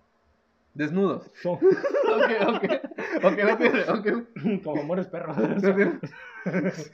Desnudos. 0.73 1.29
ok, 1.43 1.59
ok. 2.47 2.63
Ok, 3.25 3.37
no 3.43 3.57
tiene, 3.57 3.81
ok. 3.81 4.61
Como 4.63 4.81
amores 4.83 5.07
perros. 5.07 5.35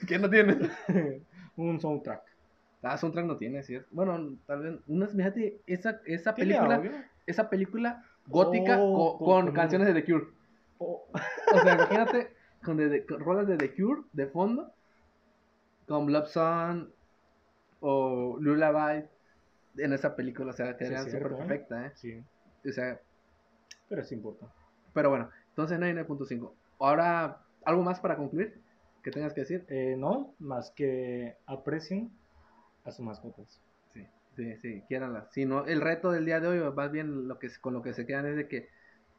¿Qué 0.07 0.17
no 0.17 0.27
tiene? 0.27 0.71
Un 1.55 1.79
soundtrack. 1.79 2.23
Ah, 2.81 2.97
soundtrack 2.97 3.27
no 3.27 3.37
tiene, 3.37 3.61
¿cierto? 3.61 3.87
Bueno, 3.91 4.37
tal 4.47 4.63
vez, 4.63 4.79
unas, 4.87 5.11
fíjate, 5.11 5.61
esa, 5.67 6.01
esa 6.05 6.33
película, 6.33 6.81
esa 7.27 7.47
película 7.47 8.03
gótica 8.25 8.75
oh, 8.79 9.19
con, 9.19 9.51
canciones 9.51 9.87
de 9.87 10.01
The 10.01 10.03
Cure. 10.03 10.25
Oh. 10.79 11.05
O 11.53 11.59
sea, 11.59 11.75
imagínate, 11.75 12.33
con, 12.63 12.77
de, 12.77 13.05
rolas 13.07 13.45
de 13.45 13.57
The 13.57 13.75
Cure 13.75 14.01
de 14.13 14.25
fondo, 14.25 14.73
con 15.85 16.11
Love 16.11 16.29
Song, 16.29 16.87
o 17.85 18.37
Lullaby 18.39 19.03
en 19.77 19.91
esa 19.91 20.15
película, 20.15 20.51
o 20.51 20.53
sea, 20.53 20.77
quedaría 20.77 21.03
súper 21.03 21.33
¿eh? 21.33 21.35
perfecta, 21.35 21.87
¿eh? 21.87 21.91
Sí. 21.95 22.23
O 22.65 22.71
sea. 22.71 22.99
Pero 23.89 24.01
es 24.01 24.11
importante. 24.13 24.55
Pero 24.93 25.09
bueno, 25.09 25.29
entonces 25.49 25.77
9.5. 25.79 26.53
Ahora, 26.79 27.41
¿algo 27.65 27.83
más 27.83 27.99
para 27.99 28.15
concluir 28.15 28.61
que 29.03 29.11
tengas 29.11 29.33
que 29.33 29.41
decir? 29.41 29.65
Eh, 29.67 29.95
no, 29.97 30.33
más 30.39 30.71
que 30.71 31.35
aprecien 31.45 32.09
a 32.85 32.91
sus 32.91 33.05
mascotas. 33.05 33.61
Sí, 33.93 34.07
sí, 34.37 34.55
sí, 34.57 34.83
quieranlas. 34.87 35.29
Si 35.33 35.45
no, 35.45 35.65
el 35.65 35.81
reto 35.81 36.11
del 36.11 36.25
día 36.25 36.39
de 36.39 36.47
hoy, 36.47 36.73
más 36.73 36.91
bien 36.91 37.27
lo 37.27 37.37
que, 37.37 37.49
con 37.59 37.73
lo 37.73 37.81
que 37.81 37.93
se 37.93 38.05
quedan 38.05 38.27
es 38.27 38.37
de 38.37 38.47
que 38.47 38.69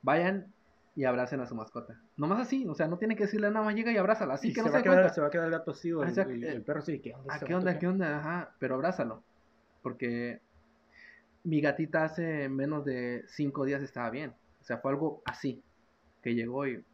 vayan 0.01 0.54
y 0.97 1.05
abracen 1.05 1.41
a 1.41 1.47
su 1.47 1.55
mascota. 1.55 2.01
Nomás 2.17 2.41
así, 2.41 2.67
o 2.69 2.75
sea, 2.75 2.87
no 2.87 2.99
tiene 2.99 3.17
que 3.17 3.25
decirle 3.25 3.51
nada 3.51 3.65
más, 3.65 3.75
llega 3.75 3.93
y 3.93 3.97
abrázala. 3.97 4.35
Así 4.35 4.53
que 4.53 4.61
no 4.63 4.69
se, 4.69 4.75
va 4.75 4.79
a 4.79 4.83
quedar, 4.83 5.15
se 5.15 5.21
va 5.21 5.27
a 5.27 5.31
quedar 5.31 5.47
el 5.47 5.51
gato 5.51 5.73
así 5.73 5.93
o 5.93 6.05
el, 6.05 6.45
el, 6.45 6.63
perro 6.63 6.83
sí, 6.83 7.01
¿qué 7.01 7.15
onda? 7.15 7.35
Ah, 7.35 7.41
¿Qué 7.45 7.55
onda? 7.55 7.79
¿Qué 7.79 7.87
onda? 7.89 8.19
Ajá, 8.19 8.55
pero 8.59 8.77
abrázalo. 8.77 9.23
Porque 9.83 10.41
mi 11.43 11.61
gatita 11.61 12.05
hace 12.05 12.49
menos 12.49 12.85
de 12.85 13.25
cinco 13.27 13.65
días 13.65 13.83
estaba 13.83 14.11
bien. 14.11 14.35
O 14.61 14.65
sea, 14.65 14.79
fue 14.79 14.93
algo 14.93 15.23
así, 15.25 15.63
que 16.23 16.35
llegó 16.35 16.67
y 16.67 16.85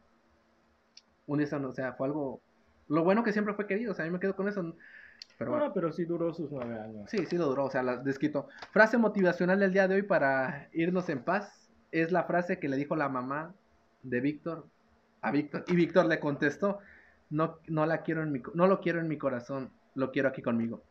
un 1.27 1.39
día, 1.39 1.57
o 1.57 1.71
sea, 1.71 1.93
fue 1.93 2.07
algo... 2.07 2.41
Lo 2.87 3.03
bueno 3.03 3.23
que 3.23 3.31
siempre 3.31 3.53
fue 3.53 3.67
querido, 3.67 3.91
o 3.91 3.95
sea, 3.95 4.03
a 4.03 4.07
mí 4.07 4.13
me 4.13 4.19
quedo 4.19 4.35
con 4.35 4.49
eso. 4.49 4.75
Pero, 5.37 5.55
ah, 5.55 5.71
pero 5.73 5.91
sí 5.93 6.03
duró 6.03 6.33
sus 6.33 6.51
nueve 6.51 6.77
años. 6.77 7.09
Sí, 7.09 7.25
sí 7.25 7.37
lo 7.37 7.45
duró, 7.45 7.65
o 7.65 7.71
sea, 7.71 7.83
la 7.83 7.97
desquito. 7.97 8.49
Frase 8.71 8.97
motivacional 8.97 9.59
del 9.59 9.71
día 9.71 9.87
de 9.87 9.95
hoy 9.95 10.01
para 10.01 10.67
irnos 10.73 11.07
en 11.07 11.23
paz 11.23 11.69
es 11.91 12.11
la 12.11 12.23
frase 12.23 12.59
que 12.59 12.67
le 12.67 12.75
dijo 12.75 12.95
la 12.95 13.07
mamá 13.07 13.55
de 14.03 14.21
Víctor 14.21 14.67
a 15.21 15.31
Víctor. 15.31 15.63
Y 15.67 15.75
Víctor 15.75 16.05
le 16.05 16.19
contestó, 16.19 16.79
no, 17.29 17.59
no, 17.67 17.85
la 17.85 18.01
quiero 18.01 18.23
en 18.23 18.31
mi, 18.31 18.41
no 18.53 18.67
lo 18.67 18.81
quiero 18.81 18.99
en 18.99 19.07
mi 19.07 19.17
corazón, 19.17 19.71
lo 19.95 20.11
quiero 20.11 20.29
aquí 20.29 20.41
conmigo. 20.41 20.83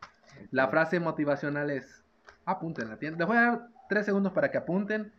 La 0.51 0.69
frase 0.69 0.99
motivacional 0.99 1.69
es, 1.69 2.03
apúntenla. 2.45 2.97
Les 2.99 3.27
voy 3.27 3.37
a 3.37 3.41
dar 3.41 3.67
tres 3.89 4.05
segundos 4.05 4.33
para 4.33 4.49
que 4.49 4.57
apunten. 4.57 5.11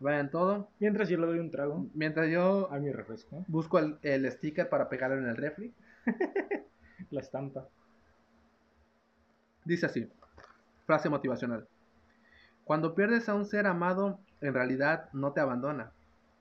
Vayan 0.00 0.30
todo. 0.30 0.70
Mientras 0.78 1.08
yo 1.08 1.18
le 1.18 1.26
doy 1.26 1.38
un 1.38 1.50
trago. 1.50 1.86
Mientras 1.94 2.28
yo. 2.28 2.70
A 2.72 2.78
mi 2.78 2.92
refresco. 2.92 3.44
Busco 3.48 3.78
el, 3.78 3.98
el 4.02 4.30
sticker 4.30 4.68
para 4.68 4.88
pegarlo 4.88 5.18
en 5.18 5.26
el 5.26 5.36
refri. 5.36 5.72
La 7.10 7.20
estampa. 7.20 7.68
Dice 9.64 9.86
así. 9.86 10.08
Frase 10.86 11.08
motivacional. 11.08 11.66
Cuando 12.64 12.94
pierdes 12.94 13.28
a 13.28 13.34
un 13.34 13.46
ser 13.46 13.66
amado, 13.66 14.20
en 14.40 14.54
realidad 14.54 15.08
no 15.12 15.32
te 15.32 15.40
abandona. 15.40 15.92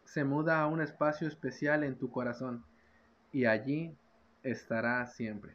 Se 0.08 0.24
muda 0.24 0.62
a 0.62 0.68
un 0.68 0.82
espacio 0.82 1.28
especial 1.28 1.84
en 1.84 1.97
tu 1.97 2.10
corazón. 2.10 2.64
Y 3.34 3.45
allí 3.45 3.93
estará 4.41 5.05
siempre. 5.05 5.53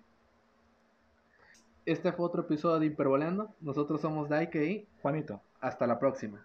Este 1.87 2.13
fue 2.13 2.27
otro 2.27 2.43
episodio 2.43 2.79
de 2.79 2.87
Hiperboleando. 2.87 3.55
Nosotros 3.61 4.03
somos 4.03 4.29
Daike 4.29 4.65
y 4.65 4.87
Juanito. 5.01 5.41
Hasta 5.61 5.87
la 5.87 5.99
próxima. 5.99 6.45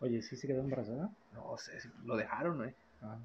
Oye, 0.00 0.20
¿sí 0.22 0.36
se 0.36 0.48
quedó 0.48 0.60
embarazada? 0.60 1.10
No 1.32 1.56
sé, 1.56 1.78
lo 2.04 2.16
dejaron, 2.16 2.68
¿eh? 2.68 2.74
Ah, 3.00 3.16